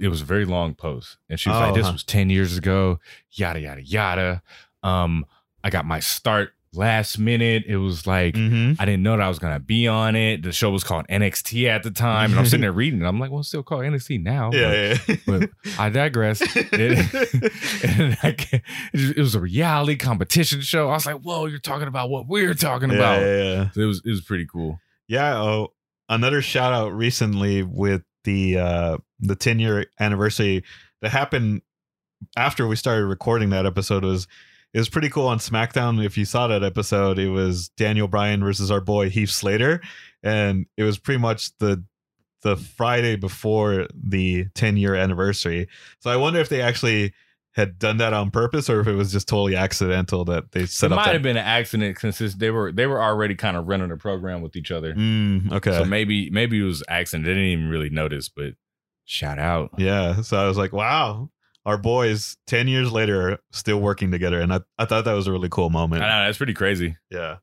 it 0.00 0.08
was 0.08 0.20
a 0.22 0.24
very 0.24 0.44
long 0.44 0.74
post, 0.74 1.18
and 1.30 1.38
she 1.38 1.48
was 1.48 1.56
Oh, 1.56 1.60
like, 1.60 1.74
"This 1.74 1.86
huh. 1.86 1.92
was 1.92 2.02
ten 2.02 2.28
years 2.28 2.58
ago, 2.58 2.98
yada 3.30 3.60
yada 3.60 3.82
yada." 3.82 4.42
Um, 4.82 5.24
I 5.62 5.70
got 5.70 5.86
my 5.86 6.00
start 6.00 6.52
last 6.74 7.18
minute. 7.18 7.64
It 7.66 7.76
was 7.76 8.06
like 8.06 8.34
Mm-hmm. 8.34 8.80
I 8.80 8.84
didn't 8.84 9.02
know 9.02 9.16
that 9.16 9.22
I 9.22 9.28
was 9.28 9.38
gonna 9.38 9.60
be 9.60 9.86
on 9.88 10.16
it. 10.16 10.42
The 10.42 10.52
show 10.52 10.70
was 10.70 10.84
called 10.84 11.06
NXT 11.08 11.68
at 11.68 11.82
the 11.82 11.90
time, 11.90 12.30
and 12.30 12.38
I'm 12.40 12.46
sitting 12.46 12.62
there 12.62 12.72
reading. 12.82 13.02
it. 13.02 13.06
I'm 13.06 13.18
like, 13.20 13.30
"Well, 13.30 13.40
it's 13.40 13.48
still 13.48 13.62
called 13.62 13.82
NXT 13.82 14.22
now." 14.22 14.50
but- 14.50 14.56
yeah 14.58 14.98
yeah, 15.08 15.16
but 15.26 15.50
I 15.78 15.88
digress. 15.90 16.40
It, 16.74 17.88
and 17.98 18.16
I 18.22 18.36
it 18.92 19.18
was 19.18 19.34
a 19.34 19.40
reality 19.40 19.96
competition 19.96 20.60
show. 20.60 20.88
I 20.88 20.92
was 20.94 21.06
like, 21.06 21.20
"Whoa, 21.20 21.46
you're 21.46 21.58
talking 21.58 21.88
about 21.88 22.08
what 22.10 22.26
we're 22.26 22.54
talking 22.54 22.90
yeah, 22.90 22.96
about." 22.96 23.20
yeah, 23.20 23.36
yeah. 23.42 23.70
So 23.72 23.80
it 23.82 23.86
was 23.86 24.02
it 24.04 24.10
was 24.10 24.20
pretty 24.22 24.46
cool. 24.46 24.78
Yeah. 25.08 25.36
Oh, 25.40 25.72
another 26.08 26.40
shout 26.42 26.72
out 26.72 26.92
recently 26.94 27.62
with 27.62 28.02
the 28.24 28.58
uh 28.58 28.98
the 29.20 29.34
10 29.36 29.58
year 29.58 29.86
anniversary 30.00 30.64
that 31.00 31.10
happened 31.10 31.62
after 32.36 32.66
we 32.68 32.76
started 32.76 33.04
recording 33.06 33.50
that 33.50 33.66
episode 33.66 34.04
was 34.04 34.26
it 34.74 34.78
was 34.78 34.88
pretty 34.88 35.08
cool 35.10 35.26
on 35.26 35.38
SmackDown. 35.38 36.04
If 36.04 36.16
you 36.16 36.24
saw 36.24 36.46
that 36.48 36.62
episode, 36.64 37.18
it 37.18 37.28
was 37.28 37.68
Daniel 37.76 38.08
Bryan 38.08 38.42
versus 38.42 38.70
our 38.70 38.80
boy 38.80 39.10
Heath 39.10 39.30
Slater, 39.30 39.80
and 40.22 40.66
it 40.76 40.82
was 40.84 40.98
pretty 40.98 41.18
much 41.20 41.56
the 41.58 41.84
the 42.42 42.56
Friday 42.56 43.14
before 43.14 43.86
the 43.94 44.46
10 44.54 44.76
year 44.76 44.94
anniversary. 44.96 45.68
So 46.00 46.10
I 46.10 46.16
wonder 46.16 46.40
if 46.40 46.48
they 46.48 46.60
actually 46.60 47.12
had 47.52 47.78
done 47.78 47.98
that 47.98 48.12
on 48.14 48.30
purpose 48.32 48.68
or 48.70 48.80
if 48.80 48.88
it 48.88 48.94
was 48.94 49.12
just 49.12 49.28
totally 49.28 49.54
accidental 49.54 50.24
that 50.24 50.50
they 50.52 50.62
It 50.62 50.70
set 50.70 50.90
up. 50.90 50.96
It 50.96 50.96
might 50.96 51.04
that- 51.04 51.12
have 51.12 51.22
been 51.22 51.36
an 51.36 51.44
accident 51.44 51.98
since 52.00 52.34
they 52.34 52.50
were 52.50 52.72
they 52.72 52.86
were 52.86 53.00
already 53.00 53.34
kind 53.36 53.56
of 53.56 53.68
running 53.68 53.92
a 53.92 53.96
program 53.96 54.40
with 54.42 54.56
each 54.56 54.70
other. 54.72 54.94
Mm, 54.94 55.52
okay. 55.52 55.70
So 55.72 55.84
maybe 55.84 56.30
maybe 56.30 56.58
it 56.60 56.64
was 56.64 56.82
accident. 56.88 57.26
They 57.26 57.32
didn't 57.34 57.44
even 57.50 57.68
really 57.68 57.90
notice, 57.90 58.28
but 58.28 58.54
shout 59.04 59.38
out. 59.38 59.70
Yeah. 59.78 60.22
So 60.22 60.36
I 60.36 60.48
was 60.48 60.56
like, 60.56 60.72
wow, 60.72 61.30
our 61.64 61.78
boys 61.78 62.36
10 62.48 62.68
years 62.68 62.90
later 62.90 63.30
are 63.32 63.38
still 63.52 63.80
working 63.80 64.10
together. 64.10 64.40
And 64.40 64.52
I, 64.52 64.60
I 64.78 64.84
thought 64.84 65.04
that 65.04 65.12
was 65.12 65.26
a 65.26 65.32
really 65.32 65.48
cool 65.48 65.70
moment. 65.70 66.02
I 66.02 66.08
know 66.08 66.26
that's 66.26 66.38
pretty 66.38 66.54
crazy. 66.54 66.96
Yeah. 67.10 67.36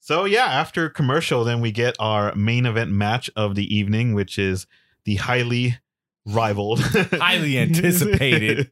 So 0.00 0.24
yeah, 0.24 0.46
after 0.46 0.88
commercial, 0.88 1.44
then 1.44 1.60
we 1.60 1.70
get 1.70 1.94
our 2.00 2.34
main 2.34 2.66
event 2.66 2.90
match 2.90 3.30
of 3.36 3.54
the 3.54 3.72
evening, 3.74 4.14
which 4.14 4.38
is 4.38 4.66
the 5.04 5.16
highly 5.16 5.78
rivaled, 6.26 6.80
Highly 6.80 7.58
anticipated. 7.58 8.70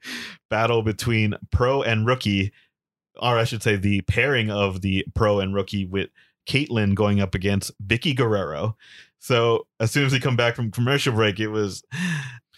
battle 0.48 0.82
between 0.82 1.34
pro 1.52 1.82
and 1.82 2.06
rookie, 2.06 2.52
or 3.20 3.38
I 3.38 3.44
should 3.44 3.62
say, 3.62 3.76
the 3.76 4.00
pairing 4.02 4.50
of 4.50 4.80
the 4.80 5.04
pro 5.14 5.40
and 5.40 5.54
rookie 5.54 5.84
with 5.84 6.10
Kaitlyn 6.48 6.94
going 6.94 7.20
up 7.20 7.34
against 7.34 7.70
Vickie 7.86 8.16
Guerrero. 8.16 8.76
So 9.18 9.66
as 9.78 9.90
soon 9.90 10.06
as 10.06 10.12
we 10.12 10.18
come 10.20 10.36
back 10.36 10.56
from 10.56 10.70
commercial 10.70 11.12
break, 11.12 11.38
it 11.38 11.48
was 11.48 11.84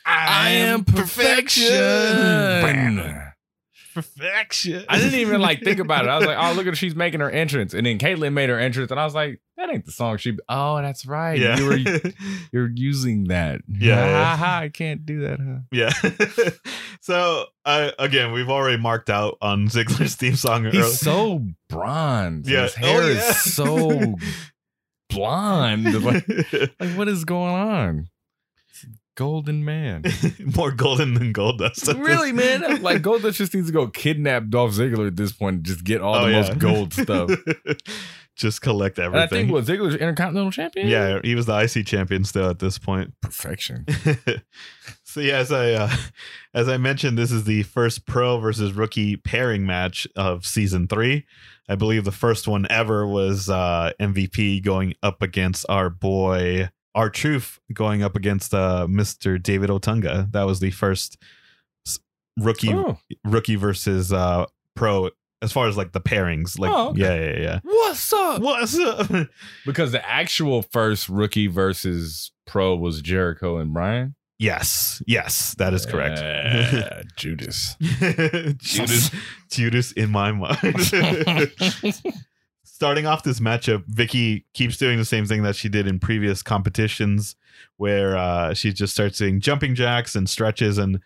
I 0.04 0.50
am 0.50 0.84
perfection. 0.84 1.72
Perfection. 3.94 4.84
I 4.88 4.98
didn't 4.98 5.20
even 5.20 5.40
like 5.42 5.60
think 5.60 5.78
about 5.78 6.04
it. 6.06 6.08
I 6.08 6.16
was 6.16 6.26
like, 6.26 6.38
oh, 6.40 6.52
look 6.52 6.60
at 6.66 6.70
her. 6.70 6.74
She's 6.74 6.94
making 6.96 7.20
her 7.20 7.30
entrance. 7.30 7.74
And 7.74 7.84
then 7.84 7.98
Kaitlyn 7.98 8.32
made 8.32 8.48
her 8.48 8.58
entrance. 8.58 8.90
And 8.90 8.98
I 8.98 9.04
was 9.04 9.14
like, 9.14 9.38
that 9.58 9.68
ain't 9.68 9.84
the 9.84 9.92
song. 9.92 10.16
She, 10.16 10.38
oh, 10.48 10.80
that's 10.80 11.04
right. 11.04 11.38
Yeah. 11.38 11.58
You 11.58 11.66
were, 11.66 11.76
you're 12.52 12.70
using 12.74 13.24
that. 13.24 13.60
Yeah, 13.68 13.94
yeah. 14.06 14.24
Ha, 14.24 14.36
ha, 14.36 14.58
I 14.60 14.68
can't 14.70 15.04
do 15.04 15.20
that, 15.20 15.40
huh? 15.40 15.58
Yeah. 15.70 15.90
so 17.02 17.44
uh, 17.66 17.90
again, 17.98 18.32
we've 18.32 18.48
already 18.48 18.78
marked 18.80 19.10
out 19.10 19.36
on 19.42 19.68
Ziggler's 19.68 20.14
theme 20.16 20.36
song. 20.36 20.64
early- 20.66 20.78
He's 20.78 20.98
so 20.98 21.46
bronze. 21.68 22.48
Yeah. 22.48 22.62
His 22.62 22.74
hair 22.74 23.02
Oh, 23.02 23.06
yeah. 23.08 23.28
is 23.28 23.42
so 23.54 24.14
blonde. 25.10 26.02
Like, 26.02 26.26
like, 26.80 26.96
what 26.96 27.08
is 27.08 27.26
going 27.26 27.54
on? 27.54 28.08
Golden 29.14 29.64
man. 29.64 30.04
More 30.56 30.70
golden 30.72 31.14
than 31.14 31.32
Goldust. 31.34 31.86
really, 32.02 32.32
man? 32.32 32.80
Like 32.82 33.02
Goldust 33.02 33.34
just 33.36 33.52
needs 33.54 33.66
to 33.66 33.72
go 33.72 33.86
kidnap 33.88 34.48
Dolph 34.48 34.72
Ziggler 34.72 35.06
at 35.08 35.16
this 35.16 35.32
point 35.32 35.56
and 35.56 35.64
just 35.66 35.84
get 35.84 36.00
all 36.00 36.14
Oh, 36.14 36.24
the 36.24 36.30
yeah. 36.30 36.40
most 36.40 36.58
gold 36.58 36.94
stuff. 36.94 37.30
Just 38.34 38.62
collect 38.62 38.96
And 38.98 39.14
I 39.14 39.24
everything. 39.24 39.48
think 39.48 39.52
what 39.52 39.64
Ziggler's 39.66 39.94
Intercontinental 39.94 40.50
Champion. 40.50 40.88
yeah, 40.88 41.20
he 41.22 41.34
was 41.34 41.44
the 41.44 41.54
IC 41.54 41.86
champion 41.86 42.24
still 42.24 42.48
at 42.48 42.60
this 42.60 42.78
point. 42.78 43.12
perfection. 43.20 43.84
so 45.04 45.20
yeah, 45.20 45.36
as 45.36 45.52
I 45.52 45.72
uh, 45.72 45.90
as 46.54 46.66
I 46.66 46.78
mentioned, 46.78 47.18
this 47.18 47.30
is 47.30 47.44
the 47.44 47.62
first 47.64 48.06
pro 48.06 48.38
versus 48.38 48.72
rookie 48.72 49.16
pairing 49.16 49.66
match 49.66 50.08
of 50.16 50.46
season 50.46 50.88
three. 50.88 51.26
I 51.68 51.74
believe 51.74 52.04
the 52.04 52.10
first 52.10 52.48
one 52.48 52.66
ever 52.70 53.06
was 53.06 53.50
uh, 53.50 53.92
MVP 54.00 54.64
going 54.64 54.94
up 55.02 55.20
against 55.20 55.66
our 55.68 55.90
boy 55.90 56.70
R 56.94 57.08
Truth 57.10 57.58
going 57.72 58.02
up 58.02 58.16
against 58.16 58.52
uh, 58.54 58.86
Mr. 58.88 59.42
David 59.42 59.70
Otunga. 59.70 60.30
That 60.32 60.44
was 60.44 60.60
the 60.60 60.70
first 60.70 61.16
rookie 62.38 62.72
Oh. 62.72 62.98
rookie 63.24 63.56
versus 63.56 64.12
uh, 64.12 64.46
pro 64.74 65.10
as 65.42 65.52
far 65.52 65.66
as 65.68 65.76
like 65.76 65.92
the 65.92 66.00
pairings. 66.00 66.58
Like 66.58 66.70
Oh, 66.72 66.90
okay. 66.90 67.00
yeah, 67.00 67.14
yeah, 67.14 67.40
yeah. 67.42 67.58
What's 67.62 68.12
up? 68.12 68.40
What's 68.40 68.78
up? 68.78 69.10
Because 69.66 69.92
the 69.92 70.06
actual 70.08 70.62
first 70.62 71.08
rookie 71.08 71.46
versus 71.48 72.30
pro 72.46 72.76
was 72.76 73.00
Jericho 73.02 73.56
and 73.58 73.72
Brian. 73.74 74.14
yes, 74.38 75.02
yes, 75.06 75.54
that 75.58 75.72
is 75.74 75.84
correct. 75.86 76.18
Uh, 76.20 77.02
Judas. 77.16 77.76
Judas, 78.58 79.10
Judas 79.50 79.92
in 79.92 80.10
my 80.10 80.32
mind. 80.32 80.54
Starting 82.74 83.04
off 83.06 83.22
this 83.22 83.38
matchup, 83.38 83.84
Vickie 83.86 84.44
keeps 84.54 84.78
doing 84.78 84.96
the 84.96 85.04
same 85.04 85.26
thing 85.26 85.42
that 85.42 85.54
she 85.54 85.68
did 85.68 85.86
in 85.86 85.98
previous 86.00 86.42
competitions, 86.42 87.36
where 87.76 88.16
uh, 88.16 88.54
she 88.54 88.72
just 88.72 88.94
starts 88.94 89.18
doing 89.18 89.40
jumping 89.40 89.74
jacks 89.74 90.14
and 90.16 90.28
stretches, 90.28 90.78
and 90.78 90.98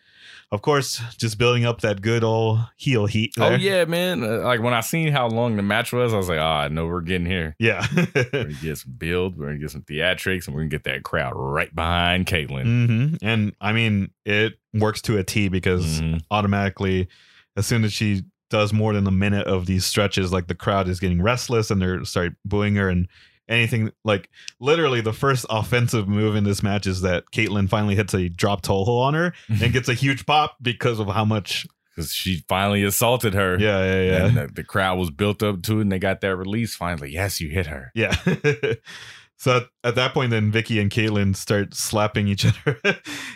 of 0.52 0.62
course, 0.62 1.02
just 1.18 1.38
building 1.38 1.64
up 1.64 1.80
that 1.80 2.02
good 2.02 2.22
old 2.22 2.60
heel 2.76 3.06
heat. 3.06 3.34
Oh 3.38 3.50
yeah, 3.56 3.84
man! 3.84 4.22
Uh, 4.22 4.38
like 4.44 4.62
when 4.62 4.74
I 4.74 4.80
seen 4.80 5.10
how 5.12 5.26
long 5.26 5.56
the 5.56 5.62
match 5.62 5.92
was, 5.92 6.14
I 6.14 6.16
was 6.16 6.28
like, 6.28 6.38
"Ah, 6.38 6.60
I 6.60 6.68
know 6.68 6.86
we're 6.86 7.00
getting 7.00 7.26
here. 7.26 7.56
yeah. 7.58 7.84
We're 8.14 8.24
gonna 8.30 8.52
get 8.54 8.78
some 8.78 8.92
build. 8.96 9.36
We're 9.36 9.46
gonna 9.46 9.58
get 9.58 9.72
some 9.72 9.82
theatrics, 9.82 10.46
and 10.46 10.54
we're 10.54 10.62
gonna 10.62 10.70
get 10.70 10.84
that 10.84 11.02
crowd 11.02 11.32
right 11.34 11.74
behind 11.74 12.26
Kaitlyn." 12.26 12.62
hmm 12.86 13.14
And 13.26 13.54
I 13.60 13.72
mean, 13.72 14.12
it 14.24 14.54
works 14.72 15.02
to 15.02 15.18
a 15.18 15.24
T 15.24 15.48
because 15.48 16.00
Mhm. 16.00 16.20
automatically, 16.30 17.08
as 17.56 17.66
soon 17.66 17.82
as 17.82 17.92
she 17.92 18.22
does 18.50 18.72
more 18.72 18.92
than 18.92 19.06
a 19.06 19.10
minute 19.10 19.46
of 19.46 19.66
these 19.66 19.84
stretches, 19.84 20.32
like 20.32 20.46
the 20.46 20.54
crowd 20.54 20.88
is 20.88 21.00
getting 21.00 21.22
restless 21.22 21.70
and 21.70 21.80
they're 21.82 22.04
start 22.04 22.34
booing 22.44 22.74
her 22.76 22.88
and 22.88 23.08
anything 23.48 23.92
like 24.04 24.28
literally 24.60 25.00
the 25.00 25.12
first 25.12 25.46
offensive 25.50 26.08
move 26.08 26.34
in 26.34 26.44
this 26.44 26.62
match 26.62 26.86
is 26.86 27.00
that 27.02 27.24
Kaitlyn 27.32 27.68
finally 27.68 27.94
hits 27.94 28.12
a 28.14 28.28
drop 28.28 28.62
toe 28.62 28.84
hold 28.84 29.04
on 29.06 29.14
her 29.14 29.32
and 29.48 29.72
gets 29.72 29.88
a 29.88 29.94
huge 29.94 30.26
pop 30.26 30.56
because 30.60 30.98
of 30.98 31.06
how 31.08 31.24
much 31.24 31.64
Because 31.94 32.12
she 32.12 32.44
finally 32.48 32.82
assaulted 32.82 33.34
her. 33.34 33.56
yeah 33.58 33.84
yeah 33.84 34.02
yeah 34.02 34.26
And 34.26 34.36
the, 34.36 34.46
the 34.48 34.64
crowd 34.64 34.98
was 34.98 35.10
built 35.10 35.42
up 35.44 35.62
to 35.62 35.78
it, 35.78 35.82
and 35.82 35.92
they 35.92 35.98
got 36.00 36.20
that 36.22 36.36
release 36.36 36.74
finally. 36.74 37.12
Yes, 37.12 37.40
you 37.40 37.48
hit 37.48 37.66
her. 37.66 37.92
Yeah. 37.94 38.16
so 39.38 39.58
at, 39.58 39.62
at 39.84 39.94
that 39.94 40.12
point, 40.12 40.30
then 40.30 40.50
Vickie 40.50 40.80
and 40.80 40.90
Kaitlyn 40.90 41.36
start 41.36 41.74
slapping 41.74 42.26
each 42.28 42.44
other, 42.46 42.78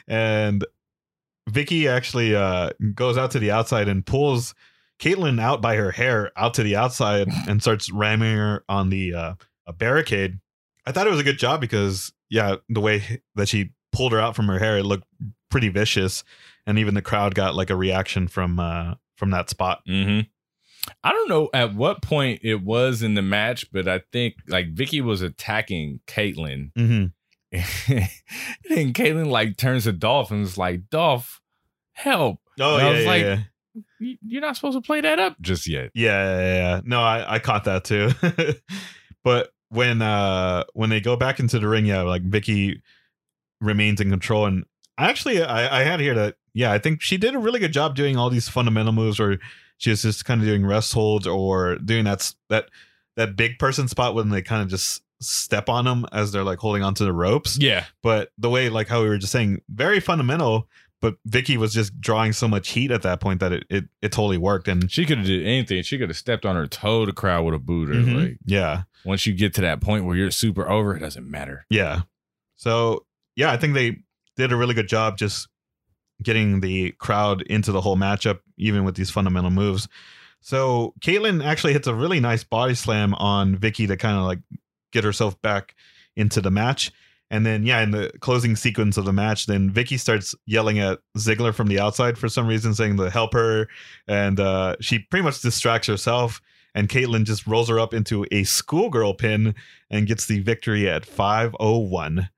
and 0.08 0.64
Vickie 1.48 1.88
actually 1.88 2.34
uh, 2.34 2.70
goes 2.94 3.16
out 3.16 3.30
to 3.32 3.38
the 3.38 3.50
outside 3.50 3.88
and 3.88 4.04
pulls 4.04 4.54
Kaitlyn 5.00 5.40
out 5.40 5.60
by 5.60 5.76
her 5.76 5.90
hair 5.90 6.30
out 6.36 6.54
to 6.54 6.62
the 6.62 6.76
outside 6.76 7.28
and 7.48 7.60
starts 7.60 7.90
ramming 7.90 8.36
her 8.36 8.64
on 8.68 8.90
the 8.90 9.14
uh, 9.14 9.34
a 9.66 9.72
barricade. 9.72 10.38
I 10.86 10.92
thought 10.92 11.06
it 11.06 11.10
was 11.10 11.20
a 11.20 11.24
good 11.24 11.38
job 11.38 11.60
because 11.60 12.12
yeah, 12.28 12.56
the 12.68 12.80
way 12.80 13.22
that 13.34 13.48
she 13.48 13.70
pulled 13.92 14.12
her 14.12 14.20
out 14.20 14.36
from 14.36 14.46
her 14.46 14.58
hair, 14.58 14.78
it 14.78 14.84
looked 14.84 15.06
pretty 15.50 15.68
vicious, 15.68 16.22
and 16.66 16.78
even 16.78 16.94
the 16.94 17.02
crowd 17.02 17.34
got 17.34 17.54
like 17.54 17.70
a 17.70 17.76
reaction 17.76 18.28
from 18.28 18.58
uh, 18.58 18.94
from 19.16 19.30
that 19.30 19.50
spot. 19.50 19.80
Mm-hmm. 19.88 20.28
I 21.04 21.12
don't 21.12 21.28
know 21.28 21.50
at 21.52 21.74
what 21.74 22.02
point 22.02 22.40
it 22.42 22.62
was 22.62 23.02
in 23.02 23.14
the 23.14 23.22
match, 23.22 23.70
but 23.70 23.86
I 23.86 24.02
think 24.12 24.36
like 24.48 24.74
Vickie 24.74 25.02
was 25.02 25.22
attacking 25.22 26.00
Kaitlyn, 26.06 26.72
Mm-hmm. 26.74 27.06
and 28.72 28.94
Kaitlyn 28.94 29.26
like 29.26 29.56
turns 29.56 29.84
to 29.84 29.92
Dolph 29.92 30.30
and 30.30 30.40
was 30.40 30.56
like, 30.56 30.88
"Dolph, 30.88 31.40
help!" 31.92 32.38
Oh 32.60 32.76
And 32.76 32.86
I 32.86 32.90
was 32.90 33.02
yeah, 33.02 33.10
like, 33.10 33.22
yeah. 33.22 33.38
"Y- 34.00 34.18
"You're 34.26 34.40
not 34.40 34.56
supposed 34.56 34.76
to 34.76 34.82
play 34.82 35.00
that 35.00 35.18
up 35.18 35.36
just 35.40 35.66
yet." 35.66 35.90
Yeah, 35.94 36.38
yeah, 36.38 36.54
yeah. 36.54 36.80
No, 36.84 37.00
I, 37.00 37.34
I 37.34 37.38
caught 37.38 37.64
that 37.64 37.84
too. 37.84 38.10
but 39.24 39.52
when 39.68 40.02
uh 40.02 40.64
when 40.74 40.90
they 40.90 41.00
go 41.00 41.16
back 41.16 41.40
into 41.40 41.58
the 41.58 41.68
ring, 41.68 41.86
yeah, 41.86 42.02
like 42.02 42.22
Vickie 42.28 42.80
remains 43.60 44.00
in 44.00 44.10
control. 44.10 44.46
And 44.46 44.64
actually 44.98 45.42
I, 45.42 45.80
I 45.80 45.84
had 45.84 46.00
here 46.00 46.14
that 46.14 46.36
yeah, 46.54 46.72
I 46.72 46.78
think 46.78 47.00
she 47.02 47.16
did 47.16 47.34
a 47.34 47.38
really 47.38 47.60
good 47.60 47.72
job 47.72 47.94
doing 47.94 48.16
all 48.16 48.30
these 48.30 48.48
fundamental 48.48 48.92
moves 48.92 49.20
where 49.20 49.38
she 49.78 49.90
was 49.90 50.02
just 50.02 50.24
kind 50.24 50.40
of 50.40 50.46
doing 50.46 50.66
rest 50.66 50.92
holds 50.92 51.26
or 51.26 51.76
doing 51.76 52.04
that 52.04 52.32
that 52.48 52.66
that 53.16 53.36
big 53.36 53.58
person 53.58 53.86
spot 53.88 54.14
when 54.14 54.30
they 54.30 54.42
kind 54.42 54.62
of 54.62 54.68
just 54.68 55.02
step 55.20 55.68
on 55.68 55.84
them 55.84 56.06
as 56.12 56.32
they're 56.32 56.44
like 56.44 56.58
holding 56.58 56.82
onto 56.82 57.04
the 57.04 57.12
ropes. 57.12 57.58
Yeah, 57.58 57.84
But 58.02 58.32
the 58.38 58.48
way 58.48 58.68
like 58.70 58.88
how 58.88 59.02
we 59.02 59.08
were 59.08 59.18
just 59.18 59.32
saying, 59.32 59.60
very 59.68 60.00
fundamental. 60.00 60.66
But 61.00 61.16
Vickie 61.28 61.56
was 61.56 61.72
just 61.72 61.98
drawing 62.00 62.32
so 62.32 62.46
much 62.46 62.68
heat 62.70 62.90
at 62.90 63.02
that 63.02 63.20
point 63.20 63.40
that 63.40 63.52
it 63.52 63.64
it, 63.70 63.84
it 64.02 64.12
totally 64.12 64.38
worked. 64.38 64.68
And 64.68 64.90
she 64.90 65.06
could 65.06 65.18
have 65.18 65.26
did 65.26 65.46
anything. 65.46 65.82
She 65.82 65.98
could 65.98 66.10
have 66.10 66.16
stepped 66.18 66.44
on 66.44 66.56
her 66.56 66.66
toe. 66.66 67.06
The 67.06 67.12
crowd 67.12 67.44
would 67.44 67.54
have 67.54 67.64
booed 67.64 67.88
her. 67.88 67.94
Mhm. 67.94 68.16
Like 68.22 68.38
yeah. 68.44 68.82
once 69.04 69.26
you 69.26 69.32
get 69.32 69.54
to 69.54 69.60
that 69.62 69.80
point 69.80 70.04
where 70.04 70.16
you're 70.16 70.30
super 70.30 70.68
over, 70.68 70.94
it 70.94 71.00
doesn't 71.00 71.28
matter. 71.28 71.64
Yeah. 71.70 72.02
So 72.56 73.06
yeah, 73.36 73.50
I 73.50 73.56
think 73.56 73.74
they 73.74 73.98
did 74.36 74.52
a 74.52 74.56
really 74.56 74.74
good 74.74 74.88
job 74.88 75.16
just 75.16 75.48
getting 76.22 76.60
the 76.60 76.90
crowd 76.98 77.42
into 77.42 77.72
the 77.72 77.80
whole 77.80 77.96
matchup, 77.96 78.40
even 78.58 78.84
with 78.84 78.94
these 78.94 79.10
fundamental 79.10 79.50
moves. 79.50 79.88
So 80.42 80.94
Kaitlyn 81.00 81.44
actually 81.44 81.72
hits 81.72 81.86
a 81.86 81.94
really 81.94 82.20
nice 82.20 82.44
body 82.44 82.74
slam 82.74 83.14
on 83.14 83.56
Vickie 83.56 83.86
to 83.88 83.96
kind 83.96 84.16
of 84.18 84.24
like 84.24 84.40
get 84.92 85.04
herself 85.04 85.40
back 85.40 85.74
into 86.16 86.40
the 86.40 86.50
match. 86.50 86.92
And 87.30 87.46
then 87.46 87.64
yeah, 87.64 87.80
in 87.82 87.92
the 87.92 88.10
closing 88.20 88.56
sequence 88.56 88.96
of 88.96 89.04
the 89.04 89.12
match, 89.12 89.46
then 89.46 89.70
Vickie 89.70 90.00
starts 90.00 90.34
yelling 90.46 90.78
at 90.80 90.98
Ziggler 91.16 91.54
from 91.54 91.68
the 91.68 91.78
outside 91.78 92.18
for 92.18 92.28
some 92.28 92.46
reason, 92.46 92.74
saying 92.74 92.96
to 92.96 93.08
help 93.08 93.32
her, 93.34 93.68
and 94.08 94.40
uh, 94.40 94.74
she 94.80 94.98
pretty 94.98 95.22
much 95.22 95.40
distracts 95.40 95.86
herself. 95.86 96.40
And 96.74 96.88
Kaitlyn 96.88 97.24
just 97.24 97.46
rolls 97.46 97.68
her 97.68 97.80
up 97.80 97.92
into 97.94 98.24
a 98.30 98.44
schoolgirl 98.44 99.14
pin 99.14 99.54
and 99.90 100.06
gets 100.06 100.26
the 100.26 100.38
victory 100.40 100.88
at 100.88 101.04
501. 101.04 102.28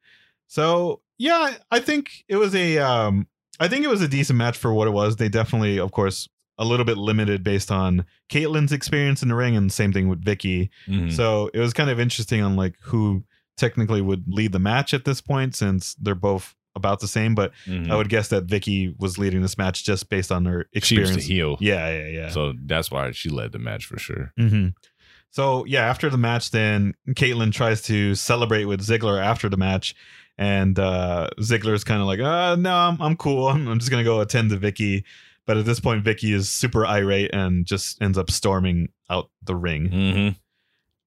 So 0.47 1.01
yeah, 1.19 1.55
I 1.71 1.81
think 1.81 2.25
it 2.29 2.37
was 2.37 2.55
a 2.55 2.79
um 2.79 3.27
I 3.61 3.69
think 3.69 3.85
it 3.85 3.89
was 3.89 4.03
a 4.03 4.09
decent 4.09 4.39
match 4.39 4.57
for 4.59 4.73
what 4.73 4.89
it 4.89 4.93
was. 4.93 5.17
They 5.17 5.29
definitely, 5.29 5.79
of 5.79 5.93
course, 5.93 6.29
a 6.59 6.65
little 6.65 6.85
bit 6.85 6.99
limited 6.99 7.43
based 7.45 7.71
on 7.71 8.05
Kaitlyn's 8.29 8.73
experience 8.73 9.23
in 9.23 9.29
the 9.29 9.35
ring, 9.35 9.57
and 9.57 9.71
same 9.73 9.93
thing 9.93 10.09
with 10.09 10.25
Vickie. 10.25 10.71
Mhm. 10.89 11.13
So 11.13 11.51
it 11.55 11.61
was 11.61 11.73
kind 11.73 11.91
of 11.91 12.01
interesting 12.01 12.43
on 12.43 12.57
like 12.57 12.75
who 12.83 13.25
technically 13.57 14.01
would 14.01 14.25
lead 14.29 14.53
the 14.53 14.59
match 14.59 14.93
at 14.95 15.05
this 15.05 15.21
point, 15.21 15.55
since 15.55 15.95
they're 15.95 16.15
both 16.15 16.55
about 16.75 17.01
the 17.01 17.09
same, 17.09 17.35
but 17.35 17.53
Mhm. 17.67 17.91
I 17.91 17.97
would 17.97 18.09
guess 18.09 18.29
that 18.29 18.47
Vickie 18.47 18.95
was 18.99 19.19
leading 19.19 19.43
this 19.43 19.59
match 19.59 19.85
just 19.85 20.09
based 20.09 20.33
on 20.33 20.47
her 20.47 20.67
She 20.73 20.79
experience. 20.79 21.17
was 21.17 21.27
the 21.27 21.35
heel. 21.35 21.57
Yeah, 21.61 21.91
yeah, 21.91 22.09
yeah. 22.09 22.29
So 22.31 22.55
that's 22.65 22.91
why 22.91 23.11
she 23.11 23.29
led 23.29 23.53
the 23.53 23.59
match 23.59 23.85
for 23.85 23.99
sure. 23.99 24.33
hmm 24.39 24.69
So 25.31 25.65
yeah, 25.67 25.83
after 25.89 26.09
the 26.11 26.17
match, 26.19 26.51
then 26.51 26.95
Kaitlyn 27.11 27.53
tries 27.53 27.83
to 27.83 28.15
celebrate 28.15 28.65
with 28.67 28.81
Ziggler 28.87 29.23
after 29.23 29.49
the 29.51 29.57
match, 29.59 29.95
and 30.39 30.79
uh, 30.79 31.29
Ziggler's 31.41 31.85
kind 31.85 32.01
of 32.01 32.07
like, 32.07 32.21
uh, 32.21 32.57
"No, 32.57 32.75
I'm 32.75 33.01
I'm 33.03 33.17
cool. 33.17 33.49
I'm, 33.49 33.67
I'm 33.69 33.79
just 33.79 33.91
gonna 33.91 34.05
go 34.05 34.21
attend 34.21 34.49
to 34.51 34.57
Vickie." 34.57 35.05
But 35.47 35.57
at 35.57 35.65
this 35.65 35.81
point, 35.81 36.05
Vickie 36.05 36.33
is 36.35 36.49
super 36.49 36.87
irate 36.87 37.35
and 37.35 37.67
just 37.67 38.01
ends 38.01 38.17
up 38.17 38.31
storming 38.31 38.89
out 39.11 39.29
the 39.43 39.57
ring. 39.57 39.91
Mm-hmm. 39.91 40.29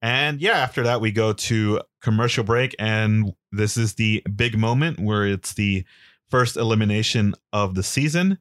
And 0.06 0.40
yeah, 0.40 0.52
after 0.52 0.84
that, 0.84 1.00
we 1.00 1.10
go 1.10 1.32
to 1.32 1.80
commercial 2.00 2.44
break, 2.44 2.76
and 2.78 3.32
this 3.50 3.76
is 3.76 3.94
the 3.94 4.22
big 4.36 4.56
moment 4.56 5.00
where 5.00 5.26
it's 5.26 5.54
the 5.54 5.84
first 6.30 6.56
elimination 6.56 7.34
of 7.52 7.74
the 7.74 7.82
season. 7.82 8.38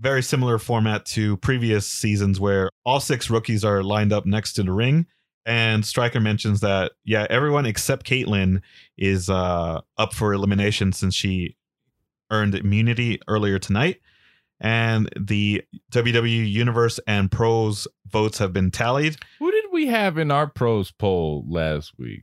Very 0.00 0.22
similar 0.22 0.58
format 0.58 1.04
to 1.08 1.36
previous 1.36 1.86
seasons 1.86 2.40
where 2.40 2.70
all 2.86 2.98
six 2.98 3.28
rookies 3.28 3.62
are 3.62 3.82
lined 3.82 4.10
up 4.10 4.24
next 4.24 4.54
to 4.54 4.62
the 4.62 4.72
ring. 4.72 5.04
And 5.44 5.84
Striker 5.84 6.18
mentions 6.18 6.60
that, 6.60 6.92
yeah, 7.04 7.26
everyone 7.28 7.66
except 7.66 8.06
Kaitlyn 8.06 8.62
is 8.96 9.28
uh, 9.28 9.82
up 9.98 10.14
for 10.14 10.32
elimination 10.32 10.94
since 10.94 11.14
she 11.14 11.58
earned 12.30 12.54
immunity 12.54 13.20
earlier 13.28 13.58
tonight. 13.58 14.00
And 14.62 15.10
the 15.20 15.62
WWE 15.90 16.50
Universe 16.50 17.00
and 17.06 17.30
Pros 17.30 17.86
votes 18.06 18.38
have 18.38 18.54
been 18.54 18.70
tallied. 18.70 19.18
Did 19.40 19.51
we 19.72 19.86
have 19.88 20.18
in 20.18 20.30
our 20.30 20.46
pros 20.46 20.92
poll 20.92 21.44
last 21.48 21.92
week? 21.98 22.22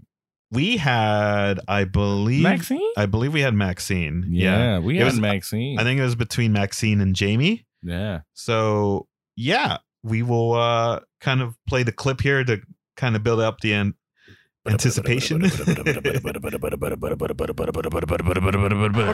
We 0.51 0.77
had, 0.77 1.59
I 1.67 1.83
believe, 1.83 2.41
Maxine? 2.43 2.81
I 2.97 3.05
believe 3.05 3.33
we 3.33 3.41
had 3.41 3.53
Maxine. 3.53 4.25
Yeah, 4.31 4.57
yeah. 4.57 4.79
we 4.79 4.95
It 4.95 4.99
had 4.99 5.05
was- 5.05 5.19
Maxine. 5.19 5.77
I 5.79 5.83
think 5.83 5.99
it 5.99 6.03
was 6.03 6.15
between 6.15 6.53
Maxine 6.53 7.01
and 7.01 7.15
Jamie. 7.15 7.65
yeah. 7.83 8.21
So 8.33 9.07
yeah, 9.35 9.77
we 10.03 10.23
will 10.23 10.53
uh 10.53 11.01
kind 11.21 11.41
of 11.41 11.55
play 11.67 11.83
the 11.83 11.91
clip 11.91 12.21
here 12.21 12.43
to 12.43 12.61
kind 12.97 13.15
of 13.15 13.23
build 13.23 13.39
up 13.41 13.59
the 13.61 13.73
an- 13.73 13.93
anticipation. 14.67 15.41
But 15.41 15.55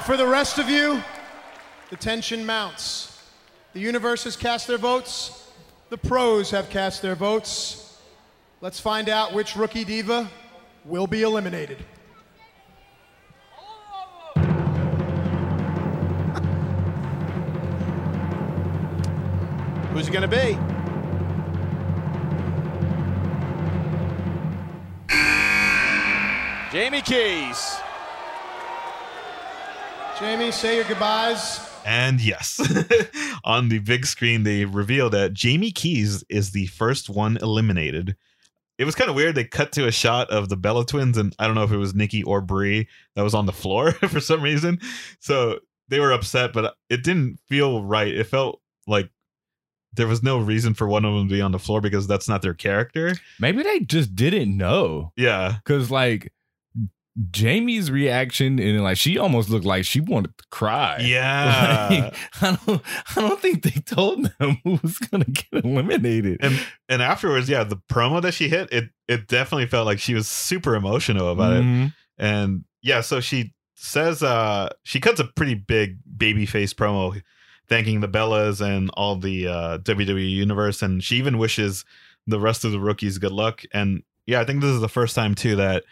for 0.03 0.17
the 0.17 0.27
rest 0.27 0.57
of 0.57 0.69
you, 0.69 1.01
the 1.89 1.95
tension 1.95 2.45
mounts. 2.45 3.11
The 3.73 3.79
universe 3.79 4.23
has 4.23 4.35
cast 4.35 4.67
their 4.67 4.77
votes. 4.77 5.43
The 5.89 5.97
pros 5.97 6.51
have 6.51 6.69
cast 6.69 7.01
their 7.01 7.15
votes. 7.15 7.84
Let's 8.65 8.79
find 8.79 9.09
out 9.09 9.31
which 9.31 9.55
rookie 9.55 9.83
diva 9.83 10.27
will 10.85 11.05
be 11.05 11.21
eliminated. 11.21 11.77
Who's 19.93 20.07
it 20.07 20.11
going 20.11 20.23
to 20.23 20.27
be? 20.27 20.57
Jamie 26.71 27.03
Keyes. 27.03 27.77
Jamie, 30.19 30.51
say 30.51 30.77
your 30.77 30.85
goodbyes. 30.85 31.59
and 31.85 32.19
yes, 32.19 32.59
on 33.43 33.69
the 33.69 33.77
big 33.77 34.07
screen 34.07 34.41
they 34.41 34.65
reveal 34.65 35.11
that 35.11 35.35
Jamie 35.35 35.69
Keyes 35.69 36.23
is 36.29 36.49
the 36.49 36.65
first 36.65 37.11
one 37.11 37.37
eliminated. 37.37 38.15
It 38.77 38.85
was 38.85 38.95
kind 38.95 39.09
of 39.09 39.15
weird. 39.15 39.35
They 39.35 39.45
cut 39.45 39.71
to 39.73 39.87
a 39.87 39.91
shot 39.91 40.29
of 40.29 40.49
the 40.49 40.57
Bella 40.57 40.85
twins, 40.85 41.17
and 41.17 41.35
I 41.39 41.45
don't 41.45 41.55
know 41.55 41.63
if 41.63 41.71
it 41.71 41.77
was 41.77 41.95
Nikki 41.95 42.23
or 42.23 42.41
Brie 42.41 42.87
that 43.15 43.23
was 43.23 43.33
on 43.33 43.45
the 43.45 43.53
floor 43.53 43.91
for 44.09 44.19
some 44.19 44.41
reason. 44.41 44.79
So 45.19 45.59
they 45.87 45.99
were 45.99 46.11
upset, 46.11 46.51
but 46.53 46.75
it 46.89 47.03
didn't 47.03 47.39
feel 47.47 47.83
right. 47.83 48.13
It 48.13 48.25
felt 48.25 48.61
like 48.87 49.09
there 49.93 50.07
was 50.07 50.21
no 50.21 50.39
reason 50.39 50.73
for 50.73 50.87
one 50.87 51.05
of 51.05 51.13
them 51.13 51.29
to 51.29 51.33
be 51.33 51.41
on 51.41 51.51
the 51.51 51.59
floor 51.59 51.79
because 51.79 52.07
that's 52.07 52.27
not 52.27 52.41
their 52.41 52.53
character. 52.53 53.13
Maybe 53.39 53.63
they 53.63 53.79
just 53.79 54.15
didn't 54.15 54.55
know. 54.55 55.13
Yeah. 55.15 55.57
Cause 55.63 55.89
like 55.89 56.33
Jamie's 57.31 57.89
reaction 57.89 58.59
and 58.59 58.83
like 58.83 58.97
she 58.97 59.17
almost 59.17 59.49
looked 59.49 59.65
like 59.65 59.85
she 59.85 60.01
wanted 60.01 60.37
to 60.37 60.43
cry. 60.51 60.97
Yeah. 61.01 61.87
Like, 61.89 62.15
I 62.41 62.57
don't 62.65 62.81
I 63.15 63.21
don't 63.21 63.39
think 63.39 63.63
they 63.63 63.79
told 63.81 64.25
them 64.37 64.57
who 64.63 64.79
was 64.83 64.97
gonna 64.99 65.25
get 65.25 65.63
eliminated. 65.63 66.39
and 66.41 66.59
and 66.89 67.01
afterwards, 67.01 67.47
yeah, 67.47 67.63
the 67.63 67.77
promo 67.89 68.21
that 68.21 68.33
she 68.33 68.49
hit, 68.49 68.71
it 68.71 68.89
it 69.07 69.27
definitely 69.27 69.67
felt 69.67 69.85
like 69.85 69.99
she 69.99 70.13
was 70.13 70.27
super 70.27 70.75
emotional 70.75 71.29
about 71.31 71.53
it. 71.53 71.63
Mhm. 71.63 71.93
And 72.17 72.65
yeah, 72.81 73.01
so 73.01 73.19
she 73.21 73.53
says 73.75 74.21
uh 74.23 74.69
she 74.83 74.99
cuts 74.99 75.19
a 75.19 75.25
pretty 75.25 75.53
big 75.55 75.97
baby 76.17 76.45
face 76.45 76.73
promo 76.73 77.21
thanking 77.67 77.99
the 78.01 78.07
Bellas 78.09 78.59
and 78.61 78.89
all 78.95 79.15
the 79.15 79.47
uh 79.47 79.77
WWE 79.79 80.29
universe 80.29 80.81
and 80.81 81.03
she 81.03 81.15
even 81.17 81.37
wishes 81.37 81.85
the 82.27 82.39
rest 82.39 82.65
of 82.65 82.71
the 82.73 82.79
rookies 82.79 83.17
good 83.19 83.31
luck. 83.31 83.63
And 83.73 84.03
yeah, 84.25 84.41
I 84.41 84.45
think 84.45 84.61
this 84.61 84.71
is 84.71 84.81
the 84.81 84.89
first 84.89 85.15
time 85.15 85.33
too 85.35 85.55
that 85.57 85.83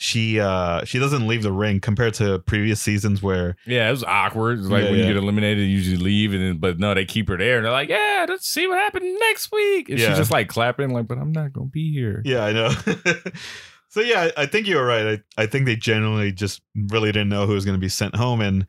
she 0.00 0.38
uh 0.38 0.84
she 0.84 0.98
doesn't 1.00 1.26
leave 1.26 1.42
the 1.42 1.50
ring 1.52 1.80
compared 1.80 2.14
to 2.14 2.38
previous 2.40 2.80
seasons 2.80 3.20
where 3.20 3.56
Yeah, 3.66 3.88
it 3.88 3.90
was 3.90 4.04
awkward. 4.04 4.60
It's 4.60 4.68
like 4.68 4.84
Yeah, 4.84 4.90
when 4.90 4.98
yeah. 5.00 5.06
you 5.06 5.14
get 5.14 5.22
eliminated, 5.22 5.58
you 5.58 5.74
usually 5.76 5.96
leave, 5.96 6.32
and 6.32 6.40
then, 6.42 6.58
but 6.58 6.78
no, 6.78 6.94
they 6.94 7.04
keep 7.04 7.28
her 7.28 7.36
there, 7.36 7.56
and 7.56 7.64
they're 7.64 7.72
like, 7.72 7.88
"Yeah, 7.88 8.24
let's 8.28 8.48
see 8.48 8.66
what 8.68 8.78
happened 8.78 9.16
next 9.20 9.50
week." 9.52 9.88
And 9.88 9.98
Yeah. 9.98 10.08
she's 10.08 10.18
just 10.18 10.30
like 10.30 10.48
clapping, 10.48 10.90
like, 10.90 11.08
"But 11.08 11.18
I'm 11.18 11.32
not 11.32 11.52
gonna 11.52 11.66
be 11.66 11.92
here." 11.92 12.22
Yeah, 12.24 12.44
I 12.44 12.52
know. 12.52 12.70
so 13.88 14.00
yeah, 14.00 14.30
I 14.36 14.46
think 14.46 14.66
you 14.66 14.76
were 14.76 14.86
right. 14.86 15.20
I, 15.36 15.42
I 15.42 15.46
think 15.46 15.66
they 15.66 15.76
generally 15.76 16.30
just 16.32 16.62
really 16.90 17.10
didn't 17.10 17.28
know 17.30 17.46
who 17.46 17.54
was 17.54 17.64
going 17.64 17.76
to 17.76 17.80
be 17.80 17.88
sent 17.88 18.14
home. 18.16 18.40
And 18.40 18.66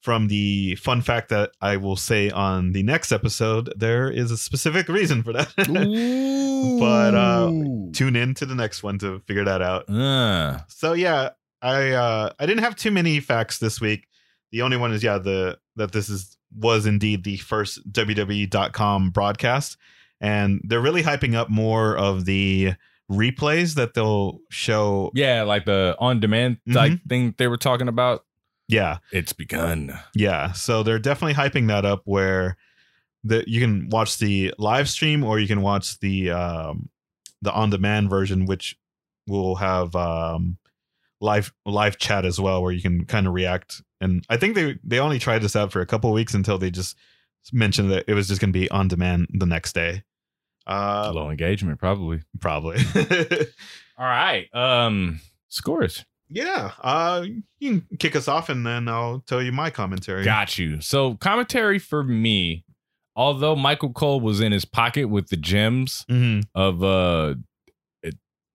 from 0.00 0.28
the 0.28 0.74
fun 0.76 1.02
fact 1.02 1.28
that 1.28 1.50
I 1.60 1.76
will 1.76 1.96
say 1.96 2.30
on 2.30 2.72
the 2.72 2.82
next 2.82 3.12
episode, 3.12 3.72
there 3.76 4.10
is 4.10 4.30
a 4.30 4.36
specific 4.38 4.88
reason 4.88 5.22
for 5.22 5.32
that. 5.34 5.52
but 6.80 7.14
uh, 7.14 7.50
tune 7.92 8.16
in 8.16 8.34
to 8.34 8.46
the 8.46 8.54
next 8.54 8.82
one 8.82 8.98
to 8.98 9.20
figure 9.26 9.44
that 9.44 9.62
out. 9.62 9.88
Uh, 9.90 10.60
So 10.68 10.92
yeah, 10.94 11.30
I 11.62 11.90
uh, 11.90 12.32
I 12.38 12.46
didn't 12.46 12.62
have 12.64 12.76
too 12.76 12.90
many 12.90 13.20
facts 13.20 13.58
this 13.58 13.80
week. 13.80 14.06
The 14.52 14.62
only 14.62 14.76
one 14.76 14.92
is 14.92 15.02
yeah 15.02 15.18
the 15.18 15.58
that 15.76 15.92
this 15.92 16.08
is 16.08 16.36
was 16.56 16.86
indeed 16.86 17.22
the 17.24 17.36
first 17.36 17.80
WWE.com 17.92 19.10
broadcast, 19.10 19.76
and 20.20 20.60
they're 20.64 20.80
really 20.80 21.02
hyping 21.02 21.34
up 21.34 21.48
more 21.50 21.96
of 21.96 22.24
the 22.24 22.72
replays 23.10 23.74
that 23.74 23.94
they'll 23.94 24.38
show. 24.50 25.10
yeah, 25.14 25.42
like 25.42 25.64
the 25.64 25.96
on-demand 25.98 26.58
like 26.66 26.92
Mm-hmm. 26.92 27.08
thing 27.08 27.34
they 27.38 27.48
were 27.48 27.56
talking 27.56 27.88
about. 27.88 28.24
Yeah, 28.70 28.98
It's 29.12 29.32
begun. 29.32 29.98
yeah. 30.14 30.52
So 30.52 30.82
they're 30.82 30.98
definitely 30.98 31.34
hyping 31.34 31.68
that 31.68 31.84
up 31.84 32.02
where 32.04 32.56
that 33.24 33.48
you 33.48 33.60
can 33.60 33.88
watch 33.90 34.18
the 34.18 34.54
live 34.58 34.88
stream 34.88 35.24
or 35.24 35.38
you 35.38 35.46
can 35.48 35.60
watch 35.62 35.98
the 36.00 36.30
um 36.30 36.88
the 37.42 37.52
on 37.52 37.70
demand 37.70 38.08
version, 38.10 38.46
which 38.46 38.76
will 39.26 39.56
have 39.56 39.94
um 39.96 40.56
live 41.20 41.52
live 41.66 41.98
chat 41.98 42.24
as 42.24 42.40
well, 42.40 42.62
where 42.62 42.72
you 42.72 42.80
can 42.82 43.04
kind 43.06 43.26
of 43.26 43.34
react. 43.34 43.82
And 44.00 44.24
I 44.30 44.36
think 44.36 44.54
they 44.54 44.78
they 44.84 44.98
only 45.00 45.18
tried 45.18 45.42
this 45.42 45.56
out 45.56 45.72
for 45.72 45.80
a 45.80 45.86
couple 45.86 46.12
weeks 46.12 46.32
until 46.34 46.56
they 46.58 46.70
just 46.70 46.96
mentioned 47.52 47.90
that 47.90 48.04
it 48.08 48.14
was 48.14 48.28
just 48.28 48.40
going 48.40 48.52
to 48.52 48.58
be 48.58 48.70
on 48.70 48.88
demand 48.88 49.26
the 49.32 49.46
next 49.46 49.74
day. 49.74 50.02
Uh, 50.66 51.10
Low 51.14 51.30
engagement, 51.30 51.78
probably. 51.78 52.20
probably. 52.38 52.78
All 53.98 54.06
right. 54.06 54.46
Um, 54.54 55.20
scores. 55.48 56.04
Yeah. 56.30 56.70
Uh, 56.80 57.26
you 57.58 57.82
can 57.82 57.98
kick 57.98 58.14
us 58.16 58.28
off, 58.28 58.48
and 58.48 58.66
then 58.66 58.88
I'll 58.88 59.20
tell 59.26 59.42
you 59.42 59.52
my 59.52 59.68
commentary. 59.70 60.24
Got 60.24 60.58
you. 60.58 60.80
So 60.80 61.16
commentary 61.16 61.78
for 61.78 62.02
me, 62.04 62.64
although 63.16 63.56
Michael 63.56 63.92
Cole 63.92 64.20
was 64.20 64.40
in 64.40 64.52
his 64.52 64.64
pocket 64.64 65.06
with 65.08 65.28
the 65.28 65.36
gems 65.36 66.04
Mhm. 66.08 66.44
of 66.54 66.82
uh 66.82 67.34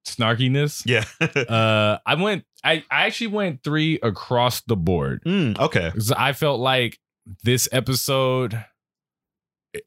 snarkiness. 0.06 0.82
Yeah. 0.86 1.04
uh 1.48 1.98
I 2.06 2.14
went 2.14 2.44
I, 2.64 2.84
I 2.90 3.06
actually 3.06 3.28
went 3.28 3.62
three 3.62 3.98
across 4.02 4.60
the 4.62 4.76
board. 4.76 5.22
Mm, 5.26 5.58
okay. 5.58 5.92
I 6.16 6.32
felt 6.32 6.60
like 6.60 6.98
this 7.44 7.68
episode 7.72 8.64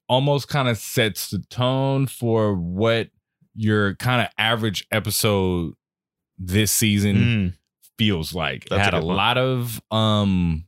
almost 0.08 0.48
kind 0.50 0.68
of 0.68 0.78
sets 0.78 1.30
the 1.30 1.40
tone 1.50 2.06
for 2.08 2.54
what 2.54 3.10
your 3.56 3.96
kind 3.96 4.22
of 4.22 4.28
average 4.38 4.86
episode 4.92 5.74
this 6.38 6.72
season 6.72 7.16
Mm. 7.16 7.54
Feels 8.00 8.34
like. 8.34 8.64
It 8.66 8.70
That's 8.70 8.80
a 8.80 8.84
had 8.86 8.93
a, 8.95 9.06
one. 9.06 9.16
lot 9.16 9.38
of 9.38 9.80
um 9.91 10.66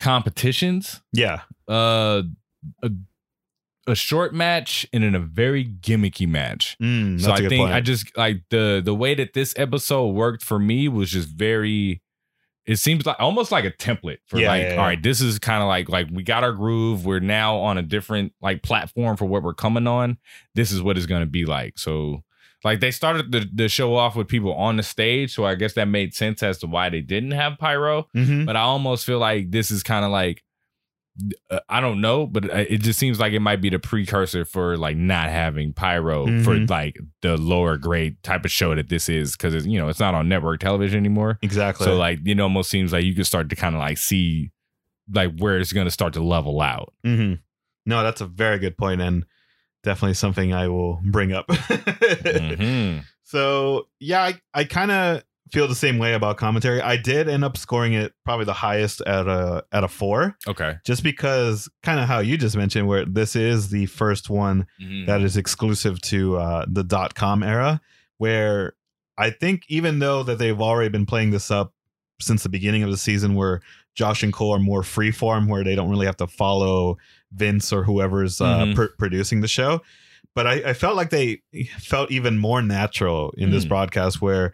competitions. 0.00 1.00
Yeah. 1.12 1.40
Uh 1.68 2.22
a, 2.82 2.90
a 3.86 3.94
short 3.94 4.34
match 4.34 4.86
and 4.92 5.04
in 5.04 5.14
a 5.14 5.20
very 5.20 5.64
gimmicky 5.64 6.28
match. 6.28 6.76
Mm, 6.82 7.20
So 7.20 7.30
a 7.30 7.34
I 7.34 7.48
think. 7.48 7.70
I 7.70 7.80
just 7.80 8.16
like 8.16 8.42
the 8.50 8.82
the 8.84 8.94
way 8.94 9.14
that 9.14 9.32
this 9.32 9.54
episode 9.56 10.08
worked 10.08 10.42
for 10.44 10.58
me 10.58 10.88
was 10.88 11.10
just 11.10 11.28
very 11.28 12.02
it 12.66 12.80
seems 12.80 13.06
like 13.06 13.14
almost 13.20 13.52
like 13.52 13.64
a 13.64 13.70
template 13.70 14.18
for 14.26 14.40
Yeah, 14.40 14.48
like 14.48 14.62
yeah, 14.62 14.68
yeah. 14.74 14.80
all 14.80 14.86
right 14.86 15.00
this 15.02 15.20
is 15.20 15.38
kind 15.38 15.62
of 15.62 15.68
like 15.68 15.88
like 15.88 16.08
we 16.12 16.24
got 16.24 16.42
our 16.42 16.50
groove 16.52 17.06
we're 17.06 17.20
now 17.20 17.58
on 17.58 17.78
a 17.78 17.82
different 17.82 18.32
like 18.42 18.62
platform 18.64 19.16
for 19.16 19.24
what 19.26 19.44
we're 19.44 19.54
coming 19.54 19.86
on 19.86 20.18
this 20.56 20.72
is 20.72 20.82
what 20.82 20.96
it's 20.96 21.06
going 21.06 21.22
to 21.22 21.26
be 21.30 21.44
like 21.44 21.78
so 21.78 22.24
like 22.64 22.80
they 22.80 22.90
started 22.90 23.30
the, 23.32 23.48
the 23.52 23.68
show 23.68 23.94
off 23.96 24.16
with 24.16 24.28
people 24.28 24.52
on 24.54 24.76
the 24.76 24.82
stage, 24.82 25.34
so 25.34 25.44
I 25.44 25.54
guess 25.54 25.74
that 25.74 25.86
made 25.86 26.14
sense 26.14 26.42
as 26.42 26.58
to 26.58 26.66
why 26.66 26.88
they 26.88 27.00
didn't 27.02 27.32
have 27.32 27.58
pyro. 27.58 28.08
Mhm. 28.16 28.46
But 28.46 28.56
I 28.56 28.60
almost 28.60 29.04
feel 29.06 29.18
like 29.18 29.50
this 29.50 29.70
is 29.70 29.82
kind 29.82 30.04
of 30.04 30.10
like 30.10 30.42
uh, 31.50 31.60
I 31.70 31.80
don't 31.80 32.02
know, 32.02 32.26
but 32.26 32.44
uh, 32.50 32.64
it 32.68 32.82
just 32.82 32.98
seems 32.98 33.18
like 33.18 33.32
it 33.32 33.40
might 33.40 33.62
be 33.62 33.70
the 33.70 33.78
precursor 33.78 34.44
for 34.44 34.76
like 34.76 34.98
not 34.98 35.30
having 35.30 35.72
pyro 35.72 36.26
for 36.42 36.54
Mhm. 36.56 36.68
like 36.68 36.98
the 37.22 37.38
lower 37.38 37.78
grade 37.78 38.22
type 38.22 38.44
of 38.44 38.50
show 38.50 38.74
that 38.74 38.90
this 38.90 39.08
is 39.08 39.34
because 39.34 39.66
you 39.66 39.78
know 39.78 39.88
it's 39.88 39.98
not 40.00 40.14
on 40.14 40.28
network 40.28 40.60
television 40.60 40.98
anymore. 40.98 41.38
Exactly. 41.40 41.84
So 41.86 41.96
like 41.96 42.18
it 42.26 42.38
almost 42.38 42.68
seems 42.68 42.92
like 42.92 43.04
you 43.04 43.14
could 43.14 43.26
start 43.26 43.48
to 43.48 43.56
kind 43.56 43.74
of 43.74 43.78
like 43.80 43.96
see 43.96 44.50
like 45.10 45.38
where 45.38 45.58
it's 45.58 45.72
going 45.72 45.86
to 45.86 45.90
start 45.90 46.12
to 46.14 46.22
level 46.22 46.60
out. 46.60 46.92
hmm 47.02 47.34
No, 47.86 48.02
that's 48.02 48.20
a 48.20 48.26
very 48.26 48.58
good 48.58 48.76
point, 48.76 49.00
and 49.00 49.24
definitely 49.86 50.14
something 50.14 50.52
I 50.52 50.68
will 50.68 51.00
bring 51.02 51.32
up. 51.32 51.46
Mhm. 51.48 53.02
So 53.28 53.88
yeah, 53.98 54.22
I, 54.22 54.40
I 54.54 54.62
kind 54.64 54.92
of 54.92 55.24
feel 55.50 55.66
the 55.66 55.74
same 55.74 55.98
way 55.98 56.14
about 56.14 56.36
commentary. 56.36 56.80
I 56.80 56.96
did 56.96 57.28
end 57.28 57.42
up 57.44 57.56
scoring 57.56 57.92
it 57.92 58.12
probably 58.24 58.44
the 58.44 58.52
highest 58.52 59.00
at 59.00 59.26
a 59.26 59.64
at 59.72 59.82
a 59.82 59.88
four, 59.88 60.36
Okay. 60.46 60.74
just 60.84 61.02
because 61.02 61.68
kind 61.82 61.98
of 61.98 62.06
how 62.06 62.20
you 62.20 62.36
just 62.38 62.56
mentioned, 62.56 62.86
where 62.86 63.04
this 63.04 63.34
is 63.34 63.70
the 63.70 63.86
first 63.86 64.30
one 64.30 64.68
Mhm. 64.80 65.06
that 65.06 65.22
is 65.22 65.36
exclusive 65.36 66.00
to 66.02 66.36
uh, 66.36 66.66
the 66.68 66.84
dot 66.84 67.16
com 67.16 67.42
era, 67.42 67.80
where 68.18 68.74
I 69.18 69.30
think 69.30 69.62
even 69.68 69.98
though 69.98 70.22
that 70.22 70.38
they've 70.38 70.60
already 70.60 70.90
been 70.90 71.06
playing 71.06 71.32
this 71.32 71.50
up 71.50 71.72
since 72.20 72.44
the 72.44 72.48
beginning 72.48 72.84
of 72.84 72.90
the 72.92 72.96
season, 72.96 73.34
where 73.34 73.60
Josh 73.96 74.22
and 74.22 74.32
Cole 74.32 74.54
are 74.54 74.58
more 74.60 74.82
freeform, 74.82 75.48
where 75.48 75.64
they 75.64 75.74
don't 75.74 75.90
really 75.90 76.06
have 76.06 76.18
to 76.18 76.26
follow 76.28 76.98
Vince 77.32 77.72
or 77.72 77.82
whoever's 77.82 78.40
uh, 78.40 78.58
Mhm. 78.66 78.74
pr- 78.76 78.84
producing 78.98 79.40
the 79.40 79.48
show. 79.48 79.82
But 80.34 80.46
I, 80.46 80.52
I 80.70 80.72
felt 80.74 80.96
like 80.96 81.10
they 81.10 81.40
felt 81.78 82.10
even 82.12 82.38
more 82.38 82.60
natural 82.62 83.32
in 83.38 83.50
this 83.50 83.64
Mm. 83.64 83.68
broadcast, 83.68 84.20
where 84.22 84.52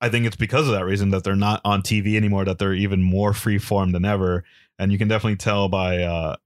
I 0.00 0.08
think 0.08 0.26
it's 0.26 0.36
because 0.36 0.66
of 0.66 0.74
that 0.74 0.84
reason 0.84 1.10
that 1.10 1.22
they're 1.24 1.36
not 1.36 1.60
on 1.64 1.82
TV 1.82 2.16
anymore, 2.16 2.44
that 2.44 2.58
they're 2.58 2.74
even 2.74 3.00
more 3.00 3.32
freeform 3.32 3.92
than 3.92 4.04
ever. 4.04 4.44
And 4.78 4.90
you 4.92 4.98
can 4.98 5.06
definitely 5.08 5.36
tell 5.36 5.68
by 5.68 6.02
uh, 6.02 6.36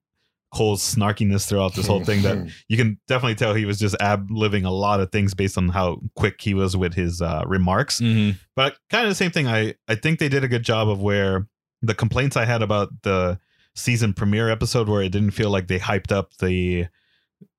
Cole's 0.55 0.83
snarkiness 0.83 1.49
throughout 1.49 1.75
this 1.75 1.87
whole 1.87 2.05
thing 2.05 2.23
that 2.23 2.47
you 2.69 2.77
can 2.77 2.99
definitely 3.09 3.35
tell 3.37 3.55
he 3.55 3.65
was 3.65 3.79
just 3.79 3.97
ab 4.01 4.29
living 4.31 4.65
a 4.67 4.71
lot 4.71 5.01
of 5.01 5.11
things 5.11 5.33
based 5.35 5.57
on 5.59 5.71
how 5.71 6.01
quick 6.15 6.41
he 6.41 6.53
was 6.55 6.77
with 6.77 6.93
his 6.95 7.21
uh, 7.23 7.43
remarks. 7.47 8.01
Mhm. 8.01 8.37
But 8.55 8.77
kind 8.91 9.05
of 9.05 9.11
the 9.11 9.15
same 9.15 9.31
thing. 9.31 9.47
I 9.47 9.75
I 9.89 9.95
think 9.95 10.19
they 10.19 10.29
did 10.29 10.45
a 10.45 10.49
good 10.49 10.63
job 10.63 10.89
of 10.91 11.01
where 11.01 11.47
the 11.83 11.95
complaints 11.95 12.37
I 12.37 12.45
had 12.45 12.63
about 12.63 12.91
the 13.03 13.39
season 13.75 14.13
premiere 14.13 14.49
episode, 14.51 14.89
where 14.89 15.03
it 15.03 15.11
didn't 15.11 15.31
feel 15.33 15.51
like 15.51 15.69
they 15.69 15.79
hyped 15.79 16.13
up 16.13 16.37
the 16.39 16.87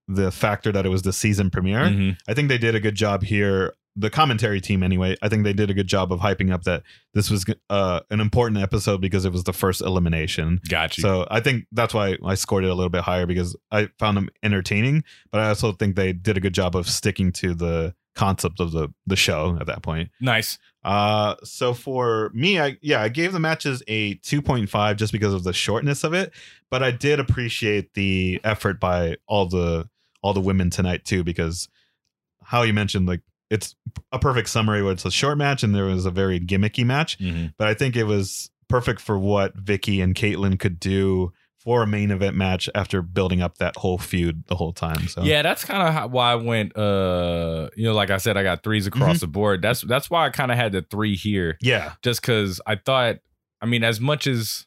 the 0.07 0.31
factor 0.31 0.71
that 0.71 0.85
it 0.85 0.89
was 0.89 1.03
the 1.03 1.13
season 1.13 1.49
premiere. 1.51 1.81
Mhm. 1.81 2.17
I 2.27 2.33
think 2.33 2.49
they 2.49 2.57
did 2.57 2.73
a 2.73 2.79
good 2.79 2.95
job 2.95 3.23
here. 3.23 3.75
The 3.95 4.09
commentary 4.09 4.59
team, 4.59 4.81
anyway, 4.81 5.15
I 5.21 5.29
think 5.29 5.43
they 5.43 5.53
did 5.53 5.69
a 5.69 5.73
good 5.73 5.87
job 5.87 6.11
of 6.11 6.19
hyping 6.19 6.51
up 6.51 6.63
that 6.63 6.83
this 7.13 7.29
was 7.29 7.45
uh, 7.69 7.99
an 8.09 8.19
important 8.19 8.59
episode 8.61 9.01
because 9.01 9.25
it 9.25 9.31
was 9.31 9.43
the 9.43 9.53
first 9.53 9.81
elimination. 9.81 10.61
Gotcha. 10.67 11.01
So 11.01 11.27
I 11.29 11.41
think 11.41 11.65
that's 11.71 11.93
why 11.93 12.17
I 12.25 12.35
scored 12.35 12.63
it 12.63 12.69
a 12.69 12.73
little 12.73 12.89
bit 12.89 13.01
higher 13.01 13.25
because 13.27 13.55
I 13.71 13.89
found 13.99 14.17
them 14.17 14.29
entertaining, 14.41 15.03
but 15.31 15.41
I 15.41 15.49
also 15.49 15.73
think 15.73 15.95
they 15.95 16.13
did 16.13 16.37
a 16.37 16.39
good 16.39 16.53
job 16.53 16.75
of 16.75 16.87
sticking 16.89 17.31
to 17.33 17.53
the 17.53 17.93
concept 18.15 18.59
of 18.59 18.71
the 18.71 18.89
the 19.07 19.15
show 19.15 19.57
at 19.59 19.67
that 19.67 19.81
point. 19.81 20.09
nice. 20.19 20.57
Uh, 20.83 21.35
so 21.43 21.73
for 21.73 22.31
me, 22.33 22.59
I 22.59 22.77
yeah, 22.81 23.01
I 23.01 23.09
gave 23.09 23.33
the 23.33 23.39
matches 23.39 23.83
a 23.87 24.15
2.5 24.19 24.95
just 24.95 25.11
because 25.11 25.33
of 25.33 25.43
the 25.43 25.51
shortness 25.53 26.03
of 26.05 26.13
it, 26.13 26.31
but 26.71 26.81
I 26.81 26.91
did 26.91 27.19
appreciate 27.19 27.93
the 27.95 28.39
effort 28.45 28.79
by 28.79 29.17
all 29.27 29.45
the 29.47 29.89
all 30.23 30.33
the 30.33 30.39
women 30.41 30.69
tonight 30.69 31.03
too 31.05 31.23
because 31.23 31.67
how 32.43 32.61
you 32.63 32.73
mentioned 32.73 33.07
like 33.07 33.21
it's 33.49 33.75
a 34.11 34.19
perfect 34.19 34.47
summary 34.49 34.81
where 34.83 34.93
it's 34.93 35.05
a 35.05 35.11
short 35.11 35.37
match 35.37 35.63
and 35.63 35.73
there 35.75 35.85
was 35.85 36.05
a 36.05 36.11
very 36.11 36.39
gimmicky 36.39 36.85
match, 36.85 37.17
Mhm. 37.19 37.53
but 37.57 37.67
I 37.67 37.73
think 37.73 37.95
it 37.95 38.03
was 38.05 38.49
perfect 38.69 39.01
for 39.01 39.17
what 39.17 39.57
Vickie 39.57 40.01
and 40.03 40.13
Kaitlyn 40.15 40.59
could 40.59 40.79
do 40.79 41.33
for 41.59 41.83
a 41.83 41.87
main 41.87 42.09
event 42.09 42.35
match 42.37 42.69
after 42.73 43.01
building 43.01 43.41
up 43.41 43.57
that 43.57 43.75
whole 43.75 43.97
feud 43.97 44.43
the 44.47 44.55
whole 44.55 44.71
time. 44.71 45.07
So 45.09 45.23
Yeah, 45.23 45.41
that's 45.41 45.65
kind 45.65 45.97
of 45.97 46.11
why 46.11 46.31
I 46.31 46.35
went. 46.35 46.75
Uh, 46.77 47.69
you 47.75 47.83
know, 47.83 47.93
like 47.93 48.09
I 48.11 48.17
said, 48.17 48.37
I 48.37 48.43
got 48.43 48.63
threes 48.63 48.87
across 48.87 49.17
Mhm. 49.17 49.21
the 49.21 49.27
board. 49.27 49.61
That's 49.61 49.81
that's 49.81 50.09
why 50.09 50.25
I 50.25 50.29
kind 50.29 50.51
of 50.51 50.57
had 50.57 50.71
the 50.71 50.81
three 50.81 51.15
here, 51.15 51.57
yeah, 51.61 51.93
just 52.01 52.21
because 52.21 52.61
I 52.65 52.75
thought. 52.75 53.17
I 53.61 53.65
mean, 53.65 53.83
as 53.83 53.99
much 53.99 54.25
as 54.25 54.65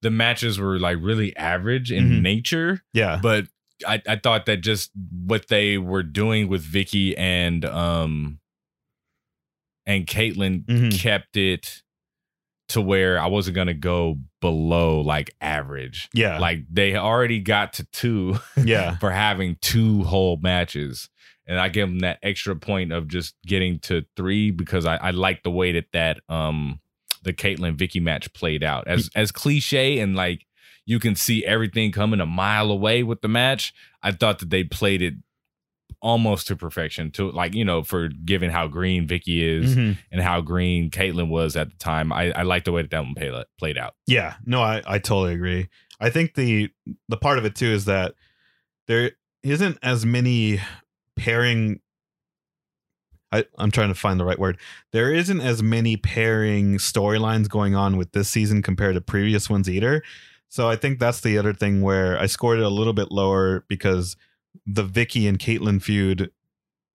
the 0.00 0.10
matches 0.10 0.58
were 0.58 0.80
like 0.80 0.98
really 1.00 1.34
average 1.36 1.92
in 1.92 2.10
Mhm. 2.10 2.22
nature, 2.22 2.82
yeah, 2.92 3.20
but 3.22 3.46
I, 3.86 4.02
I 4.08 4.16
thought 4.16 4.46
that 4.46 4.62
just 4.62 4.90
what 5.26 5.46
they 5.46 5.78
were 5.78 6.02
doing 6.02 6.48
with 6.48 6.64
Vickie 6.64 7.14
and 7.16 7.64
um 7.64 8.40
and 9.86 10.06
Kaitlyn 10.06 10.64
Mhm. 10.66 10.98
kept 10.98 11.36
it 11.36 11.82
to 12.72 12.80
where 12.80 13.18
I 13.18 13.26
wasn't 13.26 13.54
gonna 13.54 13.74
go 13.74 14.18
below 14.40 15.00
like 15.00 15.34
average. 15.40 16.08
yeah, 16.12 16.38
Like 16.38 16.64
they 16.70 16.96
already 16.96 17.40
got 17.40 17.74
to 17.74 17.84
two 17.92 18.38
yeah, 18.64 18.96
for 18.98 19.10
having 19.10 19.56
two 19.60 20.02
whole 20.04 20.38
matches. 20.38 21.08
And 21.46 21.58
I 21.58 21.68
give 21.68 21.88
them 21.88 22.00
that 22.00 22.18
extra 22.22 22.54
point 22.54 22.92
of 22.92 23.08
just 23.08 23.34
getting 23.46 23.78
to 23.80 24.04
three 24.16 24.50
because 24.50 24.86
I, 24.86 24.96
I 24.96 25.10
like 25.10 25.42
the 25.42 25.50
way 25.50 25.72
that 25.72 25.86
that 25.92 26.20
um 26.28 26.80
the 27.22 27.32
Kaitlyn 27.32 27.76
Vickie 27.76 28.02
match 28.02 28.32
played 28.32 28.62
out. 28.62 28.88
As 28.88 29.10
as 29.14 29.32
cliche 29.32 29.98
and 29.98 30.14
like 30.16 30.46
you 30.84 30.98
can 30.98 31.14
see 31.14 31.44
everything 31.44 31.92
coming 31.92 32.20
a 32.20 32.26
mile 32.26 32.70
away 32.70 33.02
with 33.02 33.20
the 33.20 33.28
match. 33.28 33.72
I 34.02 34.12
thought 34.12 34.40
that 34.40 34.50
they 34.50 34.64
played 34.64 35.02
it 35.02 35.14
almost 36.00 36.46
to 36.48 36.56
perfection. 36.56 37.10
To 37.12 37.30
like 37.30 37.54
you 37.54 37.64
know 37.64 37.82
for 37.82 38.08
given 38.08 38.50
how 38.50 38.66
green 38.68 39.06
Vickie 39.06 39.42
is 39.42 39.76
Mhm. 39.76 39.98
and 40.10 40.22
how 40.22 40.40
green 40.40 40.90
Kaitlyn 40.90 41.28
was 41.28 41.56
at 41.56 41.70
the 41.70 41.76
time. 41.76 42.12
I, 42.12 42.32
I 42.32 42.42
like 42.42 42.64
the 42.64 42.72
way 42.72 42.82
that 42.82 42.90
that 42.90 43.04
one 43.04 43.14
played 43.14 43.44
played 43.58 43.78
out. 43.78 43.94
Yeah, 44.06 44.34
no, 44.46 44.62
I, 44.62 44.82
I 44.86 44.98
totally 44.98 45.34
agree. 45.34 45.68
I 46.00 46.10
think 46.10 46.34
the 46.34 46.70
the 47.08 47.16
part 47.16 47.38
of 47.38 47.44
it 47.44 47.54
too 47.54 47.66
is 47.66 47.84
that 47.84 48.14
there 48.88 49.12
isn't 49.42 49.78
as 49.82 50.04
many 50.06 50.60
pairing. 51.16 51.80
I, 53.30 53.44
I'm 53.56 53.70
trying 53.70 53.88
to 53.88 53.94
find 53.94 54.20
the 54.20 54.24
right 54.24 54.38
word. 54.38 54.58
There 54.92 55.12
isn't 55.12 55.40
as 55.40 55.62
many 55.62 55.96
pairing 55.96 56.76
storylines 56.76 57.48
going 57.48 57.74
on 57.74 57.96
with 57.96 58.12
this 58.12 58.28
season 58.28 58.60
compared 58.60 58.94
to 58.94 59.00
previous 59.00 59.48
ones 59.48 59.70
either. 59.70 60.02
So 60.50 60.68
I 60.68 60.76
think 60.76 60.98
that's 60.98 61.22
the 61.22 61.38
other 61.38 61.54
thing 61.54 61.80
where 61.80 62.18
I 62.18 62.26
scored 62.26 62.58
it 62.58 62.64
a 62.64 62.68
little 62.68 62.92
bit 62.92 63.10
lower 63.10 63.64
because 63.68 64.16
the 64.66 64.84
Vickie 64.84 65.28
and 65.28 65.38
Kaitlyn 65.38 65.80
feud 65.82 66.30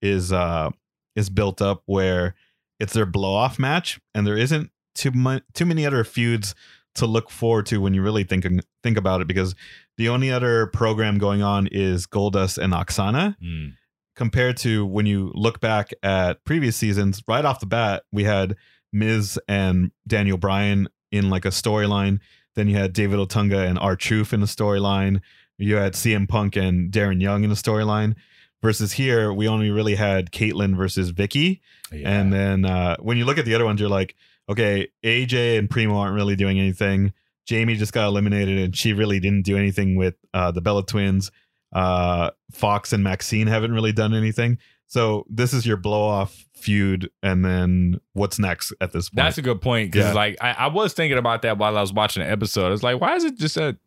is 0.01 0.31
uh 0.31 0.69
is 1.15 1.29
built 1.29 1.61
up 1.61 1.81
where 1.85 2.35
it's 2.79 2.93
their 2.93 3.05
blow 3.05 3.33
off 3.33 3.57
match 3.57 3.99
and 4.13 4.25
there 4.27 4.37
isn't 4.37 4.69
too 4.95 5.11
much 5.11 5.43
too 5.53 5.65
many 5.65 5.85
other 5.85 6.03
feuds 6.03 6.53
to 6.95 7.05
look 7.05 7.29
forward 7.29 7.65
to 7.67 7.79
when 7.81 7.93
you 7.93 8.01
really 8.01 8.23
think 8.23 8.45
think 8.83 8.97
about 8.97 9.21
it 9.21 9.27
because 9.27 9.55
the 9.97 10.09
only 10.09 10.31
other 10.31 10.67
program 10.67 11.17
going 11.17 11.41
on 11.41 11.67
is 11.71 12.05
Goldust 12.07 12.57
and 12.57 12.73
Aksana 12.73 13.35
Mm. 13.43 13.73
compared 14.15 14.57
to 14.57 14.85
when 14.85 15.05
you 15.05 15.31
look 15.35 15.59
back 15.59 15.91
at 16.03 16.43
previous 16.45 16.75
seasons 16.75 17.21
right 17.27 17.45
off 17.45 17.59
the 17.59 17.65
bat 17.65 18.03
we 18.11 18.23
had 18.23 18.55
Miz 18.93 19.39
and 19.47 19.91
Daniel 20.07 20.37
Bryan 20.37 20.87
in 21.11 21.29
like 21.29 21.45
a 21.45 21.49
storyline 21.49 22.19
then 22.55 22.67
you 22.67 22.75
had 22.75 22.93
David 22.93 23.19
Otunga 23.19 23.67
and 23.67 23.77
R 23.79 23.95
Truth 23.95 24.33
in 24.33 24.39
the 24.41 24.47
storyline 24.47 25.21
you 25.57 25.75
had 25.75 25.93
CM 25.93 26.27
Punk 26.27 26.55
and 26.55 26.91
Darren 26.91 27.21
Young 27.21 27.43
in 27.43 27.49
the 27.49 27.55
storyline 27.55 28.15
versus 28.61 28.93
here 28.93 29.31
we 29.33 29.47
only 29.47 29.69
really 29.69 29.95
had 29.95 30.31
Kaitlyn 30.31 30.75
versus 30.75 31.11
Vickie 31.11 31.61
Yeah. 31.91 32.19
and 32.19 32.33
then 32.33 32.65
uh, 32.65 32.97
when 32.99 33.17
you 33.17 33.25
look 33.25 33.37
at 33.37 33.45
the 33.45 33.55
other 33.55 33.65
ones, 33.65 33.79
you're 33.79 33.89
like, 33.89 34.15
okay, 34.49 34.87
AJ 35.03 35.57
and 35.59 35.69
Primo 35.69 35.97
aren't 35.97 36.15
really 36.15 36.35
doing 36.35 36.59
anything. 36.59 37.13
Jamie 37.45 37.75
just 37.75 37.93
got 37.93 38.07
eliminated, 38.07 38.57
and 38.59 38.75
she 38.75 38.91
really 38.93 39.19
didn't 39.19 39.43
do 39.45 39.55
anything 39.57 39.95
with 39.95 40.15
uh, 40.33 40.51
the 40.51 40.59
Bella 40.61 40.85
twins. 40.85 41.31
Uh, 41.73 42.31
Fox 42.51 42.91
and 42.93 43.03
Maxine 43.03 43.47
haven't 43.47 43.71
really 43.73 43.91
done 43.93 44.13
anything. 44.13 44.57
So 44.87 45.25
this 45.29 45.53
is 45.53 45.65
your 45.65 45.77
blow 45.77 46.01
off 46.03 46.45
feud, 46.55 47.09
and 47.23 47.43
then 47.45 47.99
what's 48.13 48.39
next 48.39 48.73
at 48.81 48.91
this 48.93 49.09
point? 49.09 49.17
That's 49.17 49.37
a 49.37 49.41
good 49.41 49.61
point 49.61 49.91
because 49.91 50.07
Yeah. 50.07 50.13
like 50.13 50.37
I, 50.41 50.51
I 50.51 50.67
was 50.67 50.93
thinking 50.93 51.17
about 51.17 51.41
that 51.43 51.57
while 51.57 51.77
I 51.77 51.81
was 51.81 51.91
watching 51.93 52.23
the 52.23 52.29
episode. 52.29 52.71
It's 52.73 52.83
like 52.83 52.99
why 53.01 53.15
is 53.15 53.23
it 53.25 53.37
just 53.37 53.55
that 53.55 53.77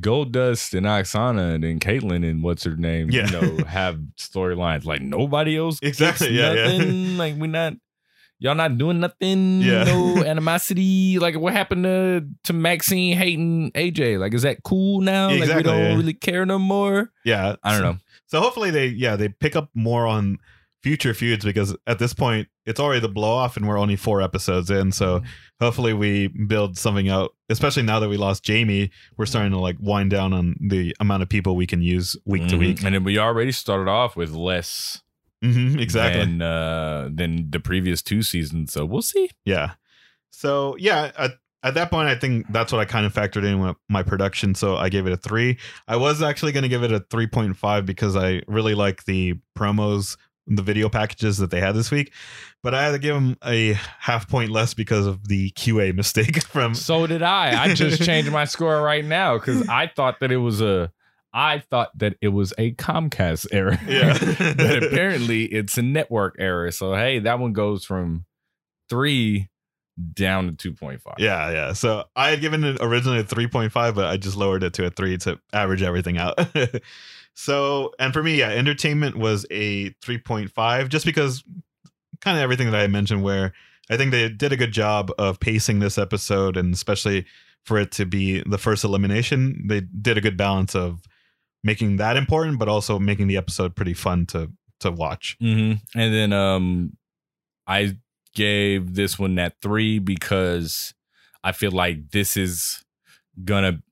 Goldust 0.00 0.74
and 0.76 0.86
Aksana 0.86 1.54
and 1.54 1.64
then 1.64 1.78
Kaitlyn 1.78 2.28
and 2.28 2.42
what's 2.42 2.64
her 2.64 2.76
name, 2.76 3.10
Yeah. 3.10 3.26
you 3.26 3.32
know, 3.32 3.64
have 3.64 3.98
storylines 4.16 4.84
like 4.84 5.02
nobody 5.02 5.56
else. 5.56 5.78
Exactly, 5.82 6.30
yeah, 6.32 6.52
yeah. 6.52 6.78
nothing. 6.78 7.16
Like 7.18 7.34
we're 7.36 7.46
not 7.46 7.74
y'all 8.38 8.54
not 8.54 8.78
doing 8.78 9.00
nothing. 9.00 9.60
Yeah. 9.60 9.84
No 9.84 10.24
animosity. 10.26 11.18
Like 11.18 11.36
what 11.38 11.52
happened 11.52 11.84
to 11.84 12.26
to 12.44 12.52
Maxine 12.52 13.16
hating 13.16 13.70
AJ? 13.72 14.18
Like 14.18 14.34
is 14.34 14.42
that 14.42 14.62
cool 14.62 15.00
now? 15.00 15.28
like 15.28 15.54
we 15.54 15.62
don't 15.62 15.78
yeah. 15.78 15.94
really 15.96 16.14
care 16.14 16.46
no 16.46 16.58
more. 16.58 17.10
yeah, 17.24 17.56
I 17.62 17.72
don't 17.72 17.82
know. 17.82 17.96
So 18.26 18.40
hopefully 18.40 18.70
they 18.70 18.86
yeah 18.86 19.16
they 19.16 19.28
pick 19.28 19.56
up 19.56 19.68
more 19.74 20.06
on 20.06 20.38
future 20.82 21.14
feuds 21.14 21.44
because 21.44 21.76
at 21.86 21.98
this 21.98 22.12
point 22.12 22.48
it's 22.66 22.80
already 22.80 23.00
the 23.00 23.08
blow 23.08 23.30
off 23.32 23.56
and 23.56 23.66
we're 23.68 23.78
only 23.78 23.96
four 23.96 24.20
episodes 24.20 24.70
in. 24.70 24.90
So 24.92 25.18
Mm-hmm. 25.20 25.26
hopefully 25.64 25.92
we 25.92 26.26
build 26.28 26.76
something 26.78 27.08
out. 27.08 27.30
Especially 27.48 27.82
now 27.84 28.00
that 28.00 28.08
we 28.08 28.16
lost 28.16 28.42
Jamie, 28.44 28.90
we're 29.16 29.26
starting 29.26 29.52
to 29.52 29.58
like 29.58 29.76
wind 29.80 30.10
down 30.10 30.32
on 30.32 30.56
the 30.60 30.94
amount 31.00 31.22
of 31.22 31.28
people 31.28 31.54
we 31.54 31.66
can 31.66 31.82
use 31.82 32.16
week 32.24 32.48
to 32.48 32.56
Mhm. 32.56 32.58
week. 32.58 32.82
And 32.84 32.94
then 32.94 33.04
we 33.04 33.18
already 33.18 33.52
started 33.52 33.88
off 33.88 34.16
with 34.16 34.30
less 34.32 35.02
Mhm, 35.44 35.80
exactly. 35.80 36.20
than 36.20 36.42
uh, 36.42 37.08
than 37.12 37.50
the 37.50 37.60
previous 37.60 38.00
two 38.02 38.22
seasons. 38.22 38.72
So 38.72 38.84
we'll 38.84 39.02
see. 39.02 39.30
Yeah. 39.44 39.72
So 40.30 40.76
yeah, 40.78 41.12
at, 41.18 41.32
at 41.64 41.74
that 41.74 41.90
point, 41.90 42.08
I 42.08 42.14
think 42.16 42.46
that's 42.50 42.72
what 42.72 42.80
I 42.80 42.84
kind 42.84 43.06
of 43.06 43.14
factored 43.14 43.44
in 43.44 43.60
with 43.60 43.76
my 43.88 44.02
production. 44.02 44.54
So 44.54 44.76
I 44.76 44.88
gave 44.88 45.06
it 45.06 45.12
a 45.12 45.16
three. 45.16 45.58
I 45.86 45.96
was 45.96 46.22
actually 46.22 46.52
going 46.52 46.62
to 46.64 46.68
give 46.68 46.82
it 46.82 46.90
a 46.92 47.00
three 47.10 47.26
point 47.26 47.56
five 47.56 47.86
because 47.86 48.16
I 48.16 48.42
really 48.48 48.74
like 48.74 49.04
the 49.04 49.34
promos, 49.56 50.16
the 50.46 50.62
video 50.62 50.88
packages 50.88 51.38
that 51.38 51.50
they 51.50 51.60
had 51.60 51.72
this 51.74 51.90
week. 51.90 52.12
But 52.62 52.74
I 52.74 52.84
had 52.84 52.92
to 52.92 52.98
give 52.98 53.14
them 53.14 53.36
a 53.44 53.74
half 53.98 54.28
point 54.28 54.50
less 54.50 54.74
because 54.74 55.06
of 55.06 55.28
the 55.28 55.50
QA 55.50 55.94
mistake 55.94 56.42
from. 56.46 56.74
So 56.74 57.06
did 57.06 57.22
I. 57.22 57.64
I 57.64 57.74
just 57.74 58.02
changed 58.06 58.30
my 58.32 58.44
score 58.44 58.80
right 58.82 59.04
now 59.04 59.38
because 59.38 59.68
I 59.68 59.86
thought 59.86 60.20
that 60.20 60.32
it 60.32 60.38
was 60.38 60.60
a. 60.60 60.92
I 61.34 61.60
thought 61.60 61.96
that 61.98 62.16
it 62.20 62.28
was 62.28 62.52
a 62.58 62.72
Comcast 62.74 63.46
error. 63.52 63.78
Yeah. 63.88 64.18
but 64.54 64.82
apparently 64.82 65.44
it's 65.44 65.78
a 65.78 65.82
network 65.82 66.36
error. 66.38 66.70
So 66.70 66.94
hey, 66.94 67.20
that 67.20 67.38
one 67.38 67.52
goes 67.54 67.84
from 67.84 68.26
three 68.90 69.48
down 70.12 70.46
to 70.46 70.52
two 70.52 70.72
point 70.72 71.00
five. 71.00 71.14
Yeah, 71.18 71.50
yeah. 71.50 71.72
So 71.72 72.04
I 72.16 72.30
had 72.30 72.40
given 72.40 72.64
it 72.64 72.78
originally 72.80 73.18
a 73.20 73.24
3.5, 73.24 73.94
but 73.94 74.06
I 74.06 74.16
just 74.16 74.36
lowered 74.36 74.62
it 74.62 74.74
to 74.74 74.86
a 74.86 74.90
3 74.90 75.18
to 75.18 75.38
average 75.52 75.82
everything 75.82 76.18
out. 76.18 76.38
So, 77.34 77.92
and 77.98 78.12
for 78.12 78.22
me, 78.22 78.36
yeah, 78.36 78.50
entertainment 78.50 79.16
was 79.16 79.46
a 79.50 79.90
3.5 80.04 80.88
just 80.88 81.06
because 81.06 81.42
kind 82.20 82.36
of 82.36 82.42
everything 82.42 82.70
that 82.70 82.80
I 82.80 82.86
mentioned 82.86 83.22
where 83.22 83.52
I 83.90 83.96
think 83.96 84.10
they 84.10 84.28
did 84.28 84.52
a 84.52 84.56
good 84.56 84.72
job 84.72 85.10
of 85.18 85.40
pacing 85.40 85.80
this 85.80 85.98
episode 85.98 86.56
and 86.56 86.72
especially 86.72 87.26
for 87.64 87.78
it 87.78 87.92
to 87.92 88.06
be 88.06 88.42
the 88.46 88.58
first 88.58 88.84
elimination, 88.84 89.66
they 89.66 89.80
did 89.80 90.18
a 90.18 90.20
good 90.20 90.36
balance 90.36 90.74
of 90.74 91.02
making 91.64 91.96
that 91.96 92.16
important 92.16 92.58
but 92.58 92.68
also 92.68 92.98
making 92.98 93.28
the 93.28 93.36
episode 93.36 93.76
pretty 93.76 93.94
fun 93.94 94.26
to 94.26 94.50
to 94.80 94.90
watch. 94.90 95.36
hmm 95.40 95.74
And 95.94 96.14
then 96.14 96.32
um, 96.32 96.96
I 97.66 97.96
gave 98.34 98.94
this 98.94 99.18
one 99.18 99.36
that 99.36 99.54
three 99.62 99.98
because 99.98 100.94
I 101.44 101.52
feel 101.52 101.70
like 101.70 102.10
this 102.10 102.36
is 102.36 102.84
gonna 103.44 103.82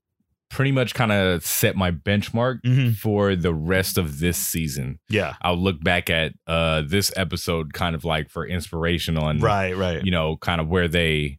pretty 0.51 0.73
much 0.73 0.95
kind 0.95 1.13
of 1.13 1.45
set 1.45 1.77
my 1.77 1.91
benchmark 1.93 2.61
Mhm. 2.67 2.97
for 2.97 3.37
the 3.37 3.55
rest 3.55 3.97
of 3.97 4.19
this 4.19 4.37
season. 4.37 4.99
Yeah. 5.09 5.35
I'll 5.43 5.57
look 5.57 5.83
back 5.83 6.11
at 6.11 6.33
uh 6.47 6.83
this 6.85 7.13
episode 7.17 7.73
kind 7.73 7.95
of 7.95 8.05
like 8.05 8.29
for 8.29 8.45
inspiration 8.47 9.17
on 9.17 9.39
Right, 9.41 9.77
right. 9.77 10.05
you 10.05 10.11
know, 10.11 10.37
kind 10.39 10.61
of 10.61 10.69
where 10.69 10.89
they 10.89 11.39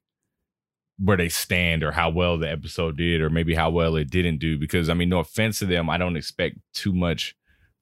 where 0.97 1.17
they 1.17 1.29
stand 1.29 1.83
or 1.83 1.91
how 1.91 2.09
well 2.09 2.37
the 2.37 2.49
episode 2.49 2.95
did 2.97 3.21
or 3.21 3.29
maybe 3.29 3.55
how 3.55 3.69
well 3.69 3.95
it 3.95 4.09
didn't 4.09 4.37
do 4.37 4.57
because 4.57 4.87
I 4.89 4.93
mean 4.93 5.09
no 5.09 5.19
offense 5.19 5.59
to 5.59 5.65
them, 5.65 5.89
I 5.89 5.97
don't 5.97 6.15
expect 6.15 6.57
too 6.73 6.93
much 6.93 7.35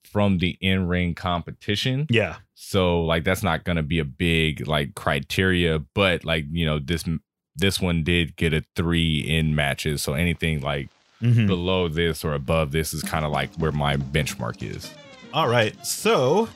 from 0.06 0.38
the 0.40 0.58
in-ring 0.62 1.14
competition. 1.14 2.08
Yeah. 2.10 2.38
So 2.56 3.04
like 3.04 3.24
that's 3.24 3.44
not 3.44 3.66
going 3.66 3.76
to 3.76 3.84
be 3.84 4.00
a 4.00 4.06
big 4.06 4.66
like 4.68 4.96
criteria, 4.96 5.80
but 5.94 6.24
like, 6.26 6.46
you 6.50 6.66
know, 6.66 6.80
this 6.80 7.04
this 7.56 7.80
one 7.82 8.04
did 8.04 8.36
get 8.38 8.54
a 8.54 8.64
3 8.76 9.20
in 9.20 9.54
matches. 9.54 10.02
So 10.02 10.14
anything 10.14 10.62
like 10.62 10.90
Mhm. 11.22 11.48
below 11.48 11.88
this 11.90 12.24
or 12.24 12.34
above 12.34 12.72
this 12.72 12.94
is 12.94 13.02
kind 13.04 13.26
of 13.26 13.32
like 13.32 13.54
where 13.56 13.72
my 13.74 13.98
benchmark 13.98 14.64
is. 14.64 14.90
All 15.34 15.48
right. 15.50 15.76
So, 15.86 16.48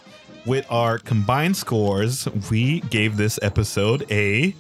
with 0.45 0.65
our 0.71 0.97
combined 0.99 1.55
scores, 1.57 2.27
we 2.49 2.79
gave 2.81 3.17
this 3.17 3.37
episode 3.41 4.05
a 4.11 4.53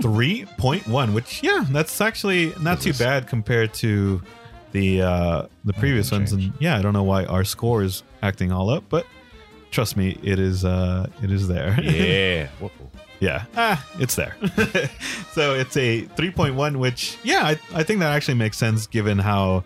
3.1, 0.00 1.12
which 1.14 1.42
yeah, 1.42 1.64
that's 1.70 2.00
actually 2.00 2.52
not 2.60 2.80
too 2.80 2.92
bad 2.94 3.26
compared 3.28 3.72
to 3.74 4.22
the 4.72 5.02
uh 5.02 5.42
the 5.64 5.72
previous 5.74 6.12
ones 6.12 6.32
and 6.32 6.52
yeah, 6.60 6.78
I 6.78 6.82
don't 6.82 6.92
know 6.92 7.02
why 7.02 7.24
our 7.24 7.42
score 7.44 7.82
is 7.82 8.02
acting 8.22 8.52
all 8.52 8.70
up, 8.70 8.84
but 8.88 9.04
trust 9.72 9.96
me, 9.96 10.16
it 10.22 10.38
is 10.38 10.64
uh 10.64 11.08
it 11.22 11.30
is 11.30 11.48
there. 11.48 11.76
Yeah. 11.82 12.48
Yeah. 13.20 13.44
Ah, 13.56 13.86
it's 13.98 14.14
there. 14.16 14.34
so, 15.32 15.54
it's 15.54 15.76
a 15.76 16.02
3.1 16.16 16.76
which 16.78 17.18
yeah, 17.22 17.44
I 17.44 17.50
I 17.74 17.82
think 17.82 18.00
that 18.00 18.12
actually 18.12 18.34
makes 18.34 18.56
sense 18.56 18.86
given 18.86 19.18
how 19.18 19.64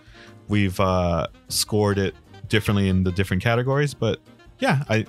we've 0.49 0.79
uh 0.81 1.27
scored 1.49 1.99
it 1.99 2.15
differently 2.49 2.89
in 2.89 3.05
the 3.05 3.13
different 3.13 3.43
categories, 3.43 3.95
but 3.95 4.21
yeah, 4.59 4.83
I 4.89 5.07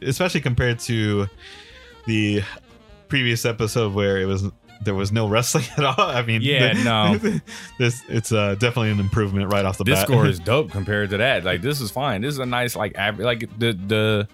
especially 0.00 0.40
compared 0.40 0.78
to 0.80 1.26
the 2.06 2.42
previous 3.08 3.44
episode 3.44 3.94
where 3.94 4.18
it 4.18 4.26
was 4.26 4.44
there 4.84 4.94
was 4.94 5.10
no 5.10 5.26
wrestling 5.28 5.64
at 5.76 5.84
all. 5.84 5.94
I 5.98 6.22
mean, 6.22 6.40
Yeah, 6.40 6.72
no. 6.84 7.18
this 7.78 8.02
it's 8.08 8.30
uh, 8.32 8.54
definitely 8.54 8.90
an 8.92 9.00
improvement 9.00 9.52
right 9.52 9.64
off 9.64 9.76
the 9.78 9.84
this 9.84 9.98
bat. 9.98 10.06
score 10.08 10.26
is 10.26 10.38
dope 10.38 10.70
compared 10.70 11.10
to 11.10 11.16
that. 11.16 11.44
Like 11.44 11.62
this 11.62 11.80
is 11.80 11.90
fine. 11.90 12.20
This 12.22 12.34
is 12.34 12.38
a 12.38 12.46
nice 12.46 12.76
like 12.76 12.96
average. 12.96 13.24
Like 13.24 13.58
the 13.58 13.72
the 13.72 14.28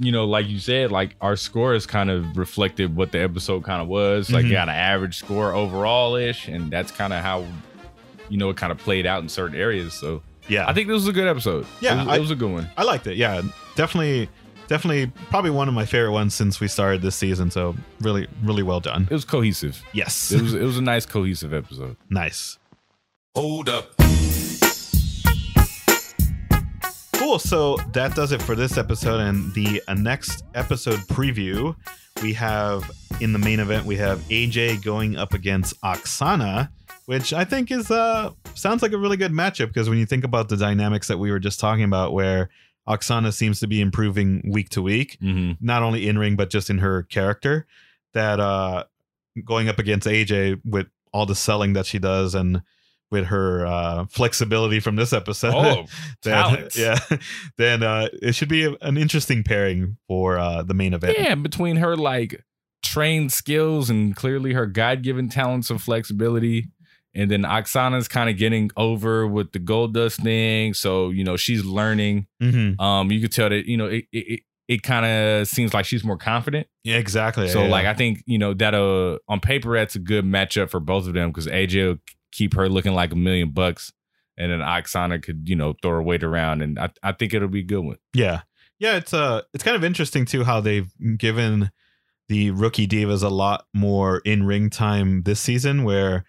you 0.00 0.10
know 0.12 0.24
like 0.24 0.48
you 0.48 0.58
said 0.58 0.90
like 0.90 1.14
our 1.20 1.36
score 1.36 1.74
is 1.74 1.86
kind 1.86 2.10
of 2.10 2.36
reflected 2.36 2.96
what 2.96 3.12
the 3.12 3.20
episode 3.20 3.62
kind 3.64 3.80
of 3.82 3.88
was. 3.88 4.30
Like 4.32 4.44
Mhm. 4.44 4.48
you 4.48 4.54
got 4.54 4.68
an 4.68 4.74
average 4.74 5.16
score 5.18 5.52
overall 5.54 6.16
ish, 6.16 6.48
and 6.48 6.70
that's 6.70 6.90
kind 6.90 7.12
of 7.12 7.22
how 7.22 7.44
you 8.28 8.38
know 8.38 8.50
it 8.50 8.56
kind 8.56 8.72
of 8.72 8.78
played 8.78 9.06
out 9.06 9.22
in 9.22 9.28
certain 9.28 9.58
areas. 9.58 9.92
So 9.94 10.22
yeah, 10.48 10.66
I 10.68 10.72
think 10.72 10.88
this 10.88 10.94
was 10.94 11.06
a 11.08 11.12
good 11.12 11.28
episode. 11.28 11.66
Yeah, 11.80 11.94
it 11.94 11.98
was, 11.98 12.08
I- 12.08 12.16
it 12.16 12.20
was 12.20 12.30
a 12.30 12.36
good 12.36 12.50
one. 12.52 12.68
I 12.76 12.82
liked 12.84 13.06
it. 13.06 13.16
Yeah, 13.16 13.42
definitely, 13.76 14.28
definitely, 14.68 15.12
probably 15.28 15.50
one 15.50 15.68
of 15.68 15.74
my 15.74 15.84
favorite 15.84 16.12
ones 16.12 16.34
since 16.34 16.60
we 16.60 16.66
started 16.68 17.02
this 17.02 17.14
season. 17.16 17.50
So 17.50 17.76
really, 18.00 18.26
really 18.42 18.62
well 18.62 18.80
done. 18.80 19.06
It 19.10 19.14
was 19.14 19.24
cohesive. 19.24 19.82
Yes, 19.92 20.32
It 20.32 20.40
was 20.40 20.54
it 20.54 20.62
was 20.62 20.78
a 20.78 20.82
nice 20.82 21.04
cohesive 21.06 21.52
episode. 21.52 21.96
nice. 22.08 22.58
Hold 23.36 23.68
up. 23.68 23.99
Cool. 27.30 27.38
So 27.38 27.76
that 27.92 28.16
does 28.16 28.32
it 28.32 28.42
for 28.42 28.56
this 28.56 28.76
episode. 28.76 29.20
And 29.20 29.54
the 29.54 29.80
uh, 29.86 29.94
next 29.94 30.42
episode 30.56 30.98
preview, 31.06 31.76
we 32.24 32.32
have 32.32 32.90
in 33.20 33.32
the 33.32 33.38
main 33.38 33.60
event, 33.60 33.86
we 33.86 33.94
have 33.98 34.18
AJ 34.30 34.82
going 34.82 35.16
up 35.16 35.32
against 35.32 35.80
Aksana, 35.82 36.70
which 37.06 37.32
I 37.32 37.44
think 37.44 37.70
is 37.70 37.88
uh 37.88 38.32
sounds 38.56 38.82
like 38.82 38.90
a 38.90 38.98
really 38.98 39.16
good 39.16 39.30
matchup 39.30 39.68
because 39.68 39.88
when 39.88 39.98
you 39.98 40.06
think 40.06 40.24
about 40.24 40.48
the 40.48 40.56
dynamics 40.56 41.06
that 41.06 41.18
we 41.18 41.30
were 41.30 41.38
just 41.38 41.60
talking 41.60 41.84
about, 41.84 42.12
where 42.12 42.50
Aksana 42.88 43.32
seems 43.32 43.60
to 43.60 43.68
be 43.68 43.80
improving 43.80 44.42
week 44.50 44.70
to 44.70 44.82
week, 44.82 45.16
Mm-hmm. 45.22 45.64
not 45.64 45.84
only 45.84 46.08
in 46.08 46.18
ring 46.18 46.34
but 46.34 46.50
just 46.50 46.68
in 46.68 46.78
her 46.78 47.04
character, 47.04 47.64
that 48.12 48.40
uh 48.40 48.82
going 49.44 49.68
up 49.68 49.78
against 49.78 50.08
AJ 50.08 50.62
with 50.64 50.88
all 51.12 51.26
the 51.26 51.36
selling 51.36 51.74
that 51.74 51.86
she 51.86 52.00
does 52.00 52.34
and 52.34 52.62
with 53.10 53.26
her 53.26 53.66
uh 53.66 54.06
flexibility 54.06 54.78
from 54.80 54.96
this 54.96 55.12
episode 55.12 55.52
Oh, 55.54 55.84
then, 56.22 56.68
yeah 56.76 56.98
then 57.58 57.82
uh 57.82 58.08
it 58.22 58.34
should 58.34 58.48
be 58.48 58.64
a- 58.64 58.76
an 58.82 58.96
interesting 58.96 59.42
pairing 59.42 59.96
for 60.08 60.38
uh 60.38 60.62
the 60.62 60.74
main 60.74 60.94
event 60.94 61.16
Yeah, 61.18 61.34
between 61.34 61.76
her 61.76 61.96
like 61.96 62.44
trained 62.82 63.32
skills 63.32 63.90
and 63.90 64.14
clearly 64.16 64.52
her 64.52 64.66
God 64.66 65.02
given 65.02 65.28
talents 65.28 65.70
of 65.70 65.82
flexibility. 65.82 66.68
And 67.14 67.28
then 67.30 67.42
Aksana's 67.42 68.06
kind 68.06 68.30
of 68.30 68.36
getting 68.36 68.70
over 68.76 69.26
with 69.26 69.50
the 69.52 69.58
Goldust 69.58 70.22
thing. 70.22 70.74
So, 70.74 71.10
you 71.10 71.24
know, 71.24 71.36
she's 71.36 71.64
learning. 71.64 72.28
Mhm. 72.40 72.80
Um, 72.80 73.10
you 73.10 73.20
could 73.20 73.32
tell 73.32 73.48
that, 73.48 73.66
you 73.66 73.76
know, 73.76 73.86
it 73.86 74.04
it, 74.12 74.18
it, 74.28 74.40
it 74.68 74.82
kind 74.84 75.04
of 75.04 75.48
seems 75.48 75.74
like 75.74 75.84
she's 75.84 76.04
more 76.04 76.16
confident. 76.16 76.68
yeah 76.84 76.96
exactly 76.98 77.48
So, 77.48 77.64
yeah. 77.64 77.68
like, 77.68 77.86
I 77.86 77.94
think, 77.94 78.22
you 78.26 78.38
know, 78.38 78.54
that 78.54 78.74
uh 78.74 79.18
on 79.28 79.40
paper 79.40 79.74
that's 79.76 79.96
a 79.96 79.98
good 79.98 80.24
matchup 80.24 80.70
for 80.70 80.78
both 80.78 81.08
of 81.08 81.14
them 81.14 81.30
because 81.30 81.48
AJ 81.48 81.98
keep 82.32 82.54
her 82.54 82.68
looking 82.68 82.94
like 82.94 83.12
a 83.12 83.16
million 83.16 83.50
bucks. 83.50 83.92
And 84.38 84.50
then 84.50 84.60
Aksana 84.60 85.22
could, 85.22 85.48
you 85.48 85.56
know, 85.56 85.74
throw 85.82 85.90
her 85.92 86.02
weight 86.02 86.24
around. 86.24 86.62
And 86.62 86.78
I, 86.78 86.90
I 87.02 87.12
think 87.12 87.34
it'll 87.34 87.48
be 87.48 87.60
a 87.60 87.64
good 87.64 87.80
one. 87.84 87.96
yeah 88.14 88.42
yeah 88.78 88.96
it's 88.96 89.12
uh 89.12 89.42
it's 89.52 89.62
kind 89.62 89.76
of 89.76 89.84
interesting 89.84 90.24
too 90.24 90.42
how 90.42 90.58
they've 90.60 90.90
given 91.18 91.70
the 92.30 92.50
rookie 92.50 92.86
divas 92.88 93.22
a 93.22 93.28
lot 93.28 93.66
more 93.74 94.22
in-ring 94.24 94.70
time 94.70 95.22
this 95.24 95.38
season 95.40 95.84
where 95.84 96.24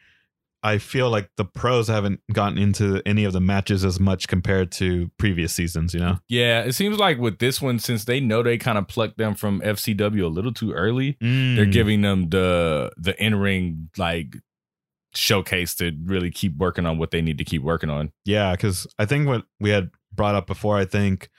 I 0.64 0.78
feel 0.78 1.10
like 1.10 1.30
the 1.38 1.46
pros 1.46 1.88
haven't 1.88 2.20
gotten 2.34 2.58
into 2.60 3.02
any 3.06 3.24
of 3.24 3.34
the 3.34 3.40
matches 3.40 3.84
as 3.86 4.00
much 4.00 4.28
compared 4.28 4.72
to 4.74 5.10
previous 5.18 5.54
seasons, 5.54 5.94
you 5.96 6.00
know? 6.02 6.20
Yeah, 6.30 6.62
it 6.62 6.74
seems 6.74 6.98
like 7.00 7.18
with 7.18 7.40
this 7.40 7.60
one, 7.62 7.80
since 7.80 8.06
they 8.06 8.20
know 8.20 8.44
they 8.44 8.60
kind 8.60 8.78
of 8.78 8.88
plucked 8.88 9.18
them 9.18 9.34
from 9.34 9.62
FCW 9.62 10.24
a 10.24 10.28
little 10.28 10.54
too 10.54 10.72
early, 10.74 11.14
Mm. 11.22 11.56
they're 11.56 11.66
giving 11.66 12.02
them 12.02 12.30
the 12.30 12.92
the 12.98 13.16
in 13.24 13.36
ring 13.36 13.90
like 13.98 14.36
showcase 15.14 15.76
to 15.76 15.92
really 16.06 16.32
keep 16.32 16.58
working 16.58 16.86
on 16.86 16.98
what 16.98 17.12
they 17.12 17.22
need 17.22 17.38
to 17.38 17.44
keep 17.44 17.62
working 17.62 17.90
on. 17.90 18.12
Yeah, 18.26 18.52
because 18.52 18.88
I 18.98 19.06
think 19.06 19.28
what 19.28 19.46
we 19.60 19.70
had 19.70 19.92
brought 20.14 20.36
up 20.36 20.48
before, 20.48 20.78
I 20.78 20.86
think 20.86 21.30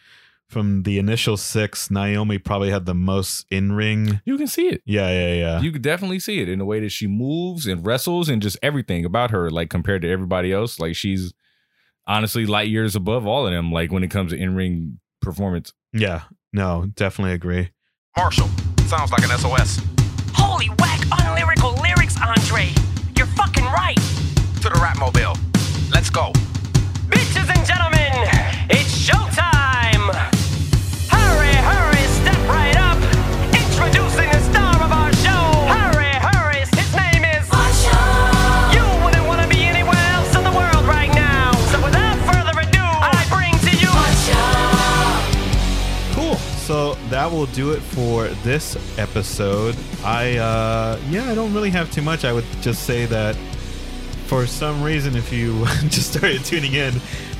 from 0.48 0.82
the 0.82 0.98
initial 0.98 1.36
six, 1.36 1.90
Naomi 1.90 2.38
probably 2.38 2.70
had 2.70 2.84
the 2.84 2.94
most 2.94 3.46
in 3.50 3.72
ring. 3.72 4.20
You 4.24 4.36
can 4.36 4.46
see 4.46 4.68
it. 4.68 4.82
Yeah, 4.84 5.08
yeah, 5.08 5.34
yeah. 5.34 5.60
You 5.60 5.72
could 5.72 5.82
definitely 5.82 6.20
see 6.20 6.40
it 6.40 6.48
in 6.48 6.58
the 6.58 6.64
way 6.66 6.80
that 6.80 6.90
she 6.90 7.06
moves 7.06 7.66
and 7.66 7.84
wrestles 7.84 8.28
and 8.28 8.42
just 8.42 8.58
everything 8.62 9.04
about 9.04 9.30
her, 9.30 9.50
like 9.50 9.70
compared 9.70 10.02
to 10.02 10.10
everybody 10.10 10.52
else. 10.52 10.78
Like 10.78 10.94
she's 10.94 11.32
honestly 12.06 12.44
light 12.44 12.68
years 12.68 12.94
above 12.94 13.26
all 13.26 13.46
of 13.46 13.52
them, 13.52 13.72
like 13.72 13.90
when 13.90 14.04
it 14.04 14.10
comes 14.10 14.32
to 14.32 14.38
in 14.38 14.54
ring 14.54 15.00
performance. 15.20 15.72
yeah, 15.92 16.22
no, 16.52 16.86
definitely 16.94 17.32
agree. 17.32 17.70
Marshall, 18.16 18.50
sounds 18.86 19.10
like 19.10 19.22
an 19.22 19.30
SOS. 19.38 19.80
Holy 20.34 20.68
whack 20.78 21.00
unlyrical 21.12 21.80
lyrics, 21.80 22.16
Andre. 22.20 22.68
Batmobile. 25.02 25.36
Let's 25.92 26.10
go. 26.10 26.32
Bitches 27.08 27.50
and 27.50 27.66
gentlemen, 27.66 28.12
it's 28.70 28.94
showtime! 28.94 30.14
Hurry, 31.10 31.54
hurry, 31.56 32.06
step 32.20 32.38
right 32.48 32.76
up! 32.76 32.98
Introducing 33.52 34.30
the 34.30 34.40
star 34.50 34.76
of 34.80 34.92
our 34.92 35.12
show! 35.14 35.66
Hurry, 35.66 36.12
hurry, 36.22 36.60
his 36.60 36.94
name 36.94 37.24
is... 37.24 37.48
Marsha! 37.48 38.74
You 38.74 39.04
wouldn't 39.04 39.26
want 39.26 39.42
to 39.42 39.48
be 39.48 39.64
anywhere 39.64 39.96
else 40.14 40.36
in 40.36 40.44
the 40.44 40.52
world 40.52 40.84
right 40.86 41.12
now! 41.12 41.50
So 41.72 41.82
without 41.84 42.16
further 42.18 42.60
ado, 42.60 42.78
I 42.78 43.26
bring 43.28 43.58
to 43.70 43.76
you... 43.76 43.88
Marsha! 43.88 44.40
Cool. 46.14 46.36
So 46.36 46.94
that 47.10 47.28
will 47.30 47.46
do 47.46 47.72
it 47.72 47.80
for 47.80 48.28
this 48.44 48.76
episode. 48.98 49.76
I, 50.04 50.36
uh, 50.36 51.00
yeah, 51.10 51.28
I 51.28 51.34
don't 51.34 51.52
really 51.52 51.70
have 51.70 51.90
too 51.90 52.02
much. 52.02 52.24
I 52.24 52.32
would 52.32 52.46
just 52.60 52.84
say 52.84 53.06
that 53.06 53.36
for 54.32 54.46
some 54.46 54.82
reason 54.82 55.14
if 55.14 55.30
you 55.30 55.62
just 55.90 56.14
started 56.14 56.42
tuning 56.42 56.72
in, 56.72 56.94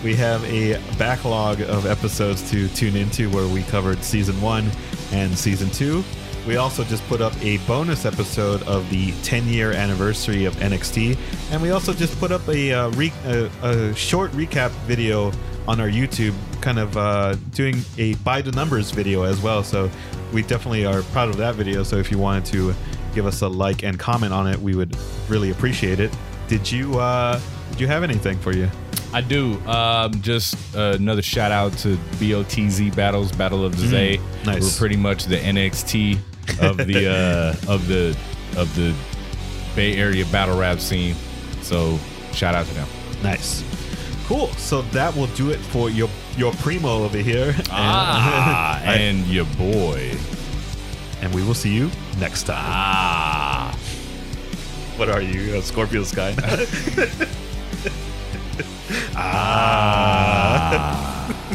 we 0.05 0.15
have 0.15 0.45
a 0.45 0.75
backlog 0.99 1.59
of 1.63 1.87
episodes 1.87 2.51
to 2.51 2.69
tune 2.69 2.97
into 2.97 3.31
where 3.31 3.49
we 3.49 3.63
covered 3.63 4.05
season 4.05 4.39
1 4.43 4.71
and 5.13 5.39
season 5.39 5.71
2. 5.71 6.05
We 6.47 6.57
also 6.57 6.85
just 6.85 7.03
put 7.09 7.23
up 7.23 7.33
a 7.43 7.57
bonus 7.67 8.05
episode 8.05 8.63
of 8.65 8.91
the 8.91 9.13
10 9.23 9.47
year 9.47 9.73
anniversary 9.73 10.45
of 10.45 10.55
NXT, 10.57 11.17
and 11.51 11.63
we 11.63 11.71
also 11.71 11.95
just 11.95 12.21
put 12.21 12.31
up 12.31 12.47
a, 12.47 12.73
uh, 12.75 12.91
re- 12.91 13.13
a, 13.25 13.47
a 13.63 13.95
short 13.95 14.31
recap 14.33 14.69
video 14.85 15.33
on 15.67 15.81
our 15.81 15.89
YouTube, 15.89 16.35
kind 16.61 16.79
of 16.79 16.95
uh, 16.99 17.37
doing 17.53 17.81
a 17.97 18.17
by 18.17 18.43
the 18.43 18.53
numbers 18.53 18.91
video 18.91 19.23
as 19.23 19.41
well. 19.41 19.65
So 19.65 19.91
we 20.31 20.43
definitely 20.43 20.85
are 20.85 21.01
proud 21.05 21.31
of 21.31 21.39
that 21.39 21.55
video. 21.55 21.85
So 21.85 21.97
if 21.97 22.11
you 22.11 22.19
wanted 22.19 22.45
to 22.53 22.75
give 23.15 23.25
us 23.25 23.41
a 23.41 23.49
like 23.49 23.83
and 23.83 23.99
comment 23.99 24.35
on 24.35 24.47
it, 24.47 24.59
we 24.59 24.75
would 24.75 24.95
really 25.31 25.53
appreciate 25.53 25.99
it. 25.99 26.15
Did 26.53 26.71
you 26.71 26.99
uh, 26.99 27.41
did 27.71 27.81
you 27.81 27.87
have 27.87 28.03
anything 28.03 28.39
for 28.39 28.53
you? 28.53 28.69
I 29.15 29.23
do. 29.23 29.59
Um, 29.67 30.21
just 30.21 30.55
uh, 30.77 30.97
another 30.99 31.23
shout 31.23 31.51
out 31.51 31.73
to 31.79 31.97
BOTZ 32.21 32.95
Battles, 32.95 33.33
Battle 33.33 33.65
of 33.65 33.75
the 33.81 33.87
Zay. 33.87 34.19
Mm, 34.19 34.45
nice. 34.45 34.63
We're 34.63 34.79
pretty 34.79 34.97
much 34.97 35.25
the 35.25 35.39
NXT 35.39 36.19
of 36.61 36.77
the 36.77 37.57
uh, 37.69 37.73
of 37.73 37.89
the 37.89 38.15
of 38.59 38.69
the 38.77 38.95
Bay 39.75 39.97
Area 39.97 40.27
battle 40.27 40.59
rap 40.59 40.79
scene. 40.79 41.15
So 41.63 41.99
shout 42.35 42.55
out 42.55 42.67
to 42.67 42.75
them. 42.75 42.89
Nice. 43.23 43.65
Cool. 44.27 44.49
So 44.59 44.83
that 44.93 45.17
will 45.17 45.29
do 45.29 45.53
it 45.53 45.59
for 45.59 45.89
your 45.89 46.11
your 46.37 46.53
primo 46.57 47.03
over 47.05 47.17
here. 47.17 47.57
Ah, 47.71 48.79
I- 48.85 48.95
and 48.97 49.27
your 49.27 49.47
boy. 49.57 50.15
and 51.23 51.35
we 51.35 51.43
will 51.45 51.55
see 51.55 51.73
you 51.75 51.91
next 52.19 52.43
time. 52.43 52.57
Ah. 52.61 53.79
What 54.97 55.09
are 55.09 55.23
you, 55.23 55.57
a 55.57 55.63
Scorpio 55.63 56.05
Sky? 56.05 56.35
ah. 59.17 61.49